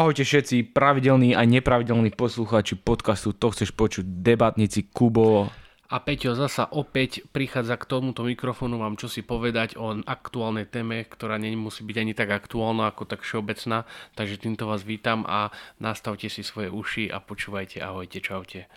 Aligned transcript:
Ahojte 0.00 0.24
všetci 0.24 0.72
pravidelní 0.72 1.36
a 1.36 1.44
nepravidelní 1.44 2.16
poslucháči 2.16 2.72
podcastu 2.72 3.36
To 3.36 3.52
chceš 3.52 3.76
počuť 3.76 4.24
debatníci 4.24 4.88
Kubo. 4.88 5.52
A 5.92 5.96
Peťo 6.00 6.32
zasa 6.32 6.64
opäť 6.72 7.28
prichádza 7.28 7.76
k 7.76 7.84
tomuto 7.84 8.24
mikrofónu 8.24 8.80
vám 8.80 8.96
čo 8.96 9.12
si 9.12 9.20
povedať 9.20 9.76
o 9.76 9.92
aktuálnej 9.92 10.72
téme, 10.72 11.04
ktorá 11.04 11.36
nemusí 11.36 11.84
byť 11.84 11.96
ani 12.00 12.16
tak 12.16 12.32
aktuálna 12.32 12.88
ako 12.88 13.12
tak 13.12 13.20
všeobecná. 13.20 13.84
Takže 14.16 14.40
týmto 14.40 14.64
vás 14.72 14.88
vítam 14.88 15.28
a 15.28 15.52
nastavte 15.76 16.32
si 16.32 16.40
svoje 16.40 16.72
uši 16.72 17.12
a 17.12 17.20
počúvajte. 17.20 17.84
Ahojte, 17.84 18.24
čaute. 18.24 18.72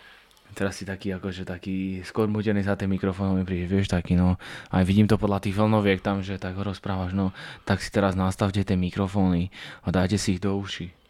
Teraz 0.52 0.76
si 0.76 0.84
taký, 0.84 1.16
akože 1.16 1.48
taký 1.48 2.04
skôr 2.04 2.28
mutený 2.28 2.68
za 2.68 2.76
tým 2.76 3.00
mikrofónom 3.00 3.40
mi 3.40 3.48
príde, 3.48 3.64
vieš, 3.64 3.88
taký, 3.88 4.12
no, 4.12 4.36
aj 4.76 4.84
vidím 4.84 5.08
to 5.08 5.16
podľa 5.16 5.40
tých 5.40 5.56
vlnoviek 5.56 6.04
tam, 6.04 6.20
že 6.20 6.36
tak 6.36 6.52
rozprávaš, 6.60 7.16
no, 7.16 7.32
tak 7.64 7.80
si 7.80 7.88
teraz 7.88 8.12
nastavte 8.12 8.60
tie 8.60 8.76
mikrofóny 8.76 9.48
a 9.82 9.88
dajte 9.88 10.20
si 10.20 10.36
ich 10.36 10.44
do 10.44 10.52
uši. 10.60 11.03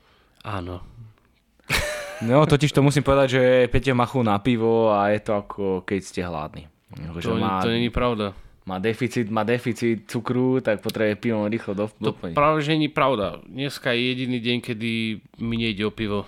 Áno. 0.45 0.85
No, 2.23 2.47
totiž 2.47 2.71
to 2.71 2.85
musím 2.85 3.03
povedať, 3.03 3.29
že 3.37 3.43
Peťo 3.73 3.97
má 3.97 4.07
na 4.23 4.39
pivo 4.39 4.93
a 4.93 5.11
je 5.11 5.21
to 5.25 5.33
ako 5.35 5.65
keď 5.83 6.01
ste 6.05 6.21
hladní. 6.23 6.71
Akože 6.95 7.27
to, 7.27 7.35
má, 7.37 7.59
to 7.65 7.73
není 7.75 7.91
pravda. 7.91 8.37
Má 8.65 8.79
deficit, 8.79 9.29
má 9.29 9.43
deficit 9.43 10.09
cukru, 10.09 10.61
tak 10.63 10.81
potrebuje 10.81 11.21
pivo 11.21 11.45
rýchlo 11.45 11.75
do, 11.75 11.85
To 12.01 12.13
doplniť. 12.15 12.33
práve, 12.39 12.63
že 12.65 12.73
není 12.73 12.89
pravda. 12.89 13.43
Dneska 13.45 13.93
je 13.93 14.01
jediný 14.15 14.39
deň, 14.41 14.57
kedy 14.63 14.91
mi 15.43 15.57
nejde 15.59 15.85
o 15.85 15.93
pivo. 15.93 16.25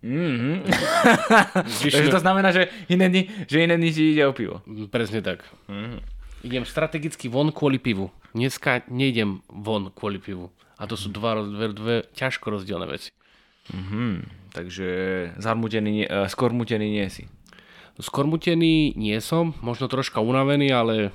Mm-hmm. 0.00 0.64
Takže 1.92 2.08
to 2.08 2.20
znamená, 2.24 2.48
že 2.56 2.72
iné 2.88 3.12
dni, 3.12 3.28
že 3.44 3.60
iné 3.60 3.76
dni 3.76 3.90
ti 3.92 4.16
ide 4.16 4.24
o 4.24 4.32
pivo. 4.32 4.64
Presne 4.88 5.20
tak. 5.20 5.44
Mm-hmm. 5.68 6.19
Idem 6.40 6.64
strategicky 6.64 7.28
von 7.28 7.52
kvôli 7.52 7.76
pivu. 7.76 8.08
Dneska 8.32 8.86
nejdem 8.88 9.44
von 9.50 9.92
kvôli 9.92 10.16
pivu. 10.16 10.48
A 10.80 10.88
to 10.88 10.96
sú 10.96 11.12
dva, 11.12 11.36
dve, 11.44 11.76
dve 11.76 11.96
ťažko 12.16 12.56
rozdielne 12.56 12.88
veci. 12.88 13.12
Mm-hmm. 13.68 14.12
Takže 14.56 14.88
zarmutený, 15.36 16.08
uh, 16.08 16.24
skormutený 16.26 16.86
nie 16.88 17.06
si. 17.12 17.28
Skormutený 18.00 18.96
nie 18.96 19.18
som, 19.20 19.52
možno 19.60 19.84
troška 19.92 20.24
unavený, 20.24 20.72
ale 20.72 21.12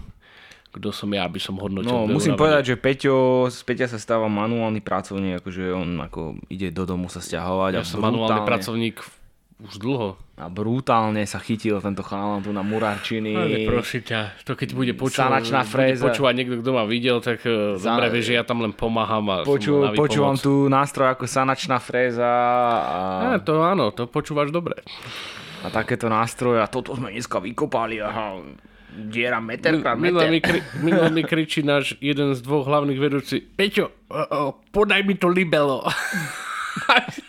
kto 0.70 0.94
som 0.94 1.10
ja, 1.10 1.26
aby 1.26 1.42
som 1.42 1.58
hodnotil. 1.58 1.90
No, 1.90 2.06
musím 2.06 2.38
unavený. 2.38 2.42
povedať, 2.46 2.64
že 2.70 2.76
Peťo, 2.78 3.16
z 3.50 3.60
Peťa 3.66 3.88
sa 3.90 3.98
stáva 3.98 4.30
manuálny 4.30 4.86
pracovník, 4.86 5.42
akože 5.42 5.74
on 5.74 5.98
ako 5.98 6.38
ide 6.54 6.70
do 6.70 6.86
domu 6.86 7.10
sa 7.10 7.24
stiahovať. 7.26 7.72
Ja 7.74 7.82
a 7.82 7.88
som 7.88 8.06
manuálny 8.06 8.46
brutálne- 8.46 8.50
pracovník 8.54 9.02
už 9.56 9.80
dlho. 9.80 10.20
A 10.36 10.52
brutálne 10.52 11.24
sa 11.24 11.40
chytil 11.40 11.80
tento 11.80 12.04
chalan 12.04 12.44
tu 12.44 12.52
na 12.52 12.60
murárčiny. 12.60 13.32
Ale 13.32 13.64
prosím 13.64 14.04
ťa, 14.04 14.44
to 14.44 14.52
keď 14.52 14.70
bude 14.76 14.94
počúvať, 15.00 15.48
Sanačná 15.48 15.64
bude 15.64 15.96
počúvať 15.96 16.34
niekto, 16.36 16.56
kto 16.60 16.70
ma 16.76 16.84
videl, 16.84 17.24
tak 17.24 17.40
uh, 17.48 17.80
Za- 17.80 17.96
dobre 17.96 18.12
vie, 18.12 18.24
že 18.24 18.34
ja 18.36 18.44
tam 18.44 18.60
len 18.60 18.76
pomáham 18.76 19.24
a 19.32 19.48
Poču, 19.48 19.96
počúvam 19.96 20.36
tu 20.36 20.68
nástroj 20.68 21.16
ako 21.16 21.24
sanačná 21.24 21.80
fréza 21.80 22.28
a, 22.28 23.00
Á, 23.32 23.40
to 23.40 23.64
áno, 23.64 23.96
to 23.96 24.12
počúvaš 24.12 24.52
dobre. 24.52 24.76
a 25.64 25.72
takéto 25.72 26.12
nástroje 26.12 26.60
a 26.60 26.68
toto 26.68 26.92
sme 26.92 27.16
dneska 27.16 27.40
vykopali. 27.40 28.04
Aha, 28.04 28.44
diera 28.92 29.40
meter 29.40 29.80
krát 29.80 29.96
Minule 29.96 30.28
mi, 30.32 30.40
meter. 30.44 30.60
kri, 30.60 30.60
mi 31.16 31.24
kričí 31.24 31.64
náš 31.64 31.96
jeden 32.04 32.36
z 32.36 32.40
dvoch 32.44 32.64
hlavných 32.68 33.00
vedúci 33.00 33.44
Peťo, 33.44 33.92
podaj 34.72 35.04
mi 35.04 35.16
to 35.16 35.32
libelo. 35.32 35.80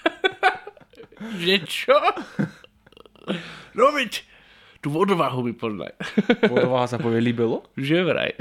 že 1.39 1.57
čo? 1.67 1.99
No 3.75 3.91
veď, 3.91 4.23
tú 4.81 4.95
vodováhu 4.95 5.43
mi 5.43 5.51
podaj. 5.51 5.93
Vodováha 6.47 6.87
sa 6.87 6.97
povie 6.97 7.19
libelo? 7.19 7.67
že 7.75 8.07
vraj. 8.07 8.39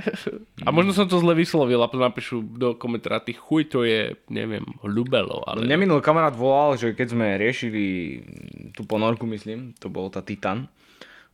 A 0.62 0.70
možno 0.70 0.94
som 0.94 1.10
to 1.10 1.18
zle 1.18 1.34
vyslovil 1.34 1.82
a 1.82 1.90
napíšu 1.90 2.46
do 2.56 2.78
komentára, 2.78 3.24
ty 3.24 3.34
chuj 3.34 3.66
to 3.74 3.82
je, 3.82 4.14
neviem, 4.30 4.62
ľubelo, 4.86 5.42
ale... 5.50 5.66
Mne 5.66 5.90
minul 5.90 6.06
kamarát 6.06 6.38
volal, 6.38 6.78
že 6.78 6.94
keď 6.94 7.08
sme 7.18 7.42
riešili 7.42 7.84
tú 8.78 8.86
ponorku, 8.86 9.26
myslím, 9.26 9.74
to 9.82 9.90
bol 9.90 10.14
tá 10.14 10.22
Titan, 10.22 10.70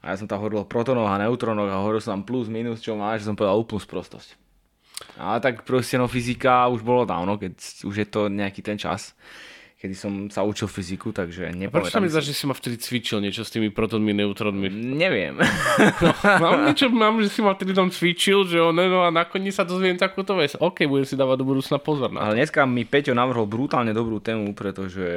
a 0.02 0.14
ja 0.14 0.16
som 0.18 0.26
tam 0.26 0.42
hovoril 0.42 0.66
o 0.66 0.70
protonoch 0.70 1.06
a 1.06 1.22
neutronoch 1.22 1.70
a 1.70 1.82
hovoril 1.84 2.02
som 2.02 2.18
tam 2.18 2.24
plus, 2.26 2.50
minus, 2.50 2.82
čo 2.82 2.98
máš, 2.98 3.22
že 3.22 3.30
som 3.30 3.38
povedal 3.38 3.62
úplnú 3.62 3.78
sprostosť. 3.78 4.34
A 5.22 5.38
tak 5.38 5.62
proste 5.62 5.98
no 5.98 6.10
fyzika 6.10 6.70
už 6.74 6.82
bolo 6.82 7.06
dávno, 7.06 7.38
keď 7.38 7.54
už 7.86 7.96
je 8.02 8.08
to 8.10 8.30
nejaký 8.30 8.66
ten 8.66 8.78
čas, 8.82 9.14
kedy 9.82 9.96
som 9.98 10.14
sa 10.30 10.46
učil 10.46 10.70
fyziku, 10.70 11.10
takže 11.10 11.50
Prečo 11.50 11.58
sa 11.58 11.58
nepamätám 11.58 12.02
mi 12.06 12.14
zdá, 12.14 12.22
že 12.22 12.38
si 12.38 12.46
ma 12.46 12.54
vtedy 12.54 12.78
cvičil 12.78 13.18
niečo 13.18 13.42
s 13.42 13.50
tými 13.50 13.74
protonmi, 13.74 14.14
neutronmi? 14.14 14.70
Neviem. 14.70 15.42
Mám 16.22 16.62
niečo, 16.70 16.94
mám, 16.94 17.18
že 17.18 17.34
si 17.34 17.42
ma 17.42 17.58
vtedy 17.58 17.74
tam 17.74 17.90
cvičil, 17.90 18.46
že 18.46 18.62
ono, 18.62 18.78
no 18.86 19.02
a 19.02 19.10
nakoniec 19.10 19.58
sa 19.58 19.66
dozviem 19.66 19.98
takúto 19.98 20.38
vec. 20.38 20.54
OK, 20.62 20.86
budem 20.86 21.10
si 21.10 21.18
dávať 21.18 21.42
do 21.42 21.50
budúcna 21.50 21.82
pozor 21.82 22.14
na 22.14 22.22
to. 22.22 22.26
Ale 22.30 22.38
dneska 22.38 22.62
mi 22.70 22.86
Peťo 22.86 23.18
navrhol 23.18 23.50
brutálne 23.50 23.90
dobrú 23.90 24.22
tému, 24.22 24.54
pretože 24.54 25.10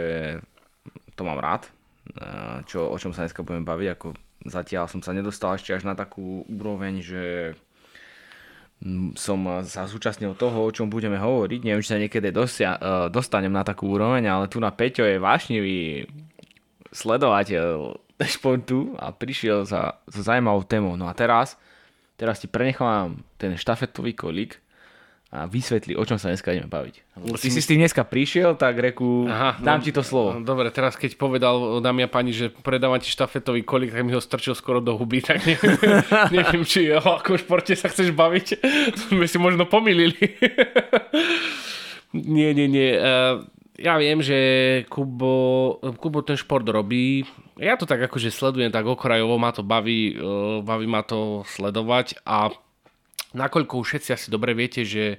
to 1.12 1.22
mám 1.28 1.44
rád, 1.44 1.68
eh, 2.16 2.64
čo, 2.64 2.88
o 2.88 2.96
čom 2.96 3.12
sa 3.12 3.28
dneska 3.28 3.44
budeme 3.44 3.68
baviť. 3.68 3.88
Ako 4.00 4.16
zatiaľ 4.48 4.88
som 4.88 5.04
sa 5.04 5.12
nedostal 5.12 5.60
ešte 5.60 5.76
až 5.76 5.84
na 5.84 5.92
takú 5.92 6.48
úroveň, 6.48 7.04
že 7.04 7.52
som 9.16 9.38
sa 9.64 9.88
zúčastnil 9.88 10.36
toho, 10.36 10.68
o 10.68 10.74
čom 10.74 10.92
budeme 10.92 11.16
hovoriť. 11.16 11.60
Neviem, 11.64 11.80
či 11.80 11.92
sa 11.94 12.00
niekedy 12.00 12.28
dosia, 12.34 12.76
eh, 12.76 13.06
dostanem 13.08 13.52
na 13.52 13.64
takú 13.64 13.88
úroveň, 13.92 14.28
ale 14.28 14.50
tu 14.50 14.60
na 14.60 14.74
Peťo 14.74 15.04
je 15.04 15.16
vášnivý 15.20 16.08
sledovateľ 16.92 17.96
športu 18.34 18.94
a 19.00 19.10
prišiel 19.10 19.64
za, 19.64 20.00
za 20.08 20.20
zaujímavou 20.20 20.64
témou. 20.64 20.94
No 20.98 21.08
a 21.08 21.14
teraz, 21.16 21.56
teraz 22.18 22.40
ti 22.40 22.46
prenechám 22.46 23.20
ten 23.40 23.56
štafetový 23.56 24.12
kolík 24.14 24.63
a 25.34 25.50
vysvetli, 25.50 25.98
o 25.98 26.04
čom 26.06 26.14
sa 26.14 26.30
dneska 26.30 26.54
ideme 26.54 26.70
baviť. 26.70 27.18
Lebo 27.18 27.34
Ty 27.34 27.50
si 27.50 27.58
s 27.58 27.66
tým 27.66 27.82
dneska 27.82 28.06
prišiel, 28.06 28.54
tak 28.54 28.78
reku, 28.78 29.26
Aha, 29.26 29.58
dám 29.58 29.82
no, 29.82 29.84
ti 29.84 29.90
to 29.90 30.06
slovo. 30.06 30.38
Dobre, 30.38 30.70
teraz 30.70 30.94
keď 30.94 31.18
povedal 31.18 31.82
dámy 31.82 32.06
a 32.06 32.08
pani, 32.08 32.30
že 32.30 32.54
predávam 32.54 33.02
ti 33.02 33.10
štafetový 33.10 33.66
kolík, 33.66 33.90
tak 33.90 34.06
mi 34.06 34.14
ho 34.14 34.22
strčil 34.22 34.54
skoro 34.54 34.78
do 34.78 34.94
huby, 34.94 35.26
tak 35.26 35.42
neviem, 35.42 35.74
neviem 36.38 36.62
či 36.62 36.94
o 36.94 37.02
akom 37.18 37.34
športe 37.34 37.74
sa 37.74 37.90
chceš 37.90 38.14
baviť. 38.14 38.46
To 38.94 39.18
sme 39.18 39.26
si 39.26 39.42
možno 39.42 39.66
pomýlili. 39.66 40.14
nie, 42.14 42.54
nie, 42.54 42.70
nie. 42.70 42.94
Uh, 42.94 43.42
ja 43.74 43.98
viem, 43.98 44.22
že 44.22 44.38
Kubo, 44.86 45.82
Kubo 45.98 46.22
ten 46.22 46.38
šport 46.38 46.62
robí. 46.62 47.26
Ja 47.58 47.74
to 47.74 47.90
tak 47.90 48.06
akože 48.06 48.30
sledujem 48.30 48.70
tak 48.70 48.86
okrajovo, 48.86 49.34
ma 49.34 49.50
to 49.50 49.66
baví, 49.66 50.14
uh, 50.14 50.62
baví 50.62 50.86
ma 50.86 51.02
to 51.02 51.42
sledovať 51.58 52.22
a 52.22 52.54
nakoľko 53.34 53.82
už 53.82 53.86
všetci 53.90 54.10
asi 54.14 54.26
dobre 54.30 54.54
viete, 54.54 54.86
že 54.86 55.18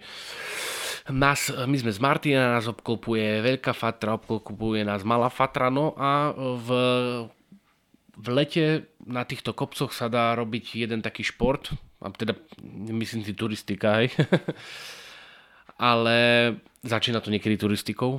nás, 1.11 1.53
my 1.53 1.77
sme 1.77 1.91
z 1.93 1.99
Martina, 2.01 2.57
nás 2.57 2.65
obklopuje 2.65 3.45
veľká 3.45 3.77
fatra, 3.77 4.17
obklopuje 4.17 4.81
nás 4.81 5.05
malá 5.05 5.29
fatra, 5.29 5.69
no 5.69 5.93
a 5.93 6.33
v, 6.33 6.69
v 8.17 8.27
lete 8.33 8.89
na 9.05 9.21
týchto 9.21 9.53
kopcoch 9.53 9.93
sa 9.93 10.09
dá 10.09 10.33
robiť 10.33 10.81
jeden 10.81 11.05
taký 11.05 11.21
šport, 11.21 11.69
a 12.01 12.09
teda 12.09 12.33
myslím 12.89 13.21
si 13.21 13.37
turistika, 13.37 14.01
hej. 14.01 14.09
ale 15.77 16.17
začína 16.81 17.21
to 17.21 17.29
niekedy 17.29 17.59
turistikou, 17.59 18.17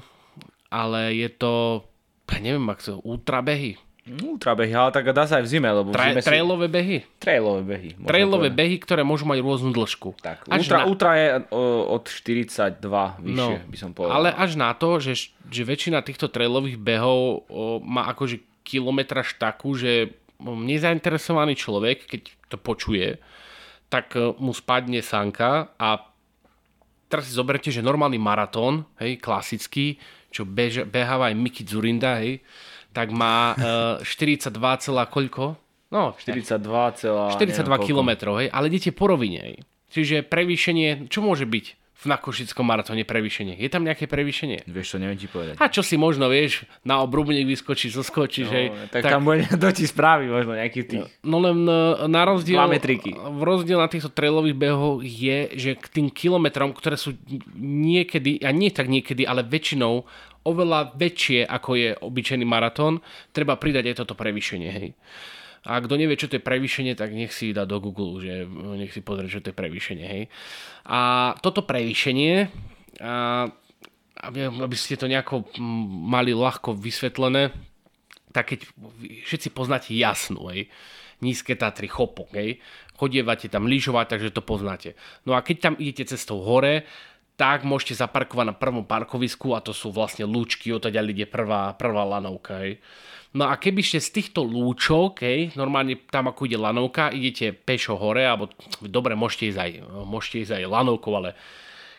ale 0.70 1.10
je 1.16 1.28
to, 1.34 1.82
ja 2.30 2.38
neviem, 2.38 2.70
ak 2.70 2.80
sa, 2.84 3.02
ultrabehy, 3.02 3.82
Ultrabehy, 4.06 4.70
ale 4.70 4.94
tak 4.94 5.10
dá 5.10 5.26
sa 5.26 5.38
aj 5.38 5.44
v 5.44 5.50
zime, 5.50 5.66
lebo 5.66 5.90
v 5.90 5.94
tra, 5.94 6.06
zime 6.06 6.22
sú 6.22 6.28
trailové 6.30 6.66
behy. 6.66 6.98
trailové 7.18 7.62
behy. 7.66 7.90
Trailové 7.98 8.48
povedať. 8.48 8.58
behy, 8.62 8.76
ktoré 8.78 9.02
môžu 9.02 9.26
mať 9.26 9.38
rôznu 9.40 9.74
dĺžku. 9.74 10.14
Tak, 10.22 10.46
Až 10.46 10.60
ultra, 10.62 10.78
na- 10.78 10.86
ultra 10.86 11.10
je 11.14 11.26
o, 11.50 11.62
od 11.90 12.04
42 12.06 12.86
vyššie, 13.18 13.56
by 13.66 13.76
som 13.76 13.90
povedal. 13.90 14.10
No, 14.10 14.16
Ale 14.16 14.28
až 14.30 14.50
na 14.54 14.70
to, 14.72 15.02
že, 15.02 15.34
že 15.50 15.62
väčšina 15.62 16.00
týchto 16.00 16.30
trailových 16.30 16.78
behov 16.78 17.50
o, 17.50 17.82
má 17.82 18.06
akože 18.08 18.38
kilometraž 18.62 19.34
takú, 19.36 19.74
že 19.74 20.14
nezainteresovaný 20.38 21.54
človek, 21.54 22.06
keď 22.06 22.20
to 22.46 22.56
počuje, 22.56 23.18
tak 23.88 24.14
o, 24.14 24.38
mu 24.38 24.54
spadne 24.54 25.02
sanka 25.02 25.74
a 25.76 25.98
teraz 27.06 27.26
si 27.26 27.34
zoberte, 27.34 27.70
že 27.70 27.82
normálny 27.82 28.18
maratón, 28.18 28.86
hej, 28.98 29.18
klasický, 29.18 29.98
čo 30.30 30.42
beža, 30.42 30.82
beháva 30.84 31.30
aj 31.30 31.38
Miki 31.38 31.62
Zurinda, 31.62 32.18
hej, 32.20 32.42
tak 32.96 33.12
má 33.12 33.52
uh, 33.52 34.00
42, 34.00 34.56
celá 34.80 35.04
koľko? 35.04 35.60
No, 35.92 36.16
42, 36.16 37.36
42 37.36 37.62
km, 37.84 38.10
hej, 38.40 38.48
ale 38.48 38.72
idete 38.72 38.90
po 38.96 39.12
rovine. 39.12 39.38
Hej. 39.44 39.56
Čiže 39.92 40.16
prevýšenie, 40.24 41.12
čo 41.12 41.20
môže 41.20 41.44
byť 41.44 41.66
v 41.76 42.04
nakošickom 42.12 42.64
maratóne 42.64 43.04
prevýšenie? 43.08 43.56
Je 43.56 43.68
tam 43.72 43.84
nejaké 43.84 44.08
prevýšenie? 44.08 44.68
Vieš 44.68 44.86
čo, 44.92 44.96
neviem 45.00 45.16
ti 45.16 45.28
povedať. 45.28 45.56
A 45.60 45.68
čo 45.72 45.80
si 45.80 45.96
možno, 45.96 46.28
vieš, 46.28 46.68
na 46.84 47.00
obrubník 47.00 47.48
vyskočí, 47.48 47.88
zoskočíš, 47.92 48.48
hej. 48.52 48.66
No, 48.72 48.88
tak, 48.92 49.08
tam 49.08 49.24
bude 49.24 49.48
do 49.48 49.68
ti 49.72 49.84
správy 49.88 50.28
možno 50.28 50.56
nejaký 50.56 50.80
tých. 50.84 51.06
No 51.24 51.40
len 51.40 51.64
e, 51.64 52.08
na 52.10 52.22
rozdiel, 52.28 52.60
v 52.60 53.42
rozdiel 53.44 53.78
na 53.80 53.88
týchto 53.88 54.12
trailových 54.12 54.56
behoch 54.58 55.00
je, 55.00 55.54
že 55.56 55.70
k 55.76 55.86
tým 55.88 56.08
kilometrom, 56.12 56.76
ktoré 56.76 57.00
sú 57.00 57.16
niekedy, 57.60 58.44
a 58.44 58.52
nie 58.52 58.68
tak 58.72 58.88
niekedy, 58.92 59.24
ale 59.24 59.46
väčšinou 59.46 60.04
oveľa 60.46 60.94
väčšie 60.94 61.42
ako 61.42 61.70
je 61.74 61.90
obyčajný 61.98 62.46
maratón, 62.46 63.02
treba 63.34 63.58
pridať 63.58 63.90
aj 63.90 63.96
toto 64.06 64.14
prevýšenie, 64.14 64.70
hej. 64.70 64.94
A 65.66 65.82
kto 65.82 65.98
nevie, 65.98 66.14
čo 66.14 66.30
to 66.30 66.38
je 66.38 66.46
prevýšenie, 66.46 66.94
tak 66.94 67.10
nech 67.10 67.34
si 67.34 67.50
dá 67.50 67.66
do 67.66 67.82
Google, 67.82 68.22
že 68.22 68.46
nech 68.78 68.94
si 68.94 69.02
pozrie, 69.02 69.26
čo 69.26 69.42
to 69.42 69.50
je 69.50 69.58
prevýšenie, 69.58 70.06
hej. 70.06 70.30
A 70.86 71.34
toto 71.42 71.66
prevýšenie 71.66 72.46
a 73.02 73.50
aby, 74.16 74.76
ste 74.76 74.96
to 74.96 75.10
nejako 75.10 75.44
mali 76.08 76.32
ľahko 76.32 76.72
vysvetlené, 76.72 77.52
tak 78.32 78.56
keď 78.56 78.64
všetci 79.28 79.48
poznáte 79.52 79.92
jasnú, 79.92 80.48
hej, 80.48 80.72
nízke 81.20 81.52
Tatry, 81.52 81.88
chopok, 81.88 82.32
hej, 82.32 82.60
chodievate 82.96 83.52
tam 83.52 83.68
lyžovať, 83.68 84.16
takže 84.16 84.32
to 84.32 84.40
poznáte. 84.40 84.96
No 85.28 85.36
a 85.36 85.44
keď 85.44 85.56
tam 85.60 85.74
idete 85.76 86.16
cestou 86.16 86.40
hore, 86.40 86.88
tak 87.36 87.68
môžete 87.68 88.00
zaparkovať 88.00 88.46
na 88.48 88.56
prvom 88.56 88.84
parkovisku 88.88 89.52
a 89.52 89.60
to 89.60 89.76
sú 89.76 89.92
vlastne 89.92 90.24
lúčky, 90.24 90.72
odtiaľ 90.72 91.12
ide 91.12 91.28
prvá, 91.28 91.76
prvá 91.76 92.02
lanovka. 92.08 92.64
Hej. 92.64 92.80
No 93.36 93.52
a 93.52 93.60
keby 93.60 93.84
ste 93.84 94.00
z 94.00 94.08
týchto 94.16 94.40
lúčok, 94.40 95.20
hej, 95.20 95.52
normálne 95.52 96.00
tam 96.08 96.32
ako 96.32 96.48
ide 96.48 96.56
lanovka, 96.56 97.12
idete 97.12 97.52
pešo 97.52 98.00
hore, 98.00 98.24
alebo 98.24 98.48
dobre, 98.80 99.12
môžete 99.12 99.52
ísť 99.52 99.60
aj, 99.60 99.70
môžete 100.08 100.36
ísť 100.48 100.52
aj 100.56 100.64
lanovkou, 100.64 101.12
ale 101.12 101.36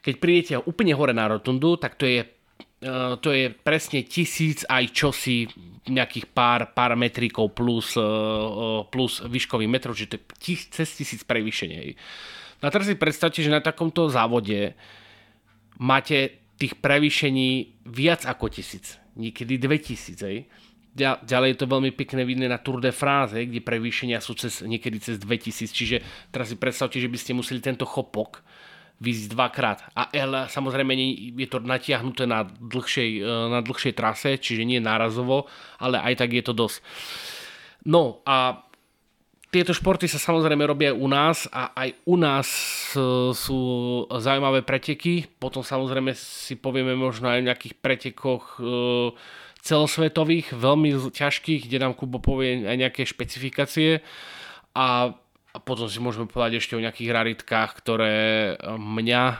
keď 0.01 0.13
prídete 0.17 0.53
úplne 0.57 0.97
hore 0.97 1.13
na 1.13 1.29
rotundu, 1.29 1.77
tak 1.77 2.01
to 2.01 2.09
je, 2.09 2.25
uh, 2.25 3.21
to 3.21 3.29
je 3.29 3.53
presne 3.53 4.01
tisíc 4.09 4.65
aj 4.65 4.89
čosi 4.89 5.45
nejakých 5.85 6.33
pár, 6.33 6.73
pár 6.73 6.97
metríkov 6.97 7.53
plus, 7.53 7.93
uh, 7.93 8.81
plus 8.89 9.21
výškový 9.21 9.69
metrov, 9.69 9.93
čiže 9.93 10.09
to 10.09 10.17
je 10.17 10.23
tis, 10.41 10.59
cez 10.73 10.89
tisíc 10.97 11.21
prevýšenie. 11.21 11.93
No 12.57 12.63
a 12.65 12.73
teraz 12.73 12.89
si 12.89 12.97
predstavte, 12.97 13.45
že 13.45 13.53
na 13.53 13.61
takomto 13.61 14.09
závode 14.09 14.73
máte 15.77 16.43
tých 16.57 16.77
prevýšení 16.81 17.81
viac 17.85 18.25
ako 18.25 18.49
tisíc, 18.49 18.97
niekedy 19.13 19.61
2000. 19.61 20.17
Hej. 20.25 20.49
Ďalej 20.97 21.49
je 21.53 21.59
to 21.61 21.69
veľmi 21.69 21.93
pekné 21.93 22.25
vidieť 22.25 22.49
na 22.49 22.57
Tour 22.57 22.81
de 22.81 22.89
France, 22.89 23.37
kde 23.37 23.61
prevýšenia 23.61 24.17
sú 24.17 24.33
cez, 24.33 24.65
niekedy 24.65 24.97
cez 24.97 25.21
2000, 25.21 25.69
čiže 25.69 25.97
teraz 26.33 26.49
si 26.49 26.57
predstavte, 26.57 26.97
že 26.97 27.05
by 27.05 27.17
ste 27.21 27.37
museli 27.37 27.61
tento 27.61 27.85
chopok 27.85 28.41
výjsť 28.97 29.25
dvakrát. 29.29 29.79
A 29.93 30.09
ale 30.09 30.49
samozrejme 30.49 30.97
je 31.37 31.45
to 31.45 31.61
natiahnuté 31.61 32.25
na 32.25 32.49
dlhšej, 32.49 33.09
e, 33.21 33.29
na 33.29 33.61
dlhšej 33.61 33.93
trase, 33.93 34.41
čiže 34.41 34.65
nie 34.65 34.81
nárazovo, 34.81 35.45
ale 35.77 36.01
aj 36.01 36.25
tak 36.25 36.33
je 36.33 36.41
to 36.41 36.57
dosť. 36.57 36.81
No 37.85 38.25
a 38.25 38.66
tieto 39.57 39.73
športy 39.73 40.05
sa 40.05 40.21
samozrejme 40.21 40.61
robia 40.69 40.93
u 40.93 41.09
nás 41.09 41.49
a 41.49 41.73
aj 41.73 41.89
u 42.05 42.13
nás 42.13 42.45
e, 42.93 43.33
sú 43.33 43.59
zaujímavé 44.05 44.61
preteky. 44.61 45.25
Potom 45.25 45.65
samozrejme 45.65 46.13
si 46.13 46.53
povieme 46.61 46.93
možno 46.93 47.33
aj 47.33 47.41
o 47.41 47.47
nejakých 47.49 47.73
pretekoch 47.81 48.61
e, 48.61 48.69
celosvetových, 49.65 50.53
veľmi 50.53 51.09
ťažkých, 51.09 51.65
kde 51.65 51.81
nám 51.81 51.97
Kubo 51.97 52.21
povie 52.21 52.69
aj 52.69 52.77
nejaké 52.77 53.01
špecifikácie. 53.09 54.05
A, 54.77 55.17
potom 55.65 55.89
si 55.89 55.97
môžeme 55.97 56.29
povedať 56.29 56.61
ešte 56.61 56.77
o 56.77 56.83
nejakých 56.85 57.09
raritkách, 57.09 57.81
ktoré 57.81 58.15
mňa 58.77 59.23
e, 59.25 59.37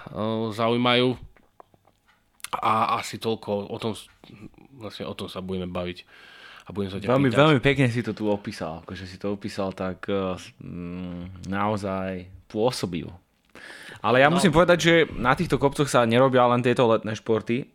zaujímajú. 0.57 1.13
A 2.57 2.97
asi 2.97 3.21
toľko 3.21 3.69
o 3.69 3.77
tom, 3.77 3.93
vlastne 4.81 5.05
o 5.05 5.13
tom 5.13 5.29
sa 5.29 5.45
budeme 5.45 5.69
baviť 5.69 6.09
a 6.67 6.69
budem 6.75 6.91
sa 6.91 6.99
ťa 6.99 7.07
veľmi, 7.07 7.31
pýtať. 7.31 7.39
veľmi 7.39 7.59
pekne 7.63 7.87
si 7.87 8.03
to 8.03 8.11
tu 8.11 8.27
opísal, 8.27 8.83
akože 8.83 9.07
si 9.07 9.15
to 9.15 9.31
opísal 9.31 9.71
tak 9.71 10.03
uh, 10.11 10.35
naozaj 11.47 12.27
pôsobivo. 12.51 13.15
Ale 14.03 14.21
ja 14.21 14.29
no. 14.29 14.37
musím 14.37 14.53
povedať, 14.53 14.77
že 14.77 14.93
na 15.15 15.33
týchto 15.33 15.57
kopcoch 15.57 15.89
sa 15.89 16.05
nerobia 16.05 16.45
len 16.45 16.61
tieto 16.61 16.85
letné 16.85 17.17
športy, 17.17 17.65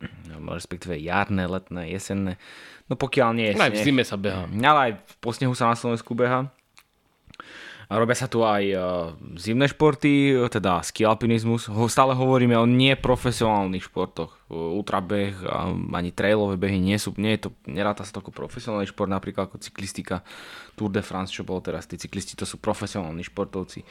respektíve 0.44 0.94
jarné, 1.00 1.48
letné, 1.48 1.90
jesenné. 1.90 2.38
No 2.86 2.94
pokiaľ 2.94 3.30
nie 3.32 3.46
je 3.50 3.58
Aj 3.58 3.72
v 3.72 3.80
zime 3.80 4.04
sa 4.04 4.20
beha. 4.20 4.46
Ale 4.46 4.78
aj 4.78 4.92
po 5.18 5.32
snehu 5.32 5.56
sa 5.56 5.72
na 5.72 5.76
Slovensku 5.78 6.12
beha. 6.12 6.52
Robia 7.92 8.16
sa 8.16 8.24
tu 8.24 8.40
aj 8.40 8.64
uh, 8.72 9.12
zimné 9.36 9.68
športy, 9.68 10.32
teda 10.48 10.80
ski 10.80 11.04
alpinizmus. 11.04 11.68
Stále 11.92 12.16
hovoríme 12.16 12.56
o 12.56 12.64
neprofesionálnych 12.64 13.84
športoch. 13.84 14.32
Ultrabeh 14.48 15.36
a 15.44 15.72
ani 15.72 16.08
trailové 16.12 16.56
behy 16.56 16.80
nie 16.80 16.96
sú, 16.96 17.12
nie 17.20 17.36
je 17.36 17.48
to, 17.48 17.50
neráta 17.68 18.04
sa 18.04 18.16
to 18.16 18.24
ako 18.24 18.32
profesionálny 18.32 18.88
šport, 18.88 19.12
napríklad 19.12 19.48
ako 19.48 19.60
cyklistika 19.60 20.24
Tour 20.76 20.88
de 20.88 21.04
France, 21.04 21.32
čo 21.32 21.44
bolo 21.44 21.60
teraz. 21.60 21.84
Tí 21.84 22.00
cyklisti 22.00 22.32
to 22.32 22.48
sú 22.48 22.56
profesionálni 22.56 23.24
športovci. 23.28 23.84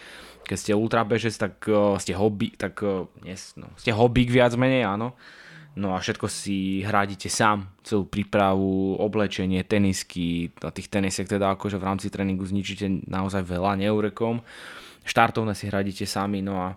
Keď 0.50 0.58
ste 0.58 0.72
ultrabežec, 0.74 1.34
tak 1.38 1.62
uh, 1.70 1.98
ste 2.02 2.18
hobby, 2.18 2.58
tak 2.58 2.82
nie, 3.22 3.38
no, 3.58 3.70
ste 3.78 3.94
hobbyk 3.94 4.34
viac 4.34 4.58
menej, 4.58 4.86
áno. 4.86 5.14
No 5.72 5.96
a 5.96 6.04
všetko 6.04 6.28
si 6.28 6.84
hradíte 6.84 7.32
sám, 7.32 7.72
celú 7.80 8.04
prípravu, 8.04 9.00
oblečenie, 9.00 9.64
tenisky, 9.64 10.52
a 10.60 10.68
tých 10.68 10.92
tenisiek 10.92 11.24
teda 11.24 11.56
akože 11.56 11.80
v 11.80 11.88
rámci 11.88 12.12
tréningu 12.12 12.44
zničíte 12.44 13.08
naozaj 13.08 13.48
veľa 13.48 13.80
neurekom. 13.80 14.44
Štartovné 15.08 15.56
si 15.56 15.72
hradíte 15.72 16.04
sami, 16.04 16.44
no 16.44 16.60
a 16.60 16.76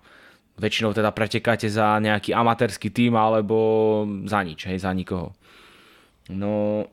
väčšinou 0.62 0.94
teda 0.94 1.10
pretekáte 1.10 1.66
za 1.66 1.98
nejaký 1.98 2.30
amatérsky 2.38 2.94
tým 2.94 3.18
alebo 3.18 3.58
za 4.30 4.46
nič, 4.46 4.70
hej, 4.70 4.78
za 4.78 4.94
nikoho. 4.94 5.34
No, 6.30 6.86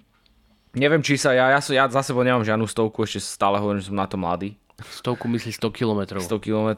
neviem, 0.72 1.04
či 1.04 1.20
sa, 1.20 1.36
ja, 1.36 1.52
ja, 1.52 1.60
ja 1.60 1.84
za 1.92 2.00
sebou 2.00 2.24
nemám 2.24 2.48
žiadnu 2.48 2.64
stovku, 2.64 3.04
ešte 3.04 3.20
stále 3.20 3.60
hovorím, 3.60 3.84
že 3.84 3.92
som 3.92 4.00
na 4.00 4.08
to 4.08 4.16
mladý. 4.16 4.56
Stovku 4.80 5.28
myslí 5.28 5.52
100 5.60 5.76
km. 5.76 6.00
100 6.24 6.40
km, 6.40 6.68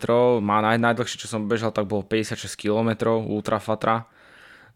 má 0.42 0.58
naj, 0.58 0.82
najdlhšie, 0.82 1.22
čo 1.22 1.30
som 1.30 1.46
bežal, 1.46 1.70
tak 1.70 1.86
bolo 1.86 2.02
56 2.02 2.50
km, 2.58 3.14
ultra 3.22 3.62
fatra 3.62 4.10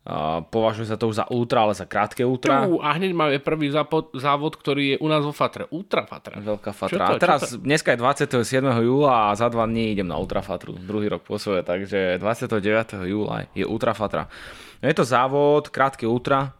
Uh, 0.00 0.40
považuje 0.48 0.88
sa 0.88 0.96
to 0.96 1.12
už 1.12 1.20
za 1.20 1.26
ultra, 1.28 1.68
ale 1.68 1.76
za 1.76 1.84
krátke 1.84 2.24
ultra. 2.24 2.64
Uh, 2.64 2.80
a 2.80 2.96
hneď 2.96 3.12
máme 3.12 3.36
prvý 3.36 3.68
zápod, 3.68 4.16
závod, 4.16 4.56
ktorý 4.56 4.96
je 4.96 4.96
u 4.96 5.06
nás 5.12 5.20
vo 5.20 5.28
Fatre. 5.28 5.68
Ultra 5.68 6.08
Fatra. 6.08 6.40
Veľká 6.40 6.72
Fatra. 6.72 7.04
to, 7.04 7.14
a 7.14 7.20
teraz, 7.20 7.52
dneska 7.60 7.92
je 7.92 8.00
27. 8.00 8.64
júla 8.80 9.28
a 9.28 9.36
za 9.36 9.52
dva 9.52 9.68
dní 9.68 9.92
idem 9.92 10.08
na 10.08 10.16
Ultra 10.16 10.40
Fatru. 10.40 10.72
Druhý 10.72 11.12
rok 11.12 11.28
po 11.28 11.36
svoje, 11.36 11.60
takže 11.68 12.16
29. 12.16 12.96
júla 13.12 13.44
je 13.52 13.68
Ultra 13.68 13.92
Fatra. 13.92 14.24
No 14.80 14.88
je 14.88 14.96
to 14.96 15.04
závod, 15.04 15.68
krátke 15.68 16.08
ultra, 16.08 16.56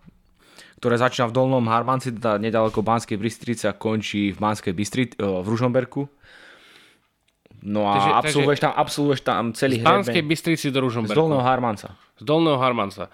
ktoré 0.77 1.01
začína 1.01 1.33
v 1.33 1.37
Dolnom 1.41 1.65
Harmanci, 1.65 2.21
teda 2.21 2.37
nedaleko 2.37 2.85
Banskej 2.85 3.17
Bystrice 3.17 3.73
a 3.73 3.75
končí 3.77 4.37
v 4.37 4.39
Banskej 4.41 4.77
Bystrici, 4.77 5.17
v 5.17 5.47
Ružomberku. 5.49 6.05
No 7.61 7.85
a 7.85 8.01
takže, 8.01 8.11
absolvuješ, 8.11 8.59
takže 8.61 8.65
tam, 8.65 8.73
absolvuješ 8.81 9.21
tam 9.21 9.45
celý 9.53 9.77
hrebeň. 9.81 9.85
Z 9.85 9.91
Banskej 9.93 10.25
Bystrici 10.25 10.67
do 10.73 10.81
Ružomberku. 10.81 11.13
Z 11.13 11.21
Dolného 11.21 11.45
Harmanca. 11.45 11.89
Z 12.17 12.25
Dolného 12.25 12.57
Harmanca. 12.57 13.13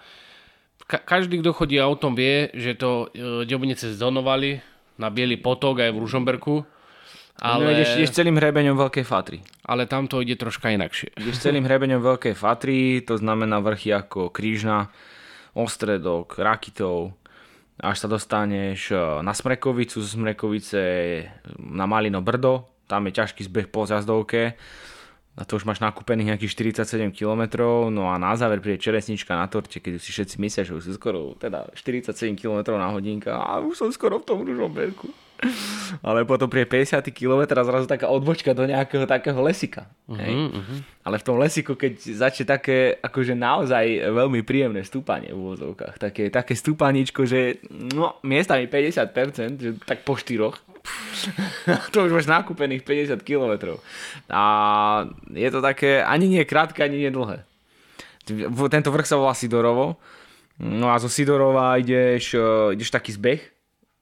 Ka- 0.87 1.03
každý, 1.03 1.43
kto 1.43 1.51
chodí 1.51 1.75
autom, 1.83 2.15
vie, 2.15 2.47
že 2.55 2.79
to 2.79 3.11
e, 3.11 3.43
Ďobnice 3.43 3.91
zdonovali 3.91 4.63
na 4.95 5.11
Bielý 5.11 5.35
potok 5.35 5.83
aj 5.83 5.91
v 5.91 5.99
Ružomberku. 5.99 6.55
Ale... 7.43 7.63
No, 7.67 7.69
ideš, 7.75 7.99
ideš 7.99 8.15
celým 8.15 8.39
hrebeňom 8.39 8.79
Veľkej 8.79 9.03
Fatry. 9.03 9.43
Ale 9.67 9.83
tam 9.83 10.07
to 10.07 10.23
ide 10.23 10.39
troška 10.39 10.71
inakšie. 10.71 11.11
Ideš 11.19 11.43
celým 11.43 11.67
hrebeňom 11.67 11.99
Veľkej 11.99 12.33
Fatry, 12.33 13.03
to 13.03 13.19
znamená 13.19 13.59
vrchy 13.59 13.91
ako 13.91 14.31
Krížna, 14.31 14.87
Ostredok, 15.53 16.39
Rakitov, 16.39 17.13
až 17.83 17.95
sa 17.99 18.07
dostaneš 18.07 18.95
e, 18.95 18.97
na 19.27 19.35
Smrekovicu, 19.35 19.99
z 19.99 20.07
Smrekovice 20.07 20.81
na 21.59 21.83
Malino 21.83 22.23
Brdo, 22.23 22.76
tam 22.87 23.05
je 23.07 23.13
ťažký 23.19 23.41
zbeh 23.45 23.67
po 23.67 23.83
zjazdovke 23.85 24.55
a 25.37 25.45
to 25.45 25.61
už 25.61 25.69
máš 25.69 25.77
nakúpených 25.77 26.33
nejakých 26.33 26.81
47 26.81 27.13
km, 27.13 27.61
no 27.93 28.09
a 28.09 28.17
na 28.17 28.33
záver 28.33 28.57
príde 28.57 28.81
čeresnička 28.81 29.37
na 29.37 29.45
torte, 29.45 29.77
keď 29.77 30.01
si 30.01 30.09
všetci 30.09 30.41
myslia, 30.41 30.65
že 30.65 30.73
už 30.73 30.89
sú 30.89 30.91
skoro 30.97 31.37
teda 31.37 31.69
47 31.77 32.33
km 32.33 32.73
na 32.73 32.89
hodinka 32.89 33.37
a 33.37 33.61
už 33.61 33.77
som 33.77 33.89
skoro 33.93 34.17
v 34.17 34.25
tom 34.25 34.41
Ružomberku. 34.41 35.13
Ale 36.07 36.25
potom 36.25 36.49
príde 36.49 36.65
50 36.65 37.13
km 37.13 37.53
a 37.53 37.61
zrazu 37.61 37.85
taká 37.85 38.09
odbočka 38.09 38.57
do 38.57 38.65
nejakého 38.65 39.05
takého 39.05 39.37
lesika. 39.45 39.85
Uh-huh, 40.09 40.49
uh-huh. 40.49 40.79
Ale 41.05 41.21
v 41.21 41.25
tom 41.29 41.37
lesiku, 41.37 41.77
keď 41.77 41.93
začne 42.17 42.49
také 42.49 42.97
akože 42.97 43.37
naozaj 43.37 44.09
veľmi 44.09 44.41
príjemné 44.41 44.81
stúpanie 44.81 45.29
v 45.29 45.37
úvozovkách, 45.37 46.01
také, 46.01 46.33
také 46.33 46.57
stúpaničko, 46.57 47.29
že 47.29 47.61
no, 47.69 48.17
miestami 48.25 48.65
50%, 48.65 49.61
že 49.61 49.69
tak 49.85 50.01
po 50.01 50.17
štyroch, 50.17 50.57
to 51.93 52.07
už 52.07 52.11
máš 52.13 52.27
nakúpených 52.29 52.83
50 52.83 53.21
km. 53.23 53.79
A 54.31 54.43
je 55.31 55.49
to 55.51 55.59
také, 55.59 56.03
ani 56.03 56.27
nie 56.27 56.43
krátke, 56.47 56.83
ani 56.83 57.07
nie 57.07 57.11
dlhé. 57.11 57.43
Tento 58.71 58.89
vrch 58.91 59.07
sa 59.07 59.19
volá 59.19 59.31
Sidorovo. 59.31 59.99
No 60.59 60.89
a 60.89 60.97
zo 60.99 61.07
Sidorova 61.07 61.77
ideš, 61.77 62.35
uh, 62.35 62.73
ideš 62.73 62.91
taký 62.91 63.13
zbeh. 63.13 63.41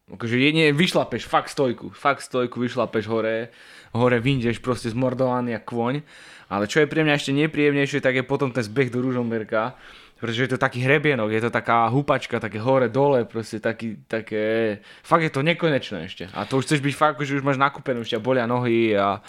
Akože 0.06 0.38
nie, 0.38 0.70
vyšlapeš 0.70 1.25
fakt 1.25 1.50
stojku. 1.50 1.89
Fakt 1.94 2.25
stojku 2.25 2.62
vyšlapeš 2.62 3.10
hore. 3.10 3.50
Hore 3.94 4.18
vyjdeš 4.22 4.62
proste 4.62 4.94
zmordovaný 4.94 5.58
jak 5.58 5.65
kvoň. 5.65 6.06
Ale 6.46 6.70
čo 6.70 6.86
je 6.86 6.89
pre 6.89 7.01
mňa 7.01 7.18
ešte 7.18 7.34
nepríjemnejšie, 7.34 8.06
tak 8.06 8.13
je 8.18 8.24
potom 8.25 8.54
ten 8.54 8.62
zbeh 8.62 8.94
do 8.94 9.01
Ružomberka 9.01 9.74
pretože 10.15 10.48
je 10.48 10.51
to 10.55 10.60
taký 10.60 10.79
hrebienok, 10.79 11.27
je 11.27 11.43
to 11.43 11.51
taká 11.51 11.91
húpačka, 11.91 12.39
také 12.39 12.55
hore, 12.55 12.88
dole, 12.88 13.27
proste 13.27 13.60
taký, 13.60 14.00
také, 14.07 14.79
fakt 15.03 15.27
je 15.27 15.31
to 15.31 15.43
nekonečné 15.43 16.07
ešte. 16.07 16.31
A 16.31 16.48
to 16.48 16.63
už 16.63 16.72
chceš 16.72 16.79
byť 16.79 16.95
fakt, 16.95 17.19
že 17.19 17.36
už 17.36 17.43
máš 17.43 17.60
nakúpenú, 17.60 18.01
ešte 18.03 18.19
bolia 18.19 18.48
nohy 18.48 18.95
a... 18.95 19.19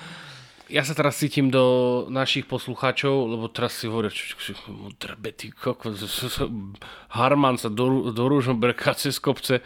Ja 0.66 0.82
sa 0.82 0.98
teraz 0.98 1.22
cítim 1.22 1.46
do 1.46 2.06
našich 2.10 2.50
poslucháčov, 2.50 3.14
lebo 3.30 3.46
teraz 3.46 3.78
si 3.78 3.86
hovoria, 3.86 4.10
drbetý 4.98 5.54
kokos, 5.54 6.02
Harman 7.18 7.54
sa 7.54 7.70
do, 7.70 8.10
do 8.10 8.26
Ružomberka 8.26 8.94
cez 8.98 9.22
kopce, 9.22 9.62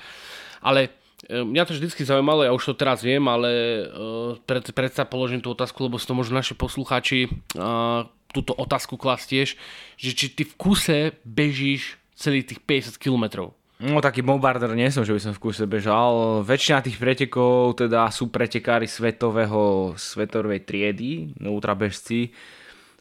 ale 0.60 0.92
e, 1.24 1.40
Mňa 1.40 1.64
to 1.68 1.72
vždycky 1.72 2.04
zaujímalo, 2.04 2.44
ja 2.44 2.52
už 2.52 2.72
to 2.72 2.74
teraz 2.76 3.00
viem, 3.00 3.24
ale 3.28 3.48
uh, 3.88 4.36
pred, 4.44 4.64
predsa 4.76 5.08
položím 5.08 5.40
tú 5.40 5.56
otázku, 5.56 5.88
lebo 5.88 5.96
si 5.96 6.04
to 6.04 6.12
možno 6.12 6.36
naši 6.36 6.52
poslucháči 6.52 7.32
uh, 7.56 8.04
túto 8.30 8.54
otázku 8.54 8.94
klas 8.96 9.26
tiež, 9.26 9.58
že 9.98 10.10
či 10.14 10.26
ty 10.30 10.42
v 10.46 10.54
kuse 10.54 10.98
bežíš 11.26 11.98
celých 12.14 12.54
tých 12.54 12.60
50 12.94 13.00
kilometrov. 13.00 13.56
No 13.80 14.04
taký 14.04 14.20
bombarder 14.20 14.76
nie 14.76 14.92
som, 14.92 15.08
že 15.08 15.16
by 15.16 15.20
som 15.24 15.32
v 15.32 15.40
kuse 15.40 15.64
bežal. 15.64 16.44
Väčšina 16.44 16.84
tých 16.84 17.00
pretekov 17.00 17.80
teda 17.80 18.12
sú 18.12 18.28
pretekári 18.28 18.84
svetového, 18.84 19.96
svetovej 19.96 20.68
triedy, 20.68 21.32
no, 21.40 21.56
ultrabežci, 21.56 22.28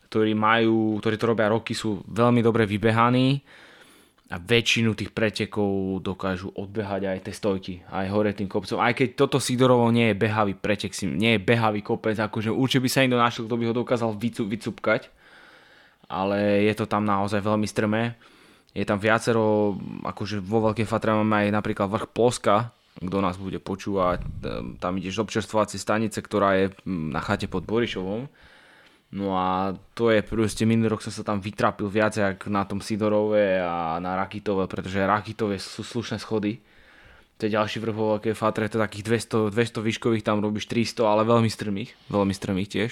ktorí 0.07 0.31
majú, 0.31 1.03
ktorí 1.03 1.19
to 1.19 1.29
robia 1.35 1.51
roky, 1.51 1.75
sú 1.75 1.99
veľmi 2.07 2.39
dobre 2.39 2.63
vybehaní 2.63 3.43
a 4.31 4.39
väčšinu 4.39 4.95
tých 4.95 5.11
pretekov 5.11 5.99
dokážu 5.99 6.55
odbehať 6.55 7.11
aj 7.11 7.19
tie 7.27 7.33
stojky, 7.35 7.73
aj 7.91 8.07
hore 8.15 8.31
tým 8.31 8.47
kopcom. 8.47 8.79
Aj 8.79 8.95
keď 8.95 9.19
toto 9.19 9.35
Sidorovo 9.41 9.91
nie 9.91 10.13
je 10.13 10.21
behavý 10.21 10.55
pretek, 10.55 10.95
nie 11.03 11.35
je 11.35 11.43
behavý 11.43 11.83
kopec, 11.83 12.15
akože 12.15 12.55
určite 12.55 12.85
by 12.85 12.89
sa 12.89 13.01
niekto 13.03 13.19
našiel, 13.19 13.43
kto 13.51 13.55
by 13.59 13.65
ho 13.67 13.73
dokázal 13.75 14.15
vycupkať, 14.15 15.11
ale 16.09 16.65
je 16.65 16.73
to 16.73 16.89
tam 16.89 17.05
naozaj 17.05 17.39
veľmi 17.39 17.69
strmé 17.69 18.17
je 18.73 18.85
tam 18.85 19.01
viacero, 19.01 19.75
akože 20.05 20.45
vo 20.45 20.69
Veľkej 20.69 20.85
Fatre 20.85 21.17
máme 21.17 21.47
aj 21.47 21.49
napríklad 21.49 21.89
vrch 21.89 22.07
Ploska, 22.13 22.69
kto 23.01 23.17
nás 23.23 23.39
bude 23.39 23.57
počúvať, 23.57 24.21
tam 24.77 24.99
ideš 24.99 25.17
z 25.17 25.23
občerstvovacej 25.23 25.79
stanice, 25.79 26.19
ktorá 26.21 26.59
je 26.59 26.65
na 26.85 27.23
chate 27.23 27.47
pod 27.49 27.65
Borišovom. 27.65 28.27
No 29.09 29.33
a 29.33 29.73
to 29.97 30.13
je 30.13 30.21
proste, 30.21 30.69
minulý 30.69 30.93
rok 30.93 31.01
som 31.01 31.09
sa 31.09 31.25
tam 31.25 31.41
vytrapil 31.41 31.89
viac 31.89 32.13
jak 32.13 32.45
na 32.45 32.61
tom 32.69 32.77
Sidorove 32.77 33.57
a 33.57 33.97
na 33.97 34.13
Rakitove, 34.21 34.69
pretože 34.69 35.01
Rakitove 35.01 35.57
sú 35.57 35.81
slušné 35.81 36.21
schody. 36.21 36.61
To 37.41 37.49
je 37.49 37.55
ďalší 37.55 37.81
vrch 37.81 37.95
vo 37.97 38.19
Veľkej 38.19 38.35
Fatre, 38.37 38.69
to 38.69 38.77
je 38.77 38.85
takých 38.85 39.25
200, 39.49 39.49
200 39.49 39.81
výškových, 39.81 40.27
tam 40.27 40.45
robíš 40.45 40.69
300, 40.69 41.09
ale 41.09 41.25
veľmi 41.25 41.49
strmých, 41.49 41.89
veľmi 42.11 42.33
strmých 42.35 42.69
tiež. 42.69 42.91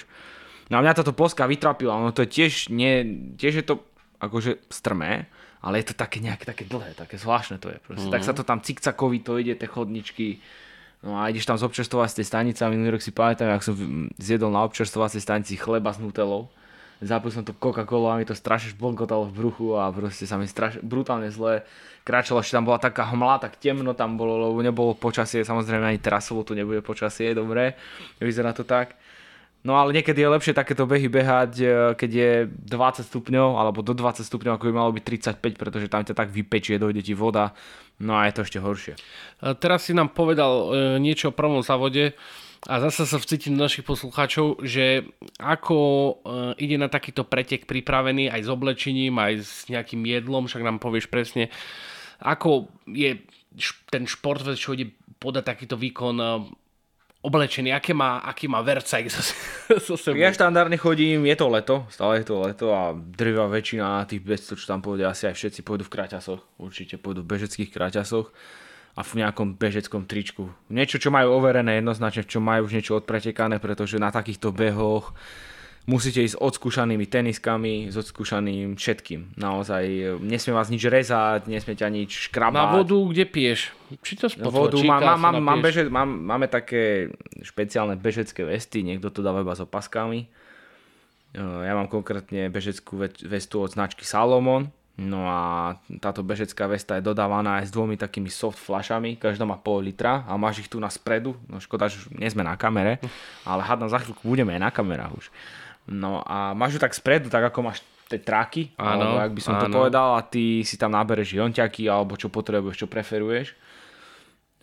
No 0.68 0.78
a 0.78 0.84
mňa 0.84 1.00
táto 1.00 1.16
Polska 1.16 1.48
vytrapila, 1.48 1.96
no 1.96 2.12
to 2.12 2.24
je 2.24 2.30
tiež, 2.30 2.68
nie, 2.68 3.00
tiež 3.40 3.54
je 3.60 3.64
to 3.64 3.80
akože 4.20 4.60
strmé, 4.68 5.24
ale 5.64 5.80
je 5.80 5.90
to 5.90 5.94
také 5.96 6.20
nejaké 6.20 6.44
také 6.44 6.68
dlhé, 6.68 6.94
také 6.94 7.16
zvláštne 7.16 7.58
to 7.58 7.72
je. 7.72 7.78
mm-hmm. 7.80 8.12
Tak 8.12 8.22
sa 8.22 8.36
to 8.36 8.44
tam 8.44 8.60
cikcakovi 8.60 9.24
to 9.24 9.40
ide, 9.40 9.56
tie 9.56 9.66
chodničky. 9.66 10.38
No 11.02 11.14
a 11.18 11.30
ideš 11.30 11.46
tam 11.46 11.58
z 11.58 11.66
občerstovacej 11.66 12.26
stanice 12.26 12.60
a 12.66 12.70
minulý 12.70 12.98
rok 12.98 13.02
si 13.02 13.14
pamätám, 13.14 13.54
ak 13.54 13.62
som 13.62 13.74
zjedol 14.18 14.50
na 14.50 14.66
občerstovacej 14.66 15.22
stanici 15.22 15.54
chleba 15.54 15.94
s 15.94 16.02
nutelou. 16.02 16.50
Zapil 16.98 17.30
som 17.30 17.46
to 17.46 17.54
Coca-Cola 17.54 18.14
a 18.14 18.18
mi 18.18 18.26
to 18.26 18.34
strašne 18.34 18.74
šblnkotalo 18.74 19.30
v 19.30 19.36
bruchu 19.38 19.78
a 19.78 19.86
proste 19.94 20.26
sa 20.26 20.34
mi 20.34 20.50
strašne 20.50 20.82
brutálne 20.82 21.30
zle 21.30 21.62
kráčalo, 22.02 22.42
že 22.42 22.50
tam 22.50 22.66
bola 22.66 22.82
taká 22.82 23.06
hmla, 23.14 23.38
tak 23.38 23.54
temno 23.62 23.94
tam 23.94 24.18
bolo, 24.18 24.50
lebo 24.50 24.58
nebolo 24.58 24.98
počasie, 24.98 25.46
samozrejme 25.46 25.94
ani 25.94 26.02
terasovo 26.02 26.42
tu 26.42 26.58
nebude 26.58 26.82
počasie, 26.82 27.38
dobre, 27.38 27.78
vyzerá 28.18 28.50
to 28.50 28.66
tak. 28.66 28.98
No 29.66 29.74
ale 29.74 29.90
niekedy 29.90 30.22
je 30.22 30.30
lepšie 30.30 30.54
takéto 30.54 30.86
behy 30.86 31.10
behať, 31.10 31.52
e, 31.58 31.66
keď 31.98 32.10
je 32.10 32.30
20 32.46 33.02
stupňov, 33.10 33.58
alebo 33.58 33.82
do 33.82 33.90
20 33.90 34.22
stupňov, 34.22 34.54
ako 34.54 34.70
by 34.70 34.72
malo 34.72 34.94
byť 34.94 35.04
35, 35.42 35.58
pretože 35.58 35.90
tam 35.90 36.06
ťa 36.06 36.14
tak 36.14 36.30
vypečie, 36.30 36.78
dojde 36.78 37.02
ti 37.02 37.12
voda, 37.12 37.50
no 37.98 38.14
a 38.14 38.30
je 38.30 38.38
to 38.38 38.44
ešte 38.46 38.58
horšie. 38.62 38.94
Teraz 39.58 39.90
si 39.90 39.98
nám 39.98 40.14
povedal 40.14 40.52
e, 40.52 40.66
niečo 41.02 41.34
o 41.34 41.36
prvom 41.36 41.58
závode 41.66 42.14
a 42.70 42.74
zase 42.78 43.02
sa 43.02 43.18
vcítim 43.18 43.58
do 43.58 43.66
našich 43.66 43.82
poslucháčov, 43.82 44.62
že 44.62 45.10
ako 45.42 45.78
e, 45.78 46.12
ide 46.62 46.78
na 46.78 46.86
takýto 46.86 47.26
pretek 47.26 47.66
pripravený 47.66 48.30
aj 48.30 48.46
s 48.46 48.48
oblečením, 48.48 49.18
aj 49.18 49.32
s 49.42 49.66
nejakým 49.66 50.06
jedlom, 50.06 50.46
však 50.46 50.62
nám 50.62 50.78
povieš 50.78 51.10
presne, 51.10 51.50
ako 52.22 52.70
je 52.86 53.26
ten 53.90 54.06
šport, 54.06 54.46
čo 54.54 54.78
ide 54.78 54.94
podať 55.18 55.44
takýto 55.50 55.74
výkon 55.74 56.46
oblečený, 57.28 57.76
aké 57.76 57.92
má, 57.92 58.24
aký 58.24 58.48
má 58.48 58.64
vercajk 58.64 59.06
so, 59.12 59.22
so 59.76 59.94
sebou. 60.00 60.16
Ja 60.16 60.32
štandardne 60.32 60.80
chodím, 60.80 61.28
je 61.28 61.36
to 61.36 61.46
leto, 61.52 61.84
stále 61.92 62.24
je 62.24 62.26
to 62.32 62.40
leto 62.40 62.66
a 62.72 62.96
drvá 62.96 63.52
väčšina 63.52 64.08
tých 64.08 64.24
bežcov, 64.24 64.56
čo 64.56 64.66
tam 64.66 64.80
pôjde, 64.80 65.04
asi 65.04 65.28
aj 65.28 65.36
všetci 65.36 65.60
pôjdu 65.60 65.84
v 65.84 65.92
kraťasoch, 65.92 66.40
určite 66.56 66.96
pôjdu 66.96 67.20
v 67.20 67.30
bežeckých 67.36 67.68
kraťasoch 67.68 68.32
a 68.98 69.06
v 69.06 69.12
nejakom 69.22 69.54
bežeckom 69.54 70.08
tričku. 70.08 70.50
Niečo, 70.72 70.98
čo 70.98 71.14
majú 71.14 71.38
overené 71.38 71.78
jednoznačne, 71.78 72.26
čo 72.26 72.42
majú 72.42 72.66
už 72.66 72.74
niečo 72.80 72.98
odpretekané, 72.98 73.62
pretože 73.62 74.00
na 74.00 74.10
takýchto 74.10 74.50
behoch 74.50 75.14
musíte 75.88 76.20
ísť 76.20 76.36
odskúšanými 76.36 77.08
teniskami, 77.08 77.88
s 77.88 77.96
odskúšaným 77.96 78.76
všetkým. 78.76 79.40
Naozaj, 79.40 80.20
nesmie 80.20 80.52
vás 80.52 80.68
nič 80.68 80.84
rezať, 80.84 81.48
nesmie 81.48 81.72
ťa 81.72 81.88
nič 81.88 82.28
škrabať. 82.28 82.60
Na 82.60 82.76
vodu 82.76 83.00
kde 83.08 83.24
piješ? 83.24 83.72
Či 84.04 84.14
to 84.20 84.28
spod 84.28 84.52
vodu, 84.52 84.76
mám, 84.84 85.00
mám, 85.00 85.18
mám, 85.18 85.34
mám 85.40 85.60
beže, 85.64 85.88
mám, 85.88 86.04
máme 86.06 86.44
také 86.52 87.08
špeciálne 87.40 87.96
bežecké 87.96 88.44
vesty, 88.44 88.84
niekto 88.84 89.08
to 89.08 89.24
dáva 89.24 89.40
iba 89.40 89.56
s 89.56 89.64
opaskami. 89.64 90.28
Ja 91.36 91.72
mám 91.72 91.88
konkrétne 91.88 92.52
bežeckú 92.52 93.00
vestu 93.24 93.56
od 93.64 93.72
značky 93.72 94.04
Salomon. 94.04 94.68
No 94.98 95.30
a 95.30 95.78
táto 96.02 96.26
bežecká 96.26 96.66
vesta 96.66 96.98
je 96.98 97.06
dodávaná 97.06 97.62
aj 97.62 97.70
s 97.70 97.74
dvomi 97.74 97.94
takými 97.94 98.26
soft 98.34 98.58
flašami, 98.58 99.14
každá 99.14 99.46
má 99.46 99.54
pol 99.54 99.86
litra 99.86 100.26
a 100.26 100.34
máš 100.34 100.66
ich 100.66 100.68
tu 100.68 100.82
na 100.82 100.90
spredu. 100.90 101.38
No 101.46 101.62
škoda, 101.62 101.86
že 101.86 102.10
nie 102.10 102.26
sme 102.26 102.42
na 102.42 102.58
kamere, 102.58 102.98
ale 103.48 103.62
hádam 103.62 103.86
za 103.86 104.02
chvíľku 104.02 104.26
budeme 104.26 104.58
aj 104.58 104.62
na 104.66 104.70
kamerách 104.74 105.14
už. 105.14 105.26
No 105.88 106.20
a 106.20 106.52
máš 106.52 106.76
ju 106.76 106.80
tak 106.84 106.92
spredu, 106.92 107.32
tak 107.32 107.48
ako 107.48 107.64
máš 107.64 107.80
tie 108.08 108.20
traky, 108.20 108.72
áno, 108.80 109.16
alebo 109.16 109.18
ak 109.20 109.32
by 109.36 109.40
som 109.44 109.54
áno. 109.56 109.62
to 109.64 109.68
povedal, 109.68 110.08
a 110.16 110.24
ty 110.24 110.64
si 110.64 110.80
tam 110.80 110.96
nabereš 110.96 111.36
jonťaky, 111.36 111.88
alebo 111.88 112.16
čo 112.16 112.32
potrebuješ, 112.32 112.84
čo 112.84 112.88
preferuješ. 112.88 113.52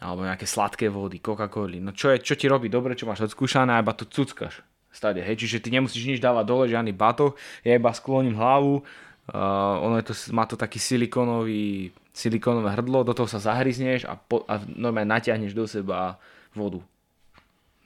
Alebo 0.01 0.25
nejaké 0.25 0.45
sladké 0.49 0.89
vody, 0.89 1.21
Coca-Cola. 1.21 1.77
No 1.81 1.93
čo, 1.93 2.13
je, 2.13 2.21
čo 2.21 2.37
ti 2.37 2.49
robí 2.49 2.69
dobre, 2.69 2.97
čo 2.97 3.09
máš 3.09 3.25
odskúšané, 3.25 3.77
iba 3.77 3.93
to 3.93 4.05
cuckaš. 4.09 4.65
Stade, 4.89 5.21
hej, 5.21 5.35
čiže 5.35 5.61
ty 5.61 5.69
nemusíš 5.75 6.07
nič 6.07 6.19
dávať 6.23 6.45
dole, 6.47 6.71
žiadny 6.71 6.95
batoh, 6.95 7.35
ja 7.67 7.75
iba 7.75 7.91
skloním 7.91 8.39
hlavu, 8.39 8.79
uh, 8.79 9.83
ono 9.83 9.99
je 9.99 10.07
to, 10.07 10.13
má 10.31 10.47
to 10.47 10.55
taký 10.55 10.79
silikónový, 10.79 11.91
silikónové 12.15 12.71
hrdlo, 12.79 13.03
do 13.03 13.11
toho 13.11 13.27
sa 13.27 13.43
zahryzneš 13.43 14.07
a, 14.07 14.15
po, 14.15 14.47
a 14.47 14.63
normálne 14.63 15.11
natiahneš 15.11 15.51
do 15.51 15.67
seba 15.67 16.15
vodu. 16.55 16.79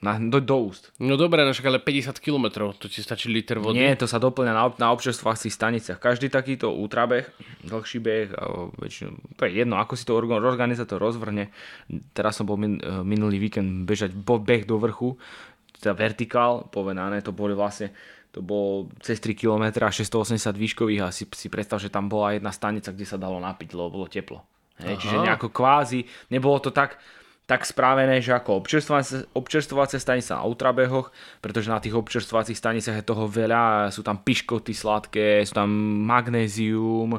Na, 0.00 0.16
do, 0.16 0.40
do 0.40 0.56
úst. 0.72 0.88
No 0.96 1.20
dobré, 1.20 1.44
no 1.44 1.52
však 1.52 1.68
ale 1.68 1.76
50 1.76 2.24
km, 2.24 2.72
to 2.72 2.88
ti 2.88 3.04
stačí 3.04 3.28
liter 3.28 3.60
vody. 3.60 3.84
Nie, 3.84 3.92
to 4.00 4.08
sa 4.08 4.16
doplňa 4.16 4.52
na, 4.56 4.64
na 4.80 4.88
občerstvovacích 4.96 5.52
staniciach. 5.52 6.00
Každý 6.00 6.32
takýto 6.32 6.72
útrabeh, 6.72 7.28
dlhší 7.68 8.00
beh, 8.00 8.32
väčšinou, 8.80 9.20
to 9.36 9.44
je 9.44 9.60
jedno, 9.60 9.76
ako 9.76 9.92
si 10.00 10.08
to 10.08 10.16
organizátor 10.16 10.96
rozvrhne. 10.96 11.52
Teraz 12.16 12.40
som 12.40 12.48
bol 12.48 12.56
min, 12.56 12.80
e, 12.80 13.04
minulý 13.04 13.36
víkend 13.36 13.84
bežať 13.84 14.16
beh 14.16 14.64
do 14.64 14.80
vrchu, 14.80 15.20
teda 15.76 15.92
vertikál, 15.92 16.64
povedané, 16.72 17.20
to 17.20 17.36
boli 17.36 17.52
vlastne 17.52 17.92
to 18.30 18.46
bolo 18.46 18.86
cez 19.02 19.18
3 19.18 19.34
km 19.34 19.90
680 19.90 20.54
výškových 20.54 21.02
a 21.02 21.10
si, 21.10 21.26
si 21.34 21.50
predstav, 21.50 21.82
že 21.82 21.90
tam 21.90 22.06
bola 22.06 22.38
jedna 22.38 22.54
stanica, 22.54 22.94
kde 22.94 23.02
sa 23.02 23.18
dalo 23.18 23.42
napiť, 23.42 23.74
lebo 23.74 23.90
bolo 23.90 24.06
teplo. 24.06 24.46
Hej, 24.80 25.02
čiže 25.02 25.18
nejako 25.20 25.52
kvázi, 25.52 26.06
nebolo 26.32 26.56
to 26.62 26.70
tak, 26.72 26.96
tak 27.50 27.66
správené, 27.66 28.22
že 28.22 28.30
ako 28.30 28.62
občerstvovacie 29.34 29.98
stanice 29.98 30.30
na 30.30 30.46
ultrabehoch, 30.46 31.10
pretože 31.42 31.66
na 31.66 31.82
tých 31.82 31.98
občerstvovacích 31.98 32.54
staniciach 32.54 33.02
je 33.02 33.10
toho 33.10 33.26
veľa, 33.26 33.90
sú 33.90 34.06
tam 34.06 34.22
piškoty 34.22 34.70
sladké, 34.70 35.42
sú 35.42 35.58
tam 35.58 35.66
magnézium, 36.06 37.18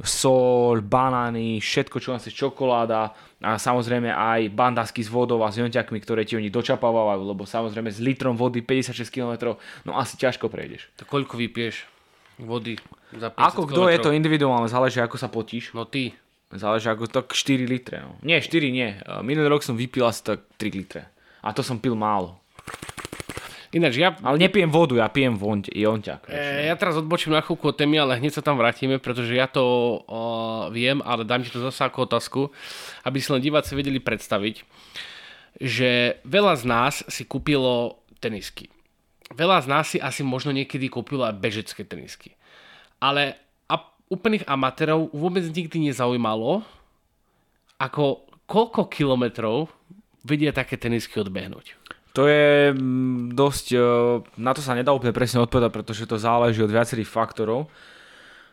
sol, 0.00 0.80
banány, 0.80 1.60
všetko, 1.60 2.00
čo 2.00 2.16
je 2.16 2.32
čokoláda 2.32 3.12
a 3.44 3.60
samozrejme 3.60 4.08
aj 4.08 4.48
bandasky 4.56 5.04
s 5.04 5.12
vodou 5.12 5.44
a 5.44 5.52
s 5.52 5.60
jonťakmi, 5.60 6.00
ktoré 6.00 6.24
ti 6.24 6.40
oni 6.40 6.48
dočapávajú, 6.48 7.28
lebo 7.28 7.44
samozrejme 7.44 7.92
s 7.92 8.00
litrom 8.00 8.40
vody 8.40 8.64
56 8.64 9.04
km, 9.12 9.52
no 9.84 10.00
asi 10.00 10.16
ťažko 10.16 10.48
prejdeš. 10.48 10.88
To 10.96 11.04
koľko 11.04 11.36
vypieš 11.36 11.84
vody 12.40 12.80
za 13.12 13.34
50 13.34 13.48
Ako 13.52 13.62
kto 13.68 13.82
je 13.92 13.98
to 14.00 14.10
individuálne, 14.16 14.70
záleží 14.70 15.02
ako 15.02 15.18
sa 15.20 15.28
potíš. 15.28 15.76
No 15.76 15.84
ty. 15.84 16.16
Záleží 16.48 16.88
ako 16.88 17.12
tak 17.12 17.36
4 17.36 17.68
litre. 17.68 18.00
No. 18.00 18.16
Nie, 18.24 18.40
4 18.40 18.72
nie. 18.72 18.96
Minulý 19.20 19.52
rok 19.52 19.60
som 19.60 19.76
vypil 19.76 20.08
asi 20.08 20.24
tak 20.24 20.48
3 20.56 20.72
litre. 20.72 21.02
A 21.44 21.52
to 21.52 21.60
som 21.60 21.76
pil 21.76 21.92
málo. 21.92 22.40
Ináč 23.68 24.00
ja... 24.00 24.16
Ale 24.24 24.40
nepijem 24.40 24.72
vodu, 24.72 24.96
ja 24.96 25.12
pijem 25.12 25.36
vonť, 25.36 25.76
jonťak. 25.76 26.32
E, 26.32 26.72
ja 26.72 26.74
teraz 26.80 26.96
odbočím 26.96 27.36
na 27.36 27.44
chvíľku 27.44 27.68
od 27.68 27.76
témy, 27.76 28.00
ale 28.00 28.16
hneď 28.16 28.40
sa 28.40 28.42
tam 28.44 28.56
vrátime, 28.56 28.96
pretože 28.96 29.36
ja 29.36 29.44
to 29.44 29.64
uh, 30.08 30.72
viem, 30.72 31.04
ale 31.04 31.28
dám 31.28 31.44
ti 31.44 31.52
to 31.52 31.60
zase 31.60 31.84
ako 31.84 32.08
otázku, 32.08 32.40
aby 33.04 33.20
si 33.20 33.28
len 33.28 33.44
diváci 33.44 33.76
vedeli 33.76 34.00
predstaviť, 34.00 34.64
že 35.60 36.16
veľa 36.24 36.54
z 36.56 36.64
nás 36.64 36.94
si 37.12 37.28
kúpilo 37.28 38.00
tenisky. 38.24 38.72
Veľa 39.36 39.60
z 39.60 39.66
nás 39.68 39.84
si 39.92 39.98
asi 40.00 40.24
možno 40.24 40.56
niekedy 40.56 40.88
kúpilo 40.88 41.28
aj 41.28 41.36
bežecké 41.36 41.84
tenisky. 41.84 42.32
Ale 43.04 43.36
úplných 44.08 44.44
amatérov 44.48 45.12
vôbec 45.12 45.44
nikdy 45.48 45.92
nezaujímalo, 45.92 46.64
ako 47.78 48.24
koľko 48.48 48.88
kilometrov 48.88 49.68
vedia 50.24 50.50
také 50.50 50.80
tenisky 50.80 51.20
odbehnúť. 51.20 51.78
To 52.16 52.26
je 52.26 52.74
mm, 52.74 53.36
dosť, 53.36 53.66
e, 53.76 53.80
na 54.40 54.50
to 54.50 54.64
sa 54.64 54.74
nedá 54.74 54.90
úplne 54.90 55.14
presne 55.14 55.38
odpovedať, 55.44 55.70
pretože 55.70 56.08
to 56.08 56.18
záleží 56.18 56.58
od 56.64 56.72
viacerých 56.72 57.06
faktorov. 57.06 57.70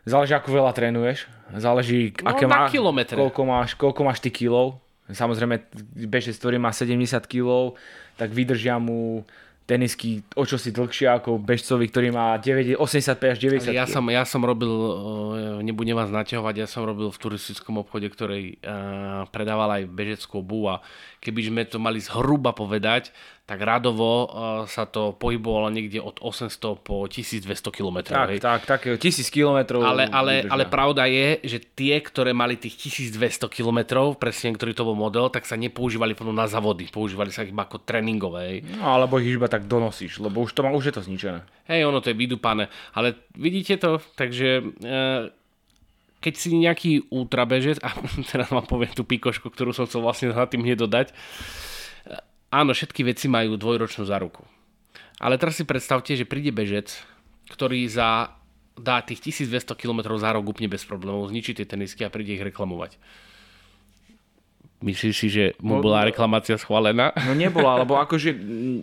Záleží, 0.05 0.37
ako 0.37 0.53
veľa 0.53 0.71
trénuješ, 0.77 1.25
záleží, 1.57 2.13
no, 2.21 2.29
aké 2.29 2.45
má, 2.45 2.69
koľko 2.69 3.41
máš, 3.41 3.73
koľko 3.73 4.01
máš 4.05 4.21
ty 4.21 4.29
kilov. 4.29 4.77
Samozrejme, 5.09 5.65
bežec, 6.05 6.37
ktorý 6.37 6.61
má 6.61 6.69
70 6.69 7.25
kg, 7.25 7.73
tak 8.13 8.29
vydržia 8.29 8.77
mu 8.77 9.25
tenisky 9.65 10.21
o 10.37 10.45
čo 10.45 10.61
si 10.61 10.69
dlhšie 10.69 11.09
ako 11.09 11.41
bežcovi, 11.41 11.89
ktorý 11.89 12.13
má 12.13 12.37
9, 12.37 12.77
85 12.77 13.33
až 13.33 13.37
90 13.41 13.73
Ja 13.73 13.89
som, 13.89 14.05
ja 14.13 14.21
som 14.21 14.45
robil, 14.45 14.69
nebudem 15.65 15.97
vás 15.97 16.13
naťahovať, 16.13 16.55
ja 16.61 16.67
som 16.69 16.85
robil 16.85 17.09
v 17.09 17.17
turistickom 17.17 17.81
obchode, 17.81 18.05
ktorý 18.05 18.61
uh, 18.61 19.25
predával 19.33 19.81
aj 19.81 19.89
bežeckú 19.89 20.45
obu 20.45 20.69
a 20.69 20.85
keby 21.17 21.49
sme 21.49 21.61
to 21.65 21.81
mali 21.81 21.97
zhruba 21.97 22.53
povedať, 22.53 23.09
tak 23.45 23.61
radovo 23.61 24.25
uh, 24.25 24.25
sa 24.65 24.89
to 24.89 25.13
pohybovalo 25.17 25.69
niekde 25.69 26.01
od 26.01 26.17
800 26.17 26.81
po 26.81 27.05
1200 27.05 27.45
km. 27.69 27.97
Tak, 28.09 28.29
hej. 28.33 28.39
tak, 28.41 28.61
tak, 28.65 28.81
1000 28.97 29.01
km. 29.29 29.85
Ale, 29.85 30.09
ale, 30.09 30.45
ale 30.49 30.65
pravda 30.65 31.05
je, 31.05 31.41
že 31.45 31.57
tie, 31.61 32.01
ktoré 32.01 32.33
mali 32.33 32.57
tých 32.57 32.89
1200 32.89 33.45
km, 33.49 34.13
presne 34.17 34.53
ktorý 34.53 34.73
to 34.73 34.85
bol 34.85 34.97
model, 34.97 35.29
tak 35.29 35.45
sa 35.45 35.53
nepoužívali 35.57 36.17
potom 36.17 36.33
na 36.33 36.49
zavody, 36.49 36.89
používali 36.89 37.29
sa 37.29 37.45
iba 37.45 37.69
ako 37.69 37.85
tréningové. 37.85 38.41
Hej. 38.49 38.57
No, 38.81 38.97
alebo 38.97 39.21
ich 39.21 39.37
iba 39.37 39.45
tak 39.55 39.71
donosíš, 39.71 40.19
lebo 40.19 40.43
už, 40.43 40.51
to 40.51 40.67
má, 40.67 40.75
už 40.75 40.91
je 40.91 40.95
to 40.99 41.05
zničené. 41.07 41.47
Hej, 41.71 41.87
ono 41.87 42.03
to 42.03 42.11
je 42.11 42.19
vydupané. 42.19 42.67
Ale 42.91 43.15
vidíte 43.39 43.79
to, 43.79 44.03
takže... 44.19 44.75
Uh, 44.83 45.31
keď 46.15 46.33
si 46.41 46.49
nejaký 46.57 46.91
ultrabežec, 47.13 47.77
a 47.85 47.93
teraz 48.33 48.49
vám 48.49 48.65
poviem 48.65 48.89
tú 48.97 49.05
pikošku, 49.05 49.45
ktorú 49.53 49.77
som 49.77 49.85
chcel 49.85 50.01
vlastne 50.01 50.33
na 50.33 50.49
tým 50.49 50.65
hneď 50.65 50.81
dodať, 50.81 51.13
áno, 52.49 52.73
všetky 52.73 53.05
veci 53.05 53.29
majú 53.29 53.61
dvojročnú 53.61 54.09
záruku. 54.09 54.41
Ale 55.21 55.37
teraz 55.37 55.61
si 55.61 55.69
predstavte, 55.69 56.17
že 56.17 56.25
príde 56.25 56.49
bežec, 56.49 56.97
ktorý 57.53 57.85
za 57.85 58.33
dá 58.75 58.99
tých 58.99 59.23
1200 59.47 59.71
km 59.79 60.19
za 60.19 60.35
rok 60.35 60.43
úplne 60.43 60.67
bez 60.67 60.83
problémov, 60.83 61.31
zničí 61.31 61.55
tie 61.55 61.63
tenisky 61.63 62.03
a 62.03 62.11
príde 62.11 62.35
ich 62.35 62.43
reklamovať. 62.43 62.99
Myslíš 64.83 65.15
si, 65.15 65.27
že 65.31 65.43
mu 65.63 65.79
bola 65.79 66.03
reklamácia 66.03 66.59
schválená? 66.59 67.15
No 67.23 67.31
nebola, 67.31 67.79
lebo 67.79 67.95
akože 68.03 68.35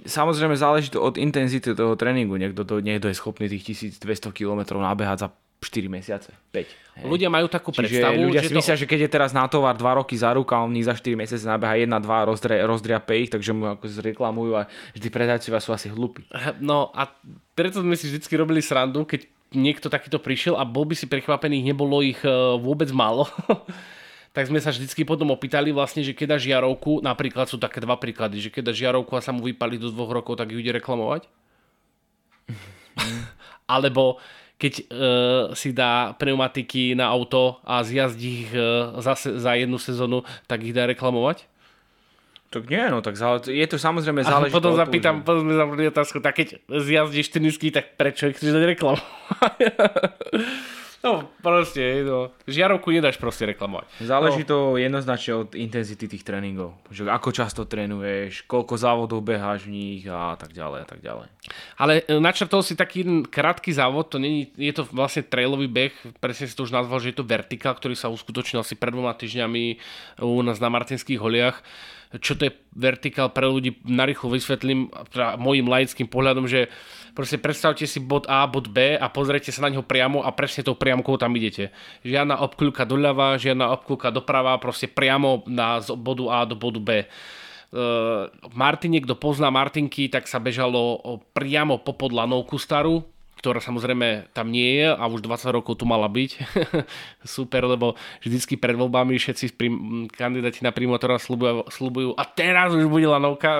samozrejme 0.08 0.56
záleží 0.56 0.88
to 0.88 1.04
od 1.04 1.20
intenzity 1.20 1.76
toho 1.76 1.94
tréningu. 2.00 2.40
Niekto, 2.40 2.64
to, 2.64 2.80
niekto 2.80 3.12
je 3.12 3.16
schopný 3.16 3.46
tých 3.48 3.92
1200 3.92 4.32
km 4.32 4.80
nabehať 4.80 5.28
za 5.28 5.28
4 5.62 5.86
mesiace, 5.86 6.34
5. 6.50 6.58
Hej. 6.58 7.06
Ľudia 7.06 7.30
majú 7.30 7.46
takú 7.46 7.70
Čiže 7.70 7.86
predstavu, 7.86 8.18
ľudia 8.18 8.42
že 8.42 8.50
si 8.50 8.54
myslia, 8.58 8.76
že 8.82 8.90
keď 8.90 9.06
je 9.06 9.10
teraz 9.14 9.30
na 9.30 9.46
tovar 9.46 9.78
2 9.78 10.00
roky 10.02 10.18
za 10.18 10.34
ruka, 10.34 10.58
on 10.58 10.74
za 10.82 10.92
4 10.98 11.14
mesiace 11.14 11.46
nabeha 11.46 11.78
1, 11.78 11.86
2, 11.86 12.28
rozdria, 12.28 12.66
rozdriape 12.66 13.14
ich, 13.14 13.30
takže 13.30 13.54
mu 13.54 13.70
ako 13.70 13.86
zreklamujú 13.86 14.58
a 14.58 14.66
vždy 14.98 15.08
predajcovia 15.08 15.62
sú 15.62 15.70
asi 15.70 15.86
hlupí. 15.88 16.26
No 16.58 16.90
a 16.90 17.06
preto 17.54 17.78
sme 17.78 17.94
si 17.94 18.10
vždy 18.10 18.26
robili 18.34 18.58
srandu, 18.58 19.06
keď 19.06 19.30
niekto 19.54 19.86
takýto 19.86 20.18
prišiel 20.18 20.58
a 20.58 20.66
bol 20.66 20.82
by 20.82 20.98
si 20.98 21.06
prekvapený, 21.06 21.62
nebolo 21.62 22.02
ich 22.02 22.18
e, 22.24 22.28
vôbec 22.58 22.90
málo. 22.90 23.28
tak 24.32 24.48
sme 24.48 24.64
sa 24.64 24.72
vždycky 24.72 25.04
potom 25.04 25.28
opýtali 25.28 25.76
vlastne, 25.76 26.00
že 26.00 26.16
keď 26.16 26.36
dá 26.36 26.38
žiarovku, 26.40 27.04
napríklad 27.04 27.52
sú 27.52 27.60
také 27.60 27.84
dva 27.84 28.00
príklady, 28.00 28.40
že 28.40 28.48
keď 28.48 28.62
dá 28.68 28.72
žiarovku 28.72 29.12
a 29.12 29.20
sa 29.20 29.28
mu 29.28 29.44
vypali 29.44 29.76
do 29.76 29.92
dvoch 29.92 30.08
rokov, 30.08 30.40
tak 30.40 30.48
ju 30.48 30.56
ide 30.56 30.72
reklamovať. 30.72 31.28
Alebo 33.76 34.16
keď 34.56 34.74
uh, 34.78 34.84
si 35.52 35.76
dá 35.76 36.16
pneumatiky 36.16 36.96
na 36.96 37.12
auto 37.12 37.60
a 37.60 37.84
zjazdí 37.84 38.48
ich 38.48 38.52
uh, 38.56 38.96
za, 39.04 39.20
za 39.20 39.52
jednu 39.52 39.76
sezónu, 39.76 40.24
tak 40.48 40.64
ich 40.64 40.72
dá 40.72 40.88
reklamovať? 40.88 41.44
Tak 42.52 42.68
nie, 42.68 42.84
no 42.92 43.00
tak 43.00 43.16
je 43.48 43.64
to 43.64 43.80
samozrejme 43.80 44.28
záležité. 44.28 44.52
potom 44.52 44.76
zapýtam, 44.76 45.24
potom 45.24 45.48
sme 45.48 45.56
zapýtali 45.56 45.88
otázku, 45.88 46.20
tak 46.20 46.36
keď 46.36 46.48
zjazdíš 46.68 47.32
tenisky, 47.32 47.72
tak 47.72 47.96
prečo 47.96 48.28
ich 48.28 48.36
chceš 48.36 48.52
dať 48.52 48.64
reklamovať? 48.76 49.60
No, 51.02 51.26
proste, 51.42 52.06
no. 52.06 52.30
Žiarovku 52.46 52.94
nedáš 52.94 53.18
proste 53.18 53.42
reklamovať. 53.50 53.90
Záleží 53.98 54.46
no. 54.46 54.48
to 54.48 54.58
jednoznačne 54.78 55.32
od 55.34 55.50
intenzity 55.58 56.06
tých 56.06 56.22
tréningov. 56.22 56.78
Že 56.94 57.10
ako 57.10 57.28
často 57.34 57.66
trénuješ, 57.66 58.46
koľko 58.46 58.78
závodov 58.78 59.18
beháš 59.18 59.66
v 59.66 59.74
nich 59.74 60.02
a 60.06 60.38
tak 60.38 60.54
ďalej 60.54 60.78
a 60.78 60.86
tak 60.86 61.02
ďalej. 61.02 61.26
Ale 61.74 62.06
e, 62.06 62.22
načrtol 62.22 62.62
si 62.62 62.78
taký 62.78 63.26
krátky 63.26 63.74
závod, 63.74 64.14
to 64.14 64.22
není, 64.22 64.54
je 64.54 64.70
to 64.70 64.86
vlastne 64.94 65.26
trailový 65.26 65.66
beh, 65.66 65.94
presne 66.22 66.46
si 66.46 66.54
to 66.54 66.62
už 66.62 66.70
nazval, 66.70 67.02
že 67.02 67.10
je 67.10 67.18
to 67.18 67.26
vertikál, 67.26 67.74
ktorý 67.74 67.98
sa 67.98 68.06
uskutočnil 68.06 68.62
asi 68.62 68.78
pred 68.78 68.94
dvoma 68.94 69.10
týždňami 69.18 69.82
u 70.22 70.38
nás 70.46 70.62
na 70.62 70.70
Martinských 70.70 71.18
holiach 71.18 71.66
čo 72.20 72.36
to 72.36 72.48
je 72.48 72.52
vertikál 72.76 73.32
pre 73.32 73.48
ľudí, 73.48 73.80
narýchlo 73.88 74.36
vysvetlím 74.36 74.92
teda 75.12 75.40
môjim 75.40 75.64
laickým 75.64 76.04
pohľadom, 76.04 76.44
že 76.44 76.68
proste 77.16 77.40
predstavte 77.40 77.88
si 77.88 78.04
bod 78.04 78.28
A, 78.28 78.44
bod 78.44 78.68
B 78.68 78.96
a 78.96 79.06
pozrite 79.08 79.48
sa 79.48 79.64
na 79.64 79.72
neho 79.72 79.84
priamo 79.84 80.20
a 80.20 80.28
presne 80.32 80.66
tou 80.66 80.76
priamkou 80.76 81.16
tam 81.16 81.32
idete. 81.32 81.72
Žiadna 82.04 82.44
obkľúka 82.44 82.84
doľava, 82.84 83.40
žiadna 83.40 83.72
obkľúka 83.80 84.12
doprava, 84.12 84.60
proste 84.60 84.92
priamo 84.92 85.46
na, 85.48 85.80
z 85.80 85.96
bodu 85.96 86.24
A 86.28 86.38
do 86.44 86.56
bodu 86.58 86.80
B. 86.80 86.90
Uh, 87.72 88.28
Martin, 88.52 88.92
kto 89.00 89.16
pozná 89.16 89.48
Martinky, 89.48 90.12
tak 90.12 90.28
sa 90.28 90.36
bežalo 90.36 91.00
priamo 91.32 91.80
po 91.80 91.96
podlanovku 91.96 92.60
starú, 92.60 93.08
ktorá 93.42 93.58
samozrejme 93.58 94.30
tam 94.30 94.54
nie 94.54 94.78
je 94.78 94.86
a 94.86 95.02
už 95.10 95.26
20 95.26 95.50
rokov 95.50 95.74
tu 95.74 95.82
mala 95.82 96.06
byť. 96.06 96.30
Super, 97.26 97.66
lebo 97.66 97.98
vždycky 98.22 98.54
pred 98.54 98.78
voľbami 98.78 99.18
všetci 99.18 99.58
prim, 99.58 100.06
kandidáti 100.06 100.62
na 100.62 100.70
primátora 100.70 101.18
slubujú, 101.18 102.14
a 102.14 102.22
teraz 102.22 102.70
už 102.70 102.86
bude 102.86 103.10
lanovka. 103.10 103.50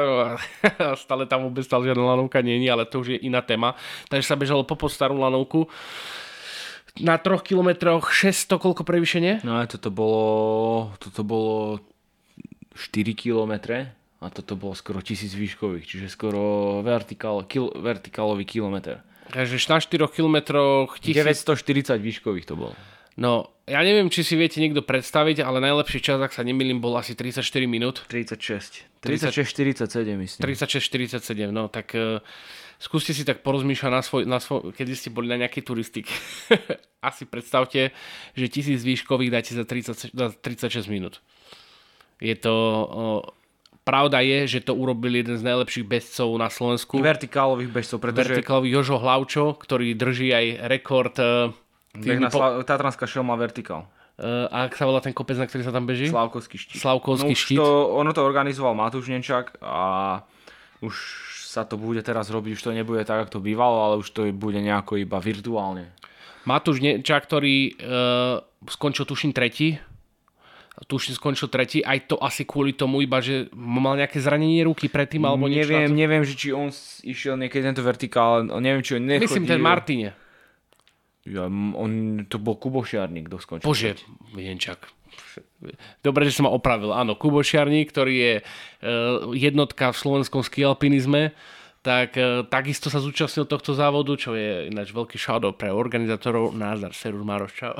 Stále 1.02 1.26
tam 1.26 1.50
vôbec 1.50 1.66
stále 1.66 1.90
žiadna 1.90 2.14
lanovka 2.14 2.38
nie 2.46 2.62
je, 2.62 2.70
ale 2.70 2.86
to 2.86 3.02
už 3.02 3.18
je 3.18 3.26
iná 3.26 3.42
téma. 3.42 3.74
Takže 4.06 4.30
sa 4.30 4.38
bežalo 4.38 4.62
po 4.62 4.78
starú 4.86 5.18
lanovku 5.18 5.66
na 7.02 7.18
troch 7.18 7.42
kilometroch 7.42 8.14
600 8.14 8.62
koľko 8.62 8.86
prevýšenie? 8.86 9.42
No 9.42 9.58
a 9.58 9.66
toto 9.66 9.90
bolo, 9.90 10.94
toto 11.02 11.26
bolo 11.26 11.82
4 12.78 13.18
kilometre 13.18 13.98
a 14.22 14.30
toto 14.30 14.54
bolo 14.54 14.78
skoro 14.78 15.02
tisíc 15.02 15.34
výškových, 15.34 15.90
čiže 15.90 16.06
skoro 16.06 16.78
vertikál, 16.86 17.42
kil, 17.50 17.74
vertikálový 17.74 18.46
kilometr. 18.46 19.02
Takže 19.32 19.56
na 19.72 19.80
4 19.80 20.12
km... 20.12 20.36
940 21.00 21.96
výškových 21.96 22.46
to 22.46 22.54
bolo. 22.54 22.76
No, 23.16 23.52
ja 23.68 23.84
neviem, 23.84 24.08
či 24.08 24.24
si 24.24 24.40
viete 24.40 24.56
niekto 24.56 24.80
predstaviť, 24.80 25.44
ale 25.44 25.60
najlepší 25.60 26.00
čas, 26.00 26.16
ak 26.16 26.32
sa 26.32 26.40
nemýlim, 26.40 26.80
bol 26.80 26.96
asi 26.96 27.12
34 27.12 27.44
minút. 27.68 28.04
36. 28.08 28.88
36-47 29.04 30.16
myslím. 30.16 30.40
36-47, 30.40 31.52
no 31.52 31.68
tak 31.68 31.92
uh, 31.92 32.24
skúste 32.80 33.12
si 33.12 33.28
tak 33.28 33.44
porozmýšľať 33.44 33.90
na 33.92 34.00
svoj, 34.00 34.22
na 34.24 34.38
svoj, 34.40 34.72
kedy 34.72 34.92
ste 34.96 35.08
boli 35.12 35.28
na 35.28 35.36
nejakej 35.44 35.60
turistike. 35.60 36.12
asi 37.08 37.28
predstavte, 37.28 37.92
že 38.32 38.46
tisíc 38.48 38.80
výškových 38.80 39.32
dáte 39.32 39.52
za, 39.52 39.64
30, 39.68 40.16
za 40.16 40.26
36 40.32 40.88
minút. 40.88 41.20
Je 42.20 42.32
to... 42.36 42.52
Uh, 43.28 43.41
Pravda 43.82 44.22
je, 44.22 44.46
že 44.46 44.60
to 44.62 44.78
urobil 44.78 45.10
jeden 45.10 45.34
z 45.34 45.42
najlepších 45.42 45.82
bežcov 45.82 46.30
na 46.38 46.46
Slovensku. 46.46 47.02
Vertikálových 47.02 47.70
bežcov, 47.74 47.98
pretože... 47.98 48.38
Vertikálový 48.38 48.70
Jožo 48.70 49.02
Hlavčo, 49.02 49.58
ktorý 49.58 49.98
drží 49.98 50.30
aj 50.30 50.46
rekord... 50.70 51.14
Na 51.98 52.30
po... 52.30 52.38
Sla... 52.38 52.62
Tatranská 52.62 53.10
šelma 53.10 53.34
vertikál. 53.34 53.90
Uh, 54.22 54.46
a 54.54 54.70
ak 54.70 54.78
sa 54.78 54.86
volá 54.86 55.02
ten 55.02 55.10
kopec, 55.10 55.34
na 55.34 55.50
ktorý 55.50 55.66
sa 55.66 55.74
tam 55.74 55.82
beží? 55.82 56.06
Slavkovský 56.06 56.54
štít. 56.60 56.78
Slavkovský 56.78 57.34
no, 57.34 57.42
štít. 57.42 57.58
To, 57.58 57.96
ono 57.98 58.14
to 58.14 58.22
organizoval 58.22 58.76
Matúš 58.76 59.10
Nenčák 59.10 59.58
a 59.58 60.20
už 60.78 60.94
sa 61.48 61.66
to 61.66 61.74
bude 61.74 62.00
teraz 62.06 62.30
robiť, 62.30 62.54
už 62.54 62.62
to 62.62 62.70
nebude 62.70 63.02
tak, 63.02 63.26
ako 63.26 63.40
to 63.40 63.44
bývalo, 63.44 63.82
ale 63.82 63.94
už 63.98 64.08
to 64.14 64.30
bude 64.30 64.62
nejako 64.62 65.00
iba 65.02 65.18
virtuálne. 65.18 65.90
Matúš 66.46 66.78
Nenčák, 66.78 67.24
ktorý 67.24 67.74
uh, 67.82 68.46
skončil 68.68 69.10
tuším 69.10 69.34
tretí 69.34 69.80
tuším 70.86 71.14
skončil 71.14 71.48
tretí, 71.48 71.78
aj 71.82 72.10
to 72.10 72.16
asi 72.18 72.42
kvôli 72.42 72.74
tomu 72.74 73.02
iba, 73.02 73.22
že 73.22 73.50
mal 73.54 73.94
nejaké 73.94 74.18
zranenie 74.18 74.66
ruky 74.66 74.90
predtým 74.90 75.22
alebo 75.26 75.46
niečo. 75.46 75.70
Neviem, 75.70 75.94
neviem, 75.94 76.22
že 76.26 76.34
či 76.34 76.48
on 76.50 76.70
išiel 77.02 77.38
niekedy 77.38 77.62
tento 77.62 77.82
vertikál, 77.86 78.46
neviem, 78.60 78.82
či 78.82 78.98
on 78.98 79.04
nechodí. 79.06 79.26
Myslím 79.26 79.46
ten 79.46 79.62
Martine. 79.62 80.14
Ja, 81.22 81.46
on, 81.46 82.24
to 82.26 82.42
bol 82.42 82.58
Kubošiarník, 82.58 83.30
kto 83.30 83.38
skončil. 83.38 83.66
Bože, 83.66 83.94
Vienčak. 84.34 84.90
Dobre, 86.02 86.26
že 86.26 86.34
som 86.34 86.50
ma 86.50 86.52
opravil. 86.52 86.90
Áno, 86.90 87.14
Kubošiarník, 87.14 87.94
ktorý 87.94 88.14
je 88.18 88.34
uh, 88.42 89.30
jednotka 89.30 89.94
v 89.94 90.00
slovenskom 90.02 90.42
skialpinizme 90.42 91.30
tak 91.82 92.14
e, 92.14 92.46
takisto 92.46 92.86
sa 92.86 93.02
zúčastnil 93.02 93.42
tohto 93.50 93.74
závodu, 93.74 94.14
čo 94.14 94.38
je 94.38 94.70
ináč 94.70 94.94
veľký 94.94 95.18
shoutout 95.18 95.58
pre 95.58 95.74
organizátorov. 95.74 96.54
Názdar, 96.54 96.94
Serus 96.94 97.26
Maroš, 97.26 97.52
čau. 97.58 97.74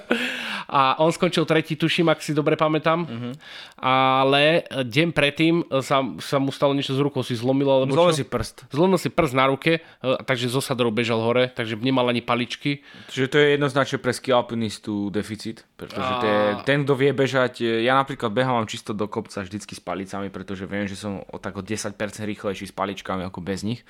a 0.80 0.96
on 1.04 1.12
skončil 1.12 1.44
tretí, 1.44 1.76
tuším, 1.76 2.08
ak 2.08 2.24
si 2.24 2.32
dobre 2.32 2.56
pamätám. 2.56 3.04
Uh-huh. 3.04 3.32
Ale 3.76 4.64
deň 4.72 5.12
predtým 5.12 5.68
sa, 5.84 6.00
sa 6.16 6.36
mu 6.40 6.48
stalo 6.48 6.72
niečo 6.72 6.96
z 6.96 7.04
rukou, 7.04 7.20
si 7.20 7.36
zlomil. 7.36 7.68
Alebo 7.68 7.92
Zlomil 7.92 8.16
si 8.16 8.24
prst. 8.24 8.72
Zlomil 8.72 8.96
si 8.96 9.12
prst 9.12 9.36
na 9.36 9.52
ruke, 9.52 9.84
e, 9.84 10.08
takže 10.24 10.48
zo 10.48 10.64
sadrou 10.64 10.88
bežal 10.88 11.20
hore, 11.20 11.52
takže 11.52 11.76
nemal 11.76 12.08
ani 12.08 12.24
paličky. 12.24 12.80
Čiže 13.12 13.26
to 13.28 13.36
je 13.36 13.46
jednoznačne 13.60 14.00
pre 14.00 14.16
ski 14.16 14.32
alpinistu 14.32 15.12
deficit, 15.12 15.68
pretože 15.76 16.08
a... 16.08 16.64
ten, 16.64 16.88
kto 16.88 16.96
vie 16.96 17.12
bežať, 17.12 17.60
ja 17.60 17.92
napríklad 17.92 18.32
behám 18.32 18.64
čisto 18.64 18.96
do 18.96 19.04
kopca 19.12 19.44
vždycky 19.44 19.76
s 19.76 19.82
palicami, 19.84 20.32
pretože 20.32 20.64
viem, 20.64 20.88
že 20.88 20.96
som 20.96 21.20
o 21.28 21.36
tak 21.36 21.52
o 21.52 21.62
10% 21.62 21.92
rýchlejší 22.00 22.72
s 22.72 22.72
paličkami 22.72 23.28
ako 23.28 23.44
bez 23.44 23.60
nich. 23.60 23.84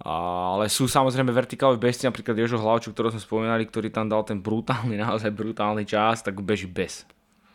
Ale 0.00 0.68
sú 0.68 0.88
samozrejme 0.88 1.32
vertikáloví 1.32 1.80
bežci, 1.80 2.04
napríklad 2.04 2.36
Jožo 2.36 2.60
Hlavčuk, 2.60 2.92
ktorého 2.92 3.12
sme 3.16 3.24
spomínali, 3.24 3.64
ktorý 3.64 3.88
tam 3.88 4.08
dal 4.08 4.24
ten 4.24 4.40
brutálny, 4.40 4.96
naozaj 5.04 5.32
brutálny 5.32 5.84
čas, 5.84 6.24
tak 6.24 6.40
beží 6.40 6.68
bez. 6.68 7.04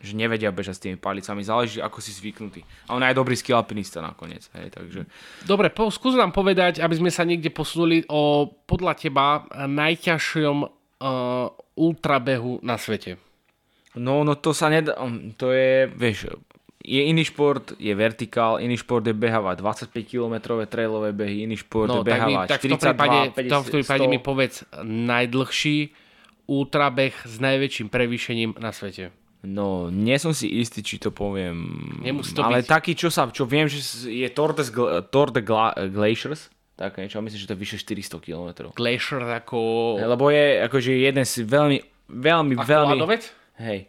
že 0.02 0.18
nevedia 0.18 0.50
bežať 0.50 0.74
s 0.78 0.82
tými 0.82 0.98
palicami, 0.98 1.46
záleží 1.46 1.78
ako 1.78 1.98
si 2.02 2.10
zvyknutý. 2.14 2.66
A 2.90 2.98
on 2.98 3.02
je 3.02 3.10
aj 3.10 3.18
dobrý 3.18 3.38
skill 3.38 3.58
alpinista 3.58 4.02
nakoniec, 4.02 4.50
hej, 4.58 4.74
takže... 4.74 5.06
Dobre, 5.46 5.70
po, 5.70 5.90
skús 5.94 6.18
nám 6.18 6.34
povedať, 6.34 6.82
aby 6.82 6.94
sme 6.94 7.10
sa 7.14 7.22
niekde 7.22 7.54
posunuli 7.54 8.02
o 8.10 8.50
podľa 8.66 8.98
teba 8.98 9.46
najťažšom 9.54 10.56
uh, 10.62 11.46
ultrabehu 11.78 12.58
na 12.66 12.74
svete. 12.74 13.31
No, 13.96 14.24
no 14.24 14.32
to 14.34 14.56
sa 14.56 14.72
nedá, 14.72 14.96
um, 14.96 15.36
to 15.36 15.52
je, 15.52 15.84
vieš, 15.92 16.32
je 16.82 17.02
iný 17.06 17.22
šport, 17.22 17.76
je 17.78 17.94
vertikál, 17.94 18.58
iný 18.58 18.74
šport 18.74 19.06
je 19.06 19.14
behávať 19.14 19.62
25 19.62 19.92
km 20.02 20.34
trailové 20.66 21.14
behy, 21.14 21.46
iný 21.46 21.60
šport 21.60 21.86
No, 21.86 22.02
je 22.02 22.10
tak, 22.10 22.26
mi, 22.26 22.34
behávať 22.34 22.48
tak 22.50 22.60
v 22.60 22.68
tom 22.74 22.80
42, 22.80 22.88
prípade, 22.88 23.18
50, 23.36 23.38
v 23.38 23.50
tom 23.52 23.62
prípade 23.68 24.04
100. 24.08 24.12
mi 24.12 24.18
povedz 24.18 24.54
najdlhší 24.82 25.78
ultrabeh 26.50 27.14
s 27.22 27.36
najväčším 27.38 27.86
prevýšením 27.86 28.50
na 28.58 28.74
svete. 28.74 29.14
No, 29.42 29.90
nie 29.90 30.14
som 30.22 30.30
si 30.30 30.46
istý, 30.46 30.86
či 30.86 31.02
to 31.02 31.10
poviem. 31.10 31.66
Nemusí 31.98 32.30
to 32.30 32.46
ale 32.46 32.62
byť. 32.62 32.66
taký, 32.66 32.92
čo 32.94 33.10
sa, 33.10 33.26
čo 33.26 33.42
viem, 33.42 33.66
že 33.66 33.82
je 34.06 34.28
Tour 34.30 34.54
de, 34.54 34.62
Tour 35.10 35.34
de 35.34 35.42
Gla- 35.42 35.74
Glaciers, 35.90 36.46
tak 36.78 36.98
niečo, 36.98 37.18
myslím, 37.22 37.40
že 37.42 37.46
to 37.50 37.54
je 37.54 37.60
vyše 37.62 37.76
400 37.78 38.22
km. 38.22 38.48
Glacier 38.74 39.22
ako... 39.22 39.58
Lebo 39.98 40.30
je 40.30 40.62
akože 40.66 40.90
jeden 40.94 41.26
z 41.26 41.42
veľmi, 41.42 41.78
veľmi, 42.10 42.54
ako 42.54 42.66
veľmi... 42.70 42.94
ľadovec? 42.98 43.22
Hej. 43.62 43.86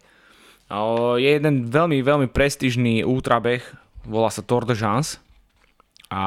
O, 0.70 1.18
je 1.18 1.28
jeden 1.28 1.68
veľmi, 1.68 2.06
veľmi 2.06 2.28
prestížny 2.30 3.02
ultrabeh, 3.02 3.66
volá 4.06 4.30
sa 4.30 4.46
Tour 4.46 4.70
de 4.70 4.78
Jans. 4.78 5.18
A 6.14 6.24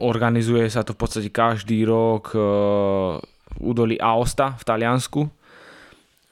organizuje 0.00 0.64
sa 0.72 0.82
to 0.82 0.96
v 0.96 0.98
podstate 0.98 1.28
každý 1.28 1.84
rok 1.84 2.32
e, 2.32 2.40
v 3.20 3.56
údolí 3.60 4.00
Aosta 4.00 4.56
v 4.56 4.64
Taliansku. 4.64 5.20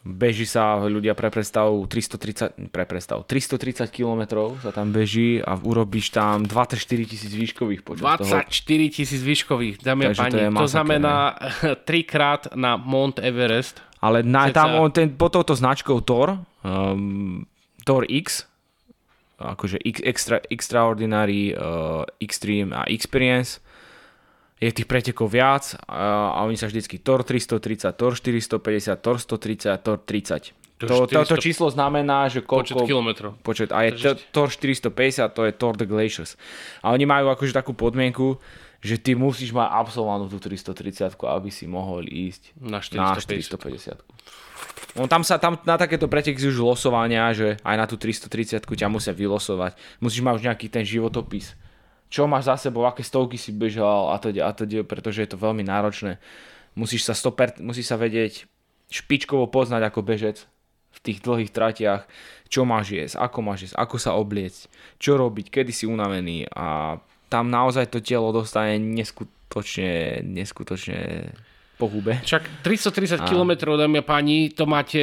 Beží 0.01 0.49
sa 0.49 0.81
ľudia 0.81 1.12
pre 1.12 1.29
predstavu 1.29 1.85
330, 1.85 2.73
pre 2.73 2.88
predstavu 2.88 3.21
330 3.29 3.85
km 3.93 4.49
sa 4.57 4.73
tam 4.73 4.97
beží 4.97 5.45
a 5.45 5.61
urobíš 5.61 6.16
tam 6.16 6.49
24 6.49 6.81
tisíc 7.05 7.29
výškových 7.37 7.85
počas 7.85 8.25
24 8.25 8.49
toho. 8.49 8.88
tisíc 8.88 9.21
výškových, 9.21 9.85
dámy 9.85 10.09
a 10.09 10.16
to 10.16 10.25
páni. 10.25 10.40
To, 10.40 10.57
masaker, 10.57 10.73
znamená 10.73 11.16
trikrát 11.88 12.57
na 12.57 12.81
Mount 12.81 13.21
Everest. 13.21 13.85
Ale 14.01 14.25
na, 14.25 14.49
Ceca. 14.49 14.65
tam 14.65 14.81
on 14.81 14.91
ten, 14.93 15.13
pod 15.13 15.37
touto 15.37 15.53
značkou 15.53 16.01
Thor, 16.01 16.41
um, 16.65 17.45
Thor 17.85 18.09
X, 18.09 18.49
akože 19.41 19.81
extra, 19.85 20.41
Extraordinary, 20.49 21.53
uh, 21.53 22.05
Extreme 22.21 22.73
a 22.77 22.89
Experience, 22.89 23.61
je 24.61 24.69
tých 24.69 24.85
pretekov 24.85 25.33
viac 25.33 25.73
a, 25.89 26.37
a 26.37 26.39
oni 26.45 26.61
sa 26.61 26.69
vždycky 26.69 27.01
Thor 27.01 27.25
330, 27.25 27.97
Thor 27.97 28.13
450, 28.13 29.01
Thor 29.01 29.17
130, 29.17 29.81
Thor 29.81 29.99
30. 30.05 30.53
To 30.81 30.85
To, 30.89 30.97
to, 31.05 31.21
to 31.29 31.37
400 31.37 31.45
číslo 31.45 31.69
znamená, 31.69 32.29
že 32.33 32.41
Počet 32.45 32.77
koľko... 32.77 32.89
kilometrov. 32.89 33.31
Počet, 33.45 33.69
a 33.73 33.85
je 33.89 34.01
to, 34.01 34.17
Thor 34.33 34.49
450, 34.49 35.33
to 35.33 35.45
je 35.49 35.53
Thor 35.57 35.77
the 35.77 35.89
Glaciers. 35.89 36.41
A 36.81 36.93
oni 36.93 37.05
majú 37.05 37.33
akože 37.33 37.53
takú 37.53 37.77
podmienku, 37.77 38.41
že 38.81 38.97
ty 38.97 39.12
musíš 39.12 39.53
mať 39.53 39.69
absolvovanú 39.69 40.25
tú 40.33 40.40
330, 40.40 41.12
aby 41.12 41.51
si 41.53 41.69
mohol 41.69 42.09
ísť 42.09 42.57
Na 42.57 42.81
na 42.81 43.12
450. 43.14 44.01
450. 44.01 44.99
No, 44.99 45.07
tam 45.07 45.23
sa 45.23 45.38
tam 45.38 45.61
na 45.62 45.79
takéto 45.79 46.11
preteky 46.11 46.40
už 46.40 46.59
losovania, 46.59 47.31
že 47.31 47.61
aj 47.62 47.77
na 47.77 47.87
tú 47.87 47.95
330 47.95 48.64
ťa 48.64 48.88
musia 48.90 49.14
vylosovať. 49.14 49.77
Musíš 50.03 50.25
mať 50.25 50.35
už 50.40 50.45
nejaký 50.51 50.66
ten 50.73 50.83
životopis. 50.83 51.55
Čo 52.11 52.27
máš 52.27 52.51
za 52.51 52.59
sebou, 52.59 52.83
aké 52.88 53.07
stovky 53.07 53.38
si 53.38 53.55
bežal 53.55 54.11
a 54.11 54.19
teda, 54.19 54.49
a 54.49 54.51
teda, 54.51 54.83
pretože 54.83 55.23
je 55.23 55.31
to 55.31 55.38
veľmi 55.38 55.62
náročné. 55.62 56.19
Musíš 56.75 57.07
sa, 57.07 57.14
100%, 57.14 57.62
musíš 57.62 57.87
sa 57.87 57.95
vedieť 57.95 58.51
špičkovo 58.90 59.47
poznať 59.47 59.87
ako 59.87 60.01
bežec 60.03 60.43
v 60.90 60.99
tých 60.99 61.23
dlhých 61.23 61.55
tratiach, 61.55 62.11
čo 62.51 62.66
máš 62.66 62.90
jesť, 62.90 63.23
ako 63.23 63.38
máš 63.47 63.71
jesť, 63.71 63.77
ako 63.79 63.97
sa 64.03 64.19
obliecť, 64.19 64.66
čo 64.99 65.14
robiť, 65.14 65.55
kedy 65.55 65.71
si 65.71 65.87
unavený 65.87 66.51
a 66.51 66.99
tam 67.31 67.47
naozaj 67.47 67.87
to 67.87 68.03
telo 68.03 68.29
dostane 68.31 68.77
neskutočne, 68.77 70.21
neskutočne 70.21 71.31
po 71.77 71.87
hube. 71.87 72.19
Však 72.21 72.61
330 72.61 73.23
km, 73.23 73.51
dámy 73.73 73.99
a 73.99 74.05
páni, 74.05 74.51
to 74.51 74.66
máte 74.66 75.01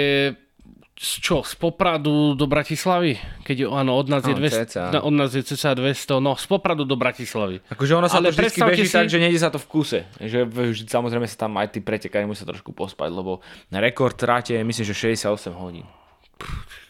z 0.93 1.13
čo, 1.21 1.41
z 1.41 1.53
Popradu 1.53 2.33
do 2.33 2.45
Bratislavy? 2.45 3.21
Keď 3.41 3.55
je, 3.55 3.65
áno, 3.67 3.93
od 3.93 4.09
nás, 4.09 4.19
je 4.19 4.33
Áno, 4.33 4.41
200, 4.41 4.65
cca. 4.65 4.81
no, 4.89 4.99
od 4.99 5.13
nás 5.13 5.29
je 5.29 5.45
cca 5.45 5.71
200, 5.71 6.17
no 6.17 6.33
z 6.33 6.45
Popradu 6.45 6.83
do 6.83 6.97
Bratislavy. 6.97 7.61
Akože 7.69 7.93
ono 7.93 8.09
sa 8.09 8.17
Ale 8.17 8.29
to 8.29 8.41
vždy 8.41 8.65
beží 8.65 8.85
si- 8.85 8.97
tak, 8.97 9.05
že 9.05 9.21
nejde 9.21 9.37
sa 9.37 9.53
to 9.53 9.57
v 9.57 9.67
kuse. 9.67 9.99
Že 10.17 10.39
vždy, 10.43 10.89
samozrejme 10.89 11.25
sa 11.25 11.37
tam 11.39 11.53
aj 11.55 11.69
tí 11.69 11.79
pretekári 11.79 12.25
musia 12.25 12.43
trošku 12.43 12.73
pospať, 12.73 13.13
lebo 13.13 13.45
na 13.69 13.77
rekord 13.77 14.11
tráte 14.11 14.57
je 14.57 14.65
myslím, 14.65 14.85
že 14.85 14.93
68 15.13 15.53
hodín. 15.53 15.85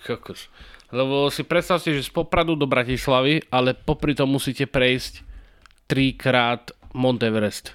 Kokos. 0.02 0.48
Lebo 0.88 1.28
si 1.28 1.44
predstavte, 1.44 1.92
že 1.92 2.00
z 2.00 2.08
Popradu 2.10 2.56
do 2.56 2.64
Bratislavy, 2.64 3.44
ale 3.50 3.76
popri 3.76 4.16
tom 4.16 4.32
musíte 4.32 4.64
prejsť 4.64 5.27
trikrát 5.88 6.72
Mount 6.94 7.24
Everest. 7.24 7.74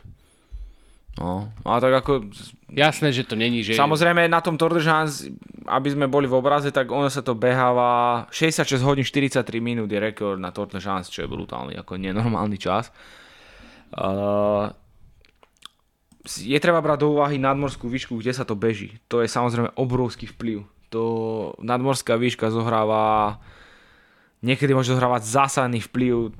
No, 1.20 1.52
a 1.68 1.76
tak 1.76 1.92
ako... 1.92 2.32
Jasné, 2.72 3.12
že 3.12 3.28
to 3.28 3.36
není, 3.36 3.60
že... 3.60 3.76
Samozrejme 3.76 4.32
na 4.32 4.40
tom 4.40 4.56
Tour 4.56 4.72
de 4.72 4.80
France, 4.80 5.28
aby 5.68 5.92
sme 5.92 6.08
boli 6.08 6.24
v 6.24 6.40
obraze, 6.40 6.72
tak 6.72 6.88
ono 6.88 7.12
sa 7.12 7.20
to 7.20 7.36
beháva 7.36 8.24
66 8.32 8.80
hodín 8.80 9.04
43 9.04 9.44
minút 9.60 9.92
je 9.92 10.00
rekord 10.00 10.40
na 10.40 10.56
Tour 10.56 10.72
de 10.72 10.80
France, 10.80 11.12
čo 11.12 11.20
je 11.20 11.28
brutálny, 11.28 11.76
ako 11.76 12.00
nenormálny 12.00 12.56
čas. 12.56 12.88
Uh, 13.92 14.72
je 16.24 16.56
treba 16.56 16.80
brať 16.80 17.04
do 17.04 17.20
úvahy 17.20 17.36
nadmorskú 17.36 17.92
výšku, 17.92 18.16
kde 18.16 18.32
sa 18.32 18.48
to 18.48 18.56
beží. 18.56 18.96
To 19.12 19.20
je 19.20 19.28
samozrejme 19.28 19.76
obrovský 19.76 20.32
vplyv. 20.32 20.64
To 20.96 21.02
nadmorská 21.60 22.16
výška 22.16 22.48
zohráva 22.48 23.36
niekedy 24.40 24.72
môže 24.72 24.96
zohrávať 24.96 25.28
zásadný 25.28 25.84
vplyv 25.84 26.32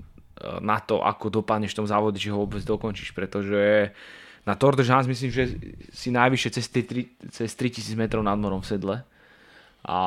na 0.61 0.83
to, 0.83 1.01
ako 1.03 1.43
dopadneš 1.43 1.75
v 1.75 1.79
tom 1.83 1.89
závode, 1.89 2.19
či 2.19 2.31
ho 2.35 2.43
vôbec 2.43 2.63
dokončíš, 2.67 3.15
pretože 3.15 3.95
na 4.43 4.59
Tour 4.59 4.75
de 4.75 4.83
France 4.83 5.07
myslím, 5.07 5.31
že 5.31 5.55
si 5.95 6.11
najvyššie 6.11 6.51
cez, 6.51 6.67
tri- 6.67 7.11
cez 7.31 7.51
3000 7.55 7.95
metrov 7.95 8.27
nad 8.27 8.35
morom 8.35 8.59
v 8.63 8.71
sedle. 8.71 8.97
A 9.83 9.99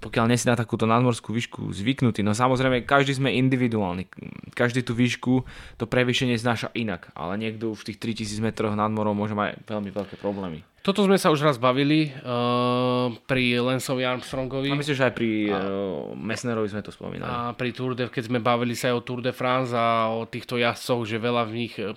pokiaľ 0.00 0.32
nie 0.32 0.40
si 0.40 0.48
na 0.48 0.56
takúto 0.56 0.88
nadmorskú 0.88 1.36
výšku 1.36 1.68
zvyknutý, 1.76 2.24
no 2.24 2.32
samozrejme 2.32 2.88
každý 2.88 3.20
sme 3.20 3.36
individuálny, 3.36 4.08
každý 4.56 4.80
tú 4.80 4.96
výšku, 4.96 5.44
to 5.76 5.84
prevýšenie 5.84 6.40
znáša 6.40 6.72
inak, 6.72 7.12
ale 7.12 7.36
niekto 7.36 7.76
už 7.76 7.84
v 7.84 7.92
tých 7.92 8.00
3000 8.24 8.40
metroch 8.40 8.72
nad 8.72 8.88
morom 8.88 9.12
môže 9.12 9.36
mať 9.36 9.60
veľmi 9.68 9.92
veľké 9.92 10.16
problémy. 10.16 10.64
Toto 10.84 11.00
sme 11.00 11.16
sa 11.16 11.32
už 11.32 11.40
raz 11.40 11.56
bavili 11.56 12.12
uh, 12.12 13.08
pri 13.24 13.56
Lensovi 13.56 14.04
Armstrongovi. 14.04 14.68
A 14.68 14.76
myslím, 14.76 14.92
že 14.92 15.08
aj 15.08 15.14
pri 15.16 15.48
uh, 15.48 16.12
Messnerovi 16.12 16.68
sme 16.68 16.84
to 16.84 16.92
spomínali. 16.92 17.24
A 17.24 17.56
pri 17.56 17.72
Tour 17.72 17.96
de, 17.96 18.12
keď 18.12 18.28
sme 18.28 18.36
bavili 18.44 18.76
sa 18.76 18.92
aj 18.92 19.00
o 19.00 19.00
Tour 19.00 19.24
de 19.24 19.32
France 19.32 19.72
a 19.72 20.12
o 20.12 20.28
týchto 20.28 20.60
jazdcoch, 20.60 21.08
že 21.08 21.16
veľa 21.16 21.48
v 21.48 21.52
nich, 21.56 21.80
eh, 21.80 21.88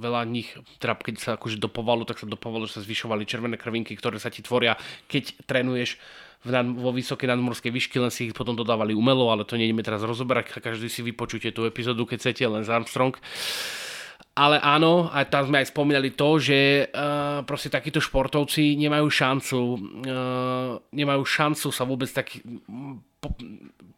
veľa 0.00 0.24
nich, 0.24 0.56
teda 0.80 0.96
keď 0.96 1.14
sa 1.20 1.30
akože 1.36 1.60
do 1.60 1.68
povalu, 1.68 2.08
tak 2.08 2.16
sa 2.16 2.24
do 2.24 2.40
povalu 2.40 2.64
sa 2.64 2.80
zvyšovali 2.80 3.28
červené 3.28 3.60
krvinky, 3.60 3.92
ktoré 3.92 4.16
sa 4.16 4.32
ti 4.32 4.40
tvoria, 4.40 4.72
keď 5.04 5.44
trénuješ 5.44 6.00
v 6.44 6.48
nad, 6.48 6.64
vo 6.64 6.96
vysokej 6.96 7.28
nadmorskej 7.28 7.76
výšky, 7.76 8.00
len 8.00 8.08
si 8.08 8.32
ich 8.32 8.36
potom 8.36 8.56
dodávali 8.56 8.96
umelo, 8.96 9.28
ale 9.36 9.44
to 9.44 9.60
nejdeme 9.60 9.84
teraz 9.84 10.00
rozoberať, 10.00 10.64
každý 10.64 10.88
si 10.88 11.04
vypočujte 11.04 11.52
tú 11.52 11.68
epizódu, 11.68 12.08
keď 12.08 12.24
chcete, 12.24 12.48
len 12.48 12.64
z 12.64 12.72
Armstrong. 12.72 13.12
Ale 14.34 14.58
áno, 14.58 15.14
a 15.14 15.22
tam 15.30 15.46
sme 15.46 15.62
aj 15.62 15.70
spomínali 15.70 16.10
to, 16.10 16.42
že 16.42 16.90
uh, 16.90 17.46
proste 17.46 17.70
takíto 17.70 18.02
športovci 18.02 18.74
nemajú 18.74 19.06
šancu, 19.06 19.60
uh, 19.78 20.74
nemajú 20.90 21.22
šancu 21.22 21.70
sa 21.70 21.86
vôbec 21.86 22.10
taký, 22.10 22.42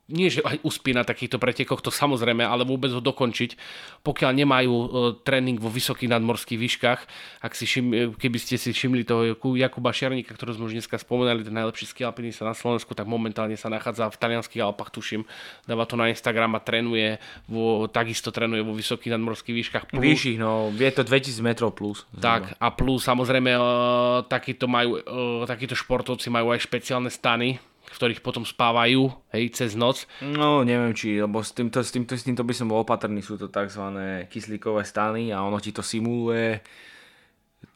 nie 0.07 0.31
že 0.31 0.39
aj 0.47 0.63
uspí 0.63 0.95
na 0.95 1.03
takýchto 1.03 1.43
pretekoch, 1.43 1.83
to 1.83 1.91
samozrejme, 1.91 2.47
ale 2.47 2.63
vôbec 2.63 2.95
ho 2.95 3.03
dokončiť, 3.03 3.59
pokiaľ 4.07 4.31
nemajú 4.39 4.71
uh, 4.71 4.87
tréning 5.27 5.59
vo 5.59 5.67
vysokých 5.67 6.07
nadmorských 6.15 6.59
výškach. 6.59 7.01
Ak 7.43 7.59
si 7.59 7.67
všim, 7.67 8.15
keby 8.15 8.39
ste 8.39 8.55
si 8.55 8.71
všimli 8.71 9.03
toho 9.03 9.35
Jaku- 9.35 9.59
Jakuba 9.59 9.91
Šerníka, 9.91 10.39
ktorého 10.39 10.55
sme 10.55 10.71
už 10.71 10.79
dneska 10.79 10.95
spomenali, 11.03 11.43
ten 11.43 11.55
najlepší 11.59 11.91
ski 11.91 12.07
alpinista 12.07 12.47
na 12.47 12.55
Slovensku, 12.55 12.95
tak 12.95 13.11
momentálne 13.11 13.59
sa 13.59 13.67
nachádza 13.67 14.07
v 14.07 14.17
talianských 14.23 14.63
Alpách, 14.63 14.95
tuším, 14.95 15.27
dáva 15.67 15.91
to 15.91 15.99
na 15.99 16.07
Instagram 16.07 16.55
a 16.55 16.63
trénuje, 16.63 17.19
vo, 17.51 17.91
takisto 17.91 18.31
trénuje 18.31 18.63
vo 18.63 18.79
vysokých 18.79 19.11
nadmorských 19.11 19.55
výškach. 19.59 19.85
Plus- 19.91 20.07
Vyšších, 20.07 20.39
no, 20.39 20.71
je 20.71 20.93
to 20.95 21.03
2000 21.03 21.43
metrov 21.43 21.75
plus. 21.75 22.07
tak 22.23 22.55
a 22.63 22.69
plus 22.71 23.03
samozrejme 23.03 23.59
uh, 23.59 24.23
takíto, 24.31 24.71
majú, 24.71 25.03
uh, 25.03 25.43
takíto 25.51 25.75
športovci 25.75 26.31
majú 26.31 26.55
aj 26.55 26.63
špeciálne 26.63 27.11
stany, 27.11 27.59
v 27.87 27.97
ktorých 27.97 28.21
potom 28.21 28.43
spávajú 28.43 29.09
hej, 29.31 29.45
cez 29.55 29.79
noc. 29.79 30.05
No, 30.21 30.67
neviem 30.67 30.93
či, 30.93 31.23
lebo 31.23 31.41
s 31.41 31.55
týmto, 31.55 31.81
s, 31.81 31.95
týmto, 31.95 32.19
s 32.19 32.27
týmto 32.27 32.43
by 32.43 32.55
som 32.55 32.67
bol 32.67 32.83
opatrný, 32.83 33.23
sú 33.23 33.39
to 33.39 33.47
tzv. 33.47 33.83
kyslíkové 34.27 34.83
stany 34.83 35.31
a 35.31 35.47
ono 35.47 35.63
ti 35.63 35.71
to 35.71 35.81
simuluje 35.81 36.61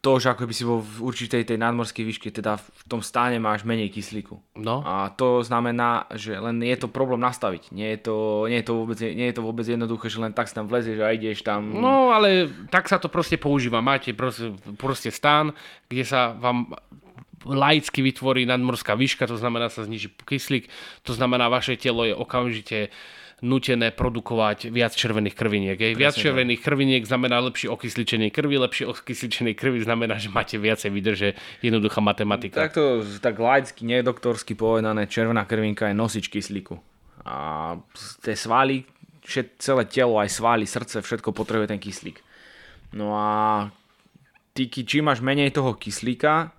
to, 0.01 0.17
že 0.17 0.33
ako 0.33 0.49
by 0.49 0.53
si 0.53 0.65
bol 0.65 0.81
v 0.81 0.97
určitej 1.05 1.45
tej 1.45 1.57
nadmorskej 1.61 2.01
výške, 2.01 2.33
teda 2.33 2.57
v 2.57 2.83
tom 2.89 3.05
stáne 3.05 3.37
máš 3.37 3.61
menej 3.61 3.93
kyslíku. 3.93 4.41
No, 4.57 4.81
A 4.81 5.13
to 5.13 5.45
znamená, 5.45 6.09
že 6.17 6.33
len 6.41 6.57
je 6.65 6.73
to 6.73 6.89
problém 6.89 7.21
nastaviť. 7.21 7.69
Nie 7.69 7.93
je 7.93 8.09
to, 8.09 8.15
nie 8.49 8.57
je 8.61 8.65
to, 8.65 8.73
vôbec, 8.81 8.97
nie 8.97 9.27
je 9.29 9.35
to 9.37 9.45
vôbec 9.45 9.65
jednoduché, 9.69 10.09
že 10.09 10.17
len 10.17 10.33
tak 10.33 10.49
si 10.49 10.57
tam 10.57 10.65
vlezieš 10.65 11.05
a 11.05 11.13
ideš 11.13 11.45
tam. 11.45 11.69
no 11.77 12.09
ale 12.09 12.49
tak 12.73 12.89
sa 12.89 12.97
to 12.97 13.13
proste 13.13 13.37
používa. 13.37 13.77
Máte 13.85 14.17
proste, 14.17 14.57
proste 14.81 15.13
stan, 15.13 15.53
kde 15.85 16.01
sa 16.01 16.33
vám 16.33 16.73
laicky 17.45 18.01
vytvorí 18.05 18.45
nadmorská 18.45 18.93
výška, 18.93 19.25
to 19.27 19.37
znamená 19.37 19.69
sa 19.69 19.85
zniží 19.85 20.13
kyslík, 20.25 20.69
to 21.01 21.13
znamená 21.13 21.49
vaše 21.49 21.77
telo 21.77 22.05
je 22.05 22.13
okamžite 22.13 22.93
nutené 23.41 23.89
produkovať 23.89 24.69
viac 24.69 24.93
červených 24.93 25.33
krviniek. 25.33 25.73
Hej. 25.73 25.97
Viac 25.97 26.13
Presne 26.13 26.23
červených 26.29 26.61
krviniek 26.61 27.01
znamená 27.01 27.41
lepšie 27.41 27.73
okysličenie 27.73 28.29
krvi, 28.29 28.61
lepšie 28.61 28.85
okysličenie 28.85 29.57
krvi 29.57 29.81
znamená, 29.81 30.21
že 30.21 30.29
máte 30.29 30.61
viacej 30.61 30.93
vydrže, 30.93 31.29
jednoduchá 31.65 32.05
matematika. 32.05 32.69
Takto, 32.69 33.01
tak 33.17 33.41
laicky, 33.41 33.81
nedoktorsky 33.81 34.53
povedané, 34.53 35.09
červená 35.09 35.49
krvinka 35.49 35.89
je 35.89 35.97
nosič 35.97 36.29
kyslíku. 36.29 36.77
A 37.25 37.77
tie 38.21 38.37
svaly, 38.37 38.85
celé 39.57 39.83
telo, 39.89 40.21
aj 40.21 40.29
svaly, 40.37 40.69
srdce, 40.69 41.01
všetko 41.01 41.33
potrebuje 41.33 41.73
ten 41.73 41.81
kyslík. 41.81 42.21
No 42.93 43.17
a 43.17 43.29
ty, 44.53 44.69
čím 44.69 45.09
máš 45.09 45.25
menej 45.25 45.49
toho 45.49 45.73
kyslíka, 45.73 46.53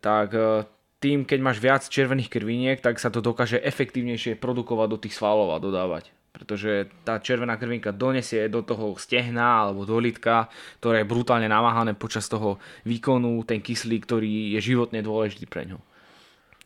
tak 0.00 0.34
e, 0.34 0.66
tým, 1.04 1.28
keď 1.28 1.38
máš 1.44 1.58
viac 1.60 1.84
červených 1.84 2.32
krviniek, 2.32 2.78
tak 2.80 2.96
sa 2.96 3.12
to 3.12 3.20
dokáže 3.20 3.60
efektívnejšie 3.60 4.40
produkovať 4.40 4.88
do 4.88 4.98
tých 4.98 5.14
svalov 5.14 5.52
a 5.52 5.60
dodávať. 5.60 6.08
Pretože 6.34 6.90
tá 7.06 7.22
červená 7.22 7.54
krvinka 7.54 7.94
donesie 7.94 8.50
do 8.50 8.64
toho 8.64 8.98
stehna 8.98 9.68
alebo 9.68 9.86
do 9.86 10.00
litka, 10.02 10.50
ktoré 10.82 11.04
je 11.04 11.10
brutálne 11.12 11.46
namáhané 11.46 11.94
počas 11.94 12.26
toho 12.26 12.58
výkonu, 12.82 13.46
ten 13.46 13.62
kyslík, 13.62 14.02
ktorý 14.02 14.58
je 14.58 14.60
životne 14.64 14.98
dôležitý 14.98 15.46
pre 15.46 15.68
ňo. 15.68 15.78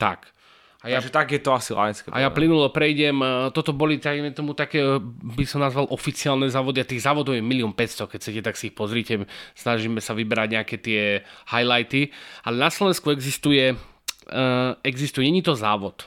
Tak. 0.01 0.38
A 0.79 0.95
ja, 0.95 1.03
Takže 1.03 1.11
tak 1.11 1.35
je 1.35 1.43
to 1.43 1.51
asi 1.51 1.75
laické. 1.75 2.07
A 2.15 2.23
ja 2.23 2.31
plynulo 2.31 2.71
prejdem, 2.71 3.19
e, 3.19 3.51
toto 3.51 3.75
boli 3.75 3.99
tajme 3.99 4.31
tomu 4.31 4.55
také, 4.55 4.79
e, 4.79 5.03
by 5.03 5.43
som 5.43 5.59
nazval 5.59 5.91
oficiálne 5.91 6.47
závody 6.47 6.79
a 6.79 6.87
tých 6.87 7.03
závodov 7.03 7.35
je 7.35 7.43
1 7.43 7.75
500, 7.75 8.07
keď 8.07 8.19
chcete, 8.23 8.41
tak 8.47 8.55
si 8.55 8.71
ich 8.71 8.77
pozrite, 8.79 9.27
snažíme 9.59 9.99
sa 9.99 10.15
vybrať 10.15 10.49
nejaké 10.55 10.77
tie 10.79 11.27
highlighty, 11.51 12.15
ale 12.47 12.63
na 12.63 12.71
Slovensku 12.71 13.11
existuje 13.11 13.75
uh, 14.33 14.77
existuje, 14.85 15.25
není 15.25 15.43
to 15.43 15.57
závod. 15.57 16.05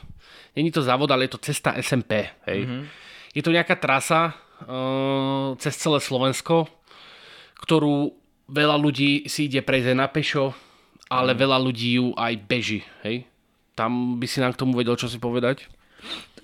Není 0.55 0.71
to 0.71 0.81
závod, 0.81 1.11
ale 1.11 1.25
je 1.25 1.33
to 1.37 1.43
cesta 1.43 1.73
SMP. 1.79 2.29
Hej. 2.45 2.67
Mm-hmm. 2.67 2.83
Je 3.31 3.41
to 3.41 3.55
nejaká 3.55 3.79
trasa 3.79 4.35
uh, 4.67 5.55
cez 5.57 5.73
celé 5.79 6.03
Slovensko, 6.03 6.67
ktorú 7.63 8.13
veľa 8.51 8.75
ľudí 8.75 9.31
si 9.31 9.47
ide 9.47 9.63
prejsť 9.63 9.95
na 9.95 10.11
pešo, 10.11 10.51
ale 11.07 11.31
mm. 11.31 11.39
veľa 11.39 11.57
ľudí 11.63 11.89
ju 11.95 12.11
aj 12.19 12.33
beží. 12.43 12.83
Hej. 13.07 13.30
Tam 13.81 14.21
by 14.21 14.27
si 14.29 14.37
nám 14.37 14.53
k 14.53 14.61
tomu 14.61 14.77
vedel 14.77 14.93
čo 14.93 15.09
si 15.09 15.17
povedať? 15.17 15.65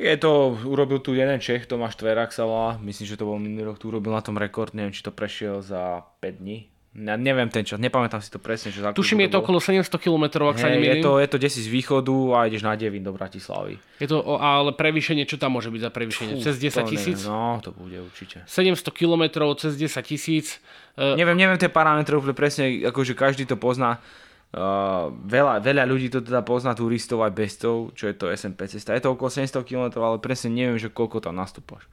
Je 0.01 0.13
to, 0.17 0.57
urobil 0.65 0.97
tu 1.01 1.13
jeden 1.13 1.37
Čech, 1.37 1.69
Tomáš 1.69 1.97
Tverak 1.97 2.33
sa 2.33 2.49
volá, 2.49 2.77
myslím, 2.81 3.05
že 3.05 3.17
to 3.17 3.29
bol 3.29 3.37
minulý 3.37 3.73
rok, 3.73 3.81
tu 3.81 3.89
urobil 3.89 4.13
na 4.13 4.21
tom 4.25 4.37
rekord, 4.37 4.73
neviem, 4.77 4.93
či 4.93 5.01
to 5.01 5.09
prešiel 5.09 5.61
za 5.65 6.05
5 6.21 6.41
dní, 6.41 6.69
ja 6.97 7.13
neviem 7.13 7.45
ten 7.45 7.61
čas, 7.61 7.77
nepamätám 7.77 8.25
si 8.25 8.33
to 8.33 8.41
presne. 8.41 8.73
Že 8.73 8.89
Tuším, 8.97 9.21
je 9.21 9.29
to 9.29 9.45
okolo 9.45 9.61
700 9.61 9.85
km, 10.01 10.49
ak 10.49 10.57
hey, 10.57 10.63
sa 10.65 10.67
nemýlim. 10.73 10.97
Je 10.97 11.05
to, 11.05 11.11
je 11.21 11.27
to 11.29 11.37
desi 11.37 11.61
z 11.61 11.69
východu 11.69 12.15
a 12.33 12.49
ideš 12.49 12.65
na 12.65 12.73
Devín 12.73 13.05
do 13.05 13.13
Bratislavy. 13.13 13.77
Je 14.01 14.09
to, 14.09 14.25
ale 14.25 14.73
prevýšenie, 14.73 15.29
čo 15.29 15.37
tam 15.37 15.61
môže 15.61 15.69
byť 15.69 15.81
za 15.85 15.91
prevýšenie? 15.93 16.33
Fú, 16.33 16.41
cez 16.41 16.57
10 16.57 16.89
tisíc? 16.89 17.21
No, 17.29 17.61
to 17.61 17.69
bude 17.69 18.01
určite. 18.01 18.41
700 18.49 18.81
km 18.97 19.45
cez 19.61 19.77
10 19.77 19.93
tisíc. 20.09 20.57
Uh, 20.97 21.13
neviem, 21.13 21.37
neviem 21.37 21.61
tie 21.61 21.69
parametre 21.69 22.17
úplne 22.17 22.33
presne, 22.33 22.81
akože 22.89 23.13
každý 23.13 23.45
to 23.45 23.61
pozná. 23.61 24.01
Uh, 24.47 25.11
veľa, 25.27 25.59
veľa 25.59 25.83
ľudí 25.83 26.07
to 26.07 26.23
teda 26.23 26.39
pozná, 26.39 26.71
turistov 26.71 27.19
aj 27.19 27.35
bestov, 27.35 27.91
čo 27.99 28.07
je 28.07 28.15
to 28.15 28.31
SMP 28.31 28.63
cesta. 28.71 28.95
Je 28.95 29.03
to 29.03 29.11
okolo 29.11 29.27
700 29.27 29.59
km, 29.67 29.99
ale 29.99 30.23
presne 30.23 30.55
neviem, 30.55 30.79
že 30.79 30.87
koľko 30.87 31.19
tam 31.19 31.35
nastúpaš. 31.35 31.83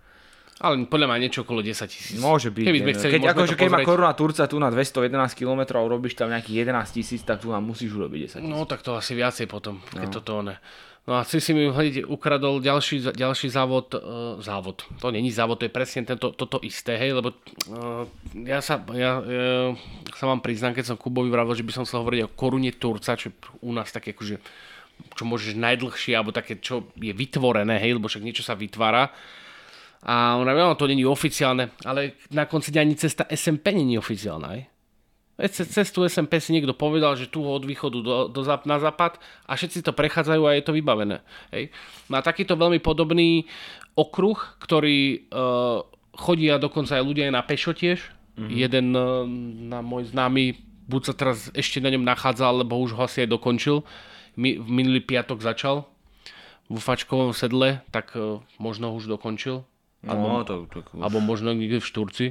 Ale 0.63 0.87
podľa 0.87 1.11
mňa 1.11 1.19
niečo 1.19 1.43
okolo 1.43 1.67
10 1.67 1.75
tisíc. 1.91 2.15
Môže 2.23 2.55
byť. 2.55 2.63
Keby 2.63 2.81
sme 2.87 2.93
chceli, 2.95 3.13
keď, 3.19 3.35
akože, 3.35 3.55
keď 3.59 3.69
má 3.75 3.83
koruna 3.83 4.15
Turca 4.15 4.47
tu 4.47 4.63
na 4.63 4.71
211 4.71 5.35
km 5.35 5.67
a 5.75 5.83
urobíš 5.83 6.15
tam 6.15 6.31
nejakých 6.31 6.71
11 6.71 6.95
tisíc, 6.95 7.21
tak 7.27 7.43
tu 7.43 7.51
nám 7.51 7.67
musíš 7.67 7.91
urobiť 7.99 8.39
10 8.39 8.39
tisíc. 8.39 8.47
No 8.47 8.63
tak 8.63 8.87
to 8.87 8.95
asi 8.95 9.19
viacej 9.19 9.51
potom, 9.51 9.83
keď 9.91 10.09
no. 10.09 10.15
toto 10.15 10.33
ne. 10.47 10.55
No 11.05 11.21
a 11.21 11.29
si 11.29 11.37
si 11.37 11.53
mi 11.53 11.69
hľadiť, 11.69 12.09
ukradol 12.09 12.65
ďalší, 12.65 13.13
ďalší 13.13 13.53
závod, 13.53 13.93
uh, 13.93 14.01
závod, 14.41 14.89
to 15.05 15.13
není 15.13 15.29
závod, 15.29 15.61
to 15.61 15.69
je 15.69 15.77
presne 15.77 16.09
tento, 16.09 16.33
toto 16.33 16.57
isté, 16.65 16.97
hej, 16.97 17.21
lebo 17.21 17.29
uh, 17.69 18.09
ja, 18.41 18.65
sa, 18.65 18.81
ja 18.97 19.21
uh, 19.21 19.77
sa 20.17 20.25
vám 20.25 20.41
priznám, 20.41 20.73
keď 20.73 20.89
som 20.89 20.97
Kubovi 20.97 21.29
vravil, 21.29 21.61
že 21.61 21.67
by 21.69 21.77
som 21.77 21.85
chcel 21.85 22.01
hovoriť 22.01 22.21
o 22.25 22.33
korune 22.33 22.73
Turca, 22.73 23.21
čo 23.21 23.37
u 23.61 23.77
nás 23.77 23.93
také 23.93 24.17
akože, 24.17 24.41
čo 25.13 25.23
môžeš 25.29 25.61
najdlhšie, 25.61 26.17
alebo 26.17 26.33
také, 26.33 26.57
čo 26.57 26.89
je 26.97 27.13
vytvorené, 27.13 27.77
hej, 27.85 28.01
lebo 28.01 28.09
však 28.09 28.25
niečo 28.25 28.41
sa 28.41 28.57
vytvára, 28.57 29.13
a 30.05 30.37
on 30.37 30.45
hovorí, 30.45 30.77
to 30.77 30.85
není 30.85 31.05
oficiálne, 31.09 31.73
ale 31.85 32.21
na 32.29 32.45
konci 32.45 32.69
dňa 32.69 32.81
ani 32.85 32.97
cesta 32.97 33.25
SMP 33.33 33.73
není 33.73 33.97
oficiálna. 33.97 34.53
Aj? 35.35 35.49
Cestu 35.51 36.07
SMP 36.07 36.39
si 36.39 36.55
niekto 36.55 36.75
povedal, 36.75 37.19
že 37.19 37.27
tu 37.27 37.43
od 37.43 37.67
východu 37.67 37.99
do, 38.01 38.15
do, 38.31 38.41
na 38.67 38.79
západ 38.79 39.19
a 39.47 39.53
všetci 39.59 39.83
to 39.83 39.93
prechádzajú 39.93 40.43
a 40.47 40.55
je 40.55 40.65
to 40.65 40.77
vybavené. 40.77 41.21
Hej. 41.51 41.75
Má 42.07 42.23
takýto 42.23 42.55
veľmi 42.55 42.79
podobný 42.79 43.51
okruh, 43.99 44.39
ktorý 44.63 45.27
uh, 45.31 45.83
chodia 46.15 46.63
dokonca 46.63 46.99
aj 46.99 47.05
ľudia 47.05 47.31
aj 47.31 47.35
na 47.35 47.43
pešo 47.43 47.75
tiež. 47.75 47.99
Mm-hmm. 48.39 48.51
Jeden 48.51 48.87
uh, 48.95 49.27
na 49.71 49.83
môj 49.83 50.15
známy 50.15 50.59
buď 50.87 51.03
sa 51.11 51.15
teraz 51.17 51.39
ešte 51.57 51.83
na 51.83 51.91
ňom 51.91 52.05
nachádza, 52.07 52.47
alebo 52.47 52.79
už 52.79 52.95
ho 52.95 53.03
asi 53.07 53.25
aj 53.25 53.35
dokončil. 53.35 53.83
Mi, 54.35 54.59
v 54.59 54.69
minulý 54.71 55.03
piatok 55.03 55.43
začal 55.43 55.87
v 56.67 56.79
fačkovom 56.79 57.35
sedle, 57.35 57.83
tak 57.91 58.15
uh, 58.15 58.43
možno 58.59 58.95
už 58.95 59.11
dokončil 59.11 59.67
No, 60.05 60.45
to, 60.45 60.69
to, 60.69 60.85
to, 60.85 60.93
alebo 61.01 61.19
možno 61.25 61.57
niekde 61.57 61.81
v 61.81 61.89
Šturci. 61.89 62.27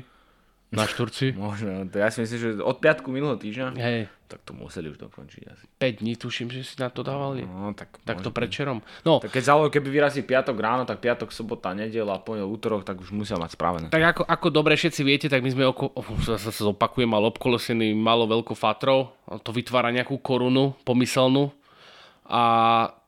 Na 0.73 0.89
Šturci. 0.89 1.31
možno. 1.37 1.85
To 1.87 1.95
ja 2.01 2.09
si 2.09 2.25
myslím, 2.25 2.39
že 2.41 2.49
od 2.59 2.77
piatku 2.81 3.13
minulého 3.13 3.37
týždňa. 3.37 3.77
Hej. 3.77 4.09
Tak 4.25 4.49
to 4.49 4.57
museli 4.57 4.89
už 4.89 4.97
dokončiť 4.97 5.43
asi. 5.45 5.63
5 5.77 6.01
dní 6.01 6.17
tuším, 6.17 6.49
že 6.49 6.65
si 6.65 6.75
na 6.81 6.89
to 6.89 7.05
dávali. 7.05 7.45
No, 7.45 7.69
tak, 7.77 8.01
tak 8.01 8.25
to 8.25 8.33
predčerom. 8.33 8.81
No. 9.05 9.21
Tak 9.21 9.29
keď 9.29 9.53
zálohu, 9.53 9.69
keby 9.69 9.93
vyrazí 9.93 10.25
piatok 10.25 10.57
ráno, 10.57 10.89
tak 10.89 11.05
piatok, 11.05 11.29
sobota, 11.29 11.69
nedela, 11.77 12.17
ponel, 12.17 12.49
útorok, 12.49 12.81
tak 12.81 12.97
už 12.97 13.13
musia 13.13 13.37
mať 13.37 13.53
spravené. 13.53 13.87
Tak 13.93 14.01
ako, 14.01 14.23
ako 14.25 14.47
dobre 14.49 14.73
všetci 14.73 15.01
viete, 15.05 15.27
tak 15.29 15.45
my 15.45 15.53
sme 15.53 15.69
oko, 15.69 15.93
oh, 16.01 16.17
sa 16.25 16.49
zopakujem, 16.49 17.05
mal 17.05 17.21
obkolesený 17.29 17.93
malo 17.93 18.25
veľkou 18.25 18.57
fatrou. 18.57 19.13
To 19.29 19.53
vytvára 19.53 19.93
nejakú 19.93 20.17
korunu 20.17 20.73
pomyselnú. 20.81 21.53
A 22.25 22.41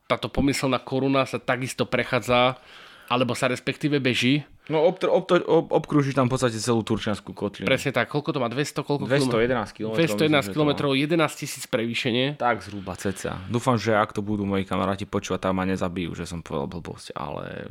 táto 0.05 0.29
pomyselná 0.29 0.77
koruna 0.77 1.25
sa 1.25 1.41
takisto 1.41 1.89
prechádza 1.89 2.61
alebo 3.09 3.33
sa 3.33 3.49
respektíve 3.49 3.97
beží. 3.97 4.45
No 4.65 4.81
ob, 4.81 4.97
ob, 4.97 5.29
ob, 5.29 5.65
obkrúžiš 5.69 6.17
tam 6.17 6.25
v 6.25 6.33
podstate 6.33 6.57
celú 6.57 6.81
Turčianskú 6.81 7.37
kotlinu. 7.37 7.69
Presne 7.69 7.93
tak, 7.93 8.09
koľko 8.09 8.33
to 8.33 8.39
má? 8.41 8.49
200, 8.49 8.81
koľko 8.81 9.05
211 9.05 9.77
km. 9.77 9.93
211 9.93 10.49
km, 10.49 10.71
11 10.89 11.21
tisíc 11.37 11.63
prevýšenie. 11.69 12.41
Tak 12.41 12.65
zhruba 12.65 12.97
ceca. 12.97 13.45
Dúfam, 13.45 13.77
že 13.77 13.93
ak 13.93 14.17
to 14.17 14.25
budú 14.25 14.41
moji 14.41 14.65
kamaráti 14.65 15.05
počúvať, 15.05 15.45
tak 15.45 15.53
ma 15.53 15.69
nezabijú, 15.69 16.17
že 16.17 16.25
som 16.25 16.41
povedal 16.41 16.65
blbosť, 16.65 17.13
ale 17.13 17.69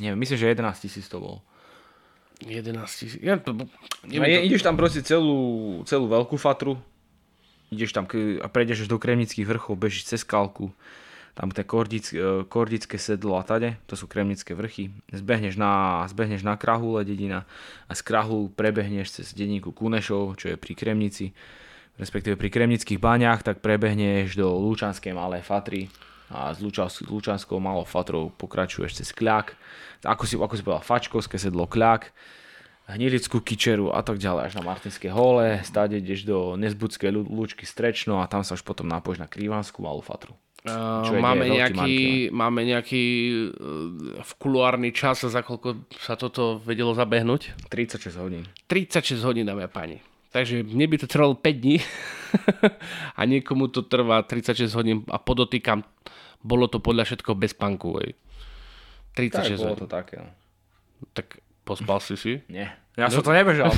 neviem, 0.00 0.16
myslím, 0.24 0.40
že 0.40 0.46
11 0.56 0.84
tisíc 0.88 1.04
to 1.12 1.20
bolo. 1.20 1.44
11 2.48 2.80
tisíc. 2.88 3.20
Ja, 3.20 3.36
to, 3.36 3.52
neviem, 4.08 4.40
to... 4.40 4.46
ideš 4.48 4.64
tam 4.64 4.80
proste 4.80 5.04
celú, 5.04 5.84
celú 5.84 6.08
veľkú 6.08 6.40
fatru, 6.40 6.80
ideš 7.68 7.92
tam 7.92 8.08
a 8.40 8.46
prejdeš 8.48 8.88
do 8.88 8.96
Kremnických 8.96 9.44
vrchov, 9.44 9.76
bežíš 9.76 10.16
cez 10.16 10.24
Kalku, 10.24 10.72
tam 11.32 11.48
tie 11.48 11.64
kordic, 11.64 12.12
e, 12.12 12.44
kordické 12.44 13.00
sedlo 13.00 13.40
a 13.40 13.44
tade, 13.44 13.80
to 13.88 13.96
sú 13.96 14.04
kremnické 14.04 14.52
vrchy. 14.52 14.92
Zbehneš 15.08 15.56
na, 15.56 16.04
zbehneš 16.08 16.44
na 16.44 16.60
Krahule 16.60 17.08
dedina 17.08 17.48
a 17.88 17.92
z 17.96 18.04
Krahu 18.04 18.52
prebehneš 18.52 19.20
cez 19.20 19.32
dedinku 19.32 19.72
Kunešov, 19.72 20.36
čo 20.36 20.52
je 20.52 20.56
pri 20.60 20.76
Kremnici, 20.76 21.32
respektíve 21.96 22.36
pri 22.36 22.52
Kremnických 22.52 23.00
baňách, 23.00 23.40
tak 23.48 23.64
prebehneš 23.64 24.36
do 24.36 24.52
Lučanskej 24.60 25.16
malé 25.16 25.40
Fatry 25.40 25.88
a 26.32 26.52
s 26.52 26.60
Lučanskou 27.04 27.60
malou 27.60 27.84
Fatrou 27.84 28.32
pokračuješ 28.36 29.00
cez 29.00 29.08
Kľak, 29.12 29.56
ako 30.04 30.24
si, 30.24 30.34
ako 30.36 30.54
si 30.56 30.62
povedal, 30.64 30.84
Fačkovské 30.84 31.36
sedlo 31.40 31.64
Kľak, 31.64 32.12
Hnilickú 32.82 33.38
kičeru 33.38 33.94
a 33.94 34.02
tak 34.02 34.18
ďalej 34.18 34.42
až 34.50 34.52
na 34.58 34.66
Martinské 34.66 35.06
hole, 35.06 35.62
stáde 35.62 36.02
ideš 36.02 36.26
do 36.26 36.58
Nezbudskej 36.58 37.14
lúčky 37.14 37.62
Strečno 37.62 38.18
a 38.18 38.26
tam 38.26 38.42
sa 38.42 38.58
už 38.58 38.66
potom 38.66 38.90
nápojíš 38.90 39.22
na 39.22 39.30
Krivanskú 39.30 39.86
malú 39.86 40.02
Fatru. 40.02 40.34
Máme, 40.62 41.50
nejaký, 41.50 42.30
máme 42.30 42.62
nejaký 42.62 43.04
uh, 43.50 44.22
v 44.22 44.32
kuluárny 44.38 44.94
čas, 44.94 45.26
za 45.26 45.42
koľko 45.42 45.90
sa 45.98 46.14
toto 46.14 46.62
vedelo 46.62 46.94
zabehnúť? 46.94 47.66
36 47.66 48.22
hodín. 48.22 48.46
36 48.70 49.26
hodín, 49.26 49.42
dámy 49.42 49.66
a 49.66 49.70
páni. 49.70 49.98
Takže 50.30 50.62
mne 50.62 50.86
by 50.86 50.96
to 51.02 51.06
trvalo 51.10 51.34
5 51.34 51.50
dní 51.50 51.82
a 53.18 53.20
niekomu 53.26 53.74
to 53.74 53.82
trvá 53.82 54.22
36 54.22 54.70
hodín 54.78 55.02
a 55.10 55.18
podotýkam, 55.18 55.82
bolo 56.46 56.70
to 56.70 56.78
podľa 56.78 57.10
všetko 57.10 57.34
bez 57.34 57.58
panku. 57.58 57.98
36 59.18 59.34
tak, 59.34 59.42
bolo 59.58 59.74
hodín. 59.74 59.82
to 59.82 59.86
také. 59.90 60.16
No. 60.22 60.30
Tak 61.10 61.42
pospal 61.66 61.98
si 61.98 62.14
si? 62.14 62.32
Nie. 62.46 62.70
Ja 62.94 63.10
no? 63.10 63.18
som 63.18 63.26
to 63.26 63.34
nebežal. 63.34 63.74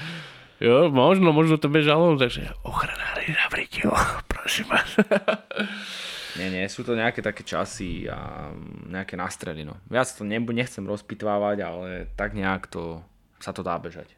jo, 0.66 0.90
možno, 0.90 1.30
možno 1.30 1.54
to 1.54 1.70
bežalo, 1.70 2.18
takže 2.18 2.50
ochranári, 2.66 3.30
zavrite 3.30 3.86
ho, 3.86 3.94
prosím 4.26 4.74
vás. 4.74 4.90
Nie, 6.36 6.48
nie, 6.52 6.64
sú 6.68 6.84
to 6.84 6.92
nejaké 6.92 7.24
také 7.24 7.42
časy 7.42 8.06
a 8.06 8.52
nejaké 8.88 9.16
nastrely. 9.16 9.64
No. 9.64 9.76
Viac 9.88 10.12
to 10.12 10.22
nebu, 10.22 10.52
nechcem 10.52 10.84
rozpitvávať, 10.84 11.56
ale 11.64 11.88
tak 12.16 12.36
nejak 12.36 12.68
to, 12.68 13.00
sa 13.40 13.56
to 13.56 13.64
dá 13.64 13.80
bežať. 13.80 14.12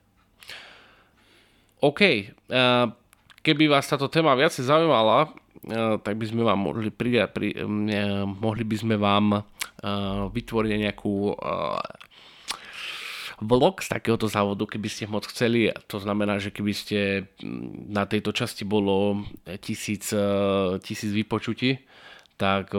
OK. 1.78 2.00
Uh, 2.50 2.90
keby 3.46 3.70
vás 3.70 3.86
táto 3.86 4.10
téma 4.10 4.34
viacej 4.34 4.66
zaujímala, 4.66 5.30
tak 6.02 6.14
by 6.14 6.24
sme 6.26 6.46
vám 6.46 6.70
mohli 6.70 6.88
pridať, 6.88 7.34
pri, 7.34 7.48
mohli 8.24 8.62
by 8.62 8.76
sme 8.78 8.94
vám 8.94 9.42
vytvoriť 10.30 10.70
nejakú 10.70 11.34
vlog 13.42 13.74
z 13.82 13.88
takéhoto 13.90 14.30
závodu, 14.30 14.66
keby 14.70 14.88
ste 14.90 15.10
moc 15.10 15.26
chceli. 15.26 15.70
To 15.90 15.98
znamená, 15.98 16.38
že 16.38 16.54
keby 16.54 16.72
ste 16.72 16.98
na 17.90 18.06
tejto 18.06 18.30
časti 18.30 18.62
bolo 18.62 19.26
tisíc, 19.58 20.14
tisíc 20.82 21.10
vypočutí, 21.10 21.78
tak 22.38 22.70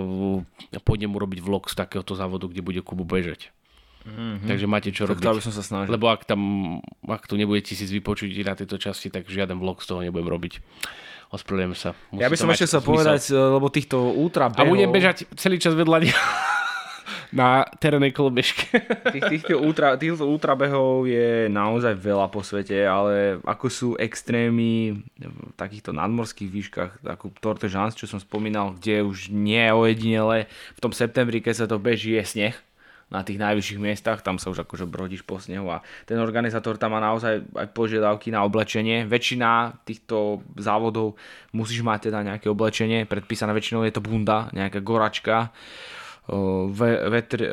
pôjdem 0.87 1.11
urobiť 1.11 1.43
vlog 1.43 1.67
z 1.67 1.75
takéhoto 1.75 2.15
závodu, 2.15 2.47
kde 2.47 2.63
bude 2.63 2.79
Kubu 2.79 3.03
bežať. 3.03 3.51
Mm-hmm. 4.07 4.47
Takže 4.47 4.65
máte 4.65 4.89
čo 4.95 5.03
tak 5.05 5.19
robiť. 5.19 5.43
by 5.43 5.43
som 5.43 5.53
sa 5.53 5.63
snažil. 5.63 5.91
Lebo 5.91 6.07
ak 6.07 6.23
tam, 6.23 6.41
ak 7.03 7.27
tu 7.27 7.35
nebude 7.35 7.59
tisíc 7.59 7.91
vypočutí 7.91 8.39
na 8.47 8.55
tejto 8.55 8.79
časti, 8.79 9.11
tak 9.11 9.27
žiaden 9.27 9.59
vlog 9.59 9.83
z 9.83 9.87
toho 9.91 9.99
nebudem 9.99 10.31
robiť. 10.31 10.63
Ospravedlňujem 11.29 11.75
sa. 11.77 11.93
Musí 12.09 12.23
ja 12.25 12.31
by 12.31 12.37
som 12.39 12.49
ešte 12.49 12.65
chcel 12.65 12.81
povedať, 12.81 13.21
lebo 13.35 13.69
týchto 13.69 14.01
ultra 14.17 14.49
behov... 14.49 14.65
A 14.65 14.71
budem 14.71 14.89
bežať 14.89 15.29
celý 15.37 15.61
čas 15.61 15.77
vedľa 15.77 16.01
na 17.29 17.61
terénnej 17.77 18.09
kolobežke. 18.09 18.73
Tých, 19.13 19.25
týchto, 19.29 19.61
ultra, 19.61 19.93
týchto 19.95 20.25
ultrabehov 20.25 21.05
je 21.05 21.45
naozaj 21.49 21.93
veľa 21.93 22.27
po 22.33 22.41
svete, 22.41 22.81
ale 22.85 23.37
ako 23.45 23.67
sú 23.69 23.89
extrémy 24.01 24.97
v 25.21 25.53
takýchto 25.53 25.93
nadmorských 25.93 26.49
výškach, 26.49 26.91
ako 27.05 27.29
Tour 27.37 27.61
de 27.61 27.69
čo 27.69 28.09
som 28.09 28.17
spomínal, 28.17 28.73
kde 28.77 29.05
už 29.05 29.29
nie 29.29 29.61
je 29.61 29.73
ojedinele, 29.73 30.37
v 30.49 30.79
tom 30.81 30.89
septembri, 30.89 31.41
keď 31.41 31.65
sa 31.65 31.69
to 31.69 31.77
beží, 31.77 32.17
je 32.17 32.25
sneh 32.25 32.55
na 33.09 33.25
tých 33.25 33.41
najvyšších 33.41 33.81
miestach, 33.81 34.21
tam 34.21 34.37
sa 34.37 34.53
už 34.53 34.69
akože 34.69 34.85
brodíš 34.85 35.25
po 35.25 35.41
snehu 35.41 35.65
a 35.73 35.81
ten 36.05 36.21
organizátor 36.21 36.77
tam 36.77 36.93
má 36.93 37.01
naozaj 37.01 37.41
aj 37.57 37.67
požiadavky 37.73 38.29
na 38.29 38.45
oblečenie. 38.45 39.09
Väčšina 39.09 39.81
týchto 39.81 40.45
závodov 40.53 41.17
musíš 41.49 41.81
mať 41.81 42.13
teda 42.13 42.21
nejaké 42.21 42.45
oblečenie, 42.53 43.09
predpísané 43.09 43.49
väčšinou 43.57 43.81
je 43.89 43.93
to 43.97 44.05
bunda, 44.05 44.53
nejaká 44.53 44.85
goračka, 44.85 45.49
vetr, 46.69 47.49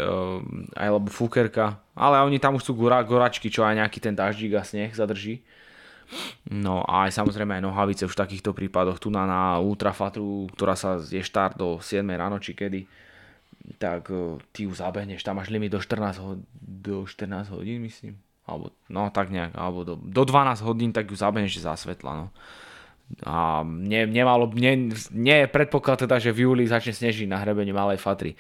alebo 0.76 1.08
fukerka, 1.08 1.80
ale 1.96 2.20
oni 2.20 2.36
tam 2.36 2.60
už 2.60 2.68
sú 2.68 2.72
gora, 2.76 3.00
goračky, 3.00 3.48
čo 3.48 3.64
aj 3.64 3.80
nejaký 3.80 3.98
ten 4.04 4.12
daždík 4.12 4.52
a 4.56 4.62
sneh 4.62 4.92
zadrží. 4.92 5.40
No 6.46 6.86
a 6.86 7.10
aj 7.10 7.18
samozrejme 7.18 7.58
aj 7.58 7.66
nohavice 7.66 8.06
už 8.06 8.14
v 8.14 8.22
takýchto 8.22 8.54
prípadoch, 8.54 9.02
tu 9.02 9.10
na, 9.10 9.26
na 9.26 9.42
ultrafatru, 9.58 10.46
ktorá 10.54 10.78
sa 10.78 11.02
je 11.02 11.18
štart 11.18 11.58
do 11.58 11.82
7 11.82 12.06
ráno 12.14 12.38
či 12.38 12.54
kedy, 12.54 12.86
tak 13.82 14.06
ty 14.54 14.70
ju 14.70 14.72
zabehneš, 14.76 15.26
tam 15.26 15.42
máš 15.42 15.50
limit 15.50 15.74
do 15.74 15.82
14, 15.82 16.22
ho- 16.22 16.38
do 16.62 17.02
14 17.02 17.50
hodín 17.50 17.82
myslím, 17.82 18.14
alebo 18.46 18.70
no 18.86 19.10
tak 19.10 19.34
nejak, 19.34 19.58
alebo 19.58 19.82
do, 19.82 19.94
do 19.98 20.22
12 20.22 20.62
hodín, 20.62 20.94
tak 20.94 21.10
ju 21.10 21.18
zabehneš 21.18 21.58
za 21.58 21.74
svetla, 21.74 22.14
no. 22.14 22.26
A 23.22 23.62
ne, 23.62 24.02
nemalo, 24.06 24.50
ne, 24.50 24.90
nie 25.14 25.36
je 25.42 25.46
predpoklad 25.46 26.04
teda, 26.04 26.18
že 26.18 26.34
v 26.34 26.50
júli 26.50 26.66
začne 26.66 26.90
snežiť 26.90 27.30
na 27.30 27.38
hrebení 27.38 27.70
Malej 27.70 28.02
Fatry. 28.02 28.34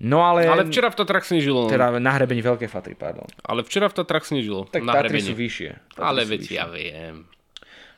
No 0.00 0.24
ale... 0.24 0.48
Ale 0.48 0.64
včera 0.64 0.88
v 0.88 0.96
Tatrach 0.96 1.28
snežilo. 1.28 1.68
Teda 1.68 1.92
na 2.00 2.12
hrebení 2.16 2.40
Veľkej 2.40 2.72
Fatry, 2.72 2.96
pardon. 2.96 3.28
Ale 3.44 3.60
včera 3.60 3.84
v 3.92 4.00
Tatrach 4.00 4.24
snežilo. 4.24 4.64
Tak 4.64 4.80
na 4.80 4.96
Tatry 4.96 5.20
hrebení. 5.20 5.28
sú 5.28 5.34
vyššie. 5.36 5.70
Tatry 5.92 6.06
Ale 6.08 6.20
sú 6.24 6.30
veď 6.32 6.40
vyššie. 6.40 6.56
ja 6.56 6.66
viem. 6.72 7.14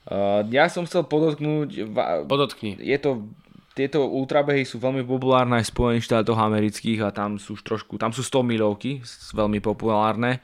Uh, 0.02 0.42
ja 0.50 0.66
som 0.66 0.82
chcel 0.82 1.06
podotknúť, 1.06 1.94
Podotkni. 2.26 2.74
je 2.74 2.98
to, 2.98 3.30
tieto 3.78 4.02
ultrabehy 4.02 4.66
sú 4.66 4.82
veľmi 4.82 5.06
populárne 5.06 5.62
aj 5.62 5.70
v 5.70 5.72
Spojených 5.78 6.10
štátoch 6.10 6.34
amerických 6.42 7.06
a 7.06 7.14
tam 7.14 7.38
sú 7.38 7.54
už 7.54 7.62
trošku, 7.62 8.02
tam 8.02 8.10
sú 8.10 8.26
100 8.26 8.50
milovky, 8.50 8.98
veľmi 9.30 9.62
populárne. 9.62 10.42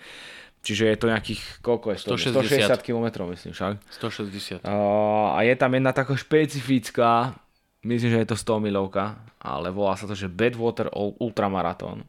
Čiže 0.69 0.85
je 0.85 0.99
to 1.01 1.09
nejakých, 1.09 1.65
koľko 1.65 1.97
je 1.97 1.99
100? 2.13 2.37
160. 2.37 2.77
160 2.77 2.85
km 2.85 3.25
myslím 3.33 3.57
však. 3.57 3.81
160. 3.89 4.69
Uh, 4.69 5.33
a 5.33 5.41
je 5.49 5.57
tam 5.57 5.73
jedna 5.73 5.97
taká 5.97 6.13
špecifická, 6.13 7.33
myslím, 7.89 8.13
že 8.13 8.21
je 8.21 8.29
to 8.29 8.37
100 8.37 8.69
milovka, 8.69 9.17
ale 9.41 9.73
volá 9.73 9.97
sa 9.97 10.05
to, 10.05 10.13
že 10.13 10.29
Badwater 10.29 10.93
Ul- 10.93 11.17
Ultramarathon. 11.17 12.05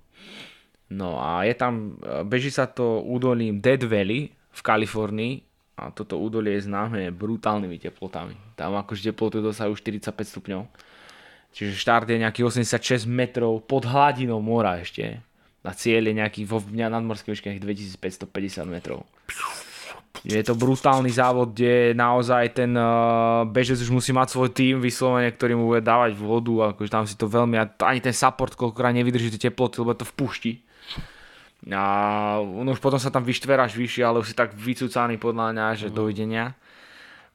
No 0.92 1.24
a 1.24 1.48
je 1.48 1.56
tam, 1.56 2.02
e, 2.02 2.26
beží 2.26 2.50
sa 2.50 2.66
to 2.66 3.06
údolím 3.06 3.62
Dead 3.62 3.80
Valley 3.80 4.34
v 4.34 4.62
Kalifornii 4.66 5.34
a 5.78 5.94
toto 5.94 6.18
údolie 6.18 6.58
je 6.60 6.68
známe 6.68 7.14
brutálnymi 7.16 7.78
teplotami. 7.80 8.36
Tam 8.60 8.76
akože 8.76 9.14
teploty 9.14 9.40
dosahujú 9.40 9.80
45 9.80 10.34
stupňov. 10.36 10.66
Čiže 11.56 11.80
štart 11.80 12.10
je 12.10 12.18
nejakých 12.26 12.46
86 12.66 13.08
metrov 13.08 13.64
pod 13.64 13.86
hladinou 13.86 14.42
mora 14.44 14.82
ešte. 14.82 15.22
Na 15.60 15.76
cieľ 15.76 16.08
je 16.08 16.20
nejaký 16.24 16.42
vo 16.48 16.64
dňa 16.64 16.88
nadmorskej 16.88 17.36
výške 17.36 17.52
nejakých 17.52 17.92
2550 18.28 18.64
metrov. 18.70 19.04
Je 20.24 20.44
to 20.44 20.52
brutálny 20.58 21.12
závod, 21.16 21.56
kde 21.56 21.96
naozaj 21.96 22.52
ten 22.52 22.76
uh, 22.76 23.48
bežec 23.48 23.80
už 23.80 23.88
musí 23.88 24.12
mať 24.12 24.36
svoj 24.36 24.50
tým 24.52 24.84
vyslovene, 24.84 25.32
ktorý 25.32 25.56
mu 25.56 25.72
bude 25.72 25.80
dávať 25.80 26.20
vodu, 26.20 26.76
akože 26.76 26.92
tam 26.92 27.08
si 27.08 27.16
to 27.16 27.30
veľmi, 27.32 27.56
ani 27.56 28.00
ten 28.04 28.12
support 28.12 28.52
koľkokrát 28.52 28.92
nevydrží 28.92 29.32
tie 29.36 29.48
teploty, 29.48 29.80
lebo 29.80 29.96
to 29.96 30.04
v 30.04 30.16
pušti. 30.20 30.54
A 31.72 31.84
no 32.40 32.72
už 32.72 32.84
potom 32.84 33.00
sa 33.00 33.12
tam 33.12 33.24
vyštveráš 33.24 33.76
vyššie, 33.76 34.04
ale 34.04 34.20
už 34.20 34.32
si 34.32 34.36
tak 34.36 34.56
vycúcaný 34.56 35.20
podľa 35.20 35.56
mňa, 35.56 35.66
že 35.76 35.88
dovidenia. 35.92 36.56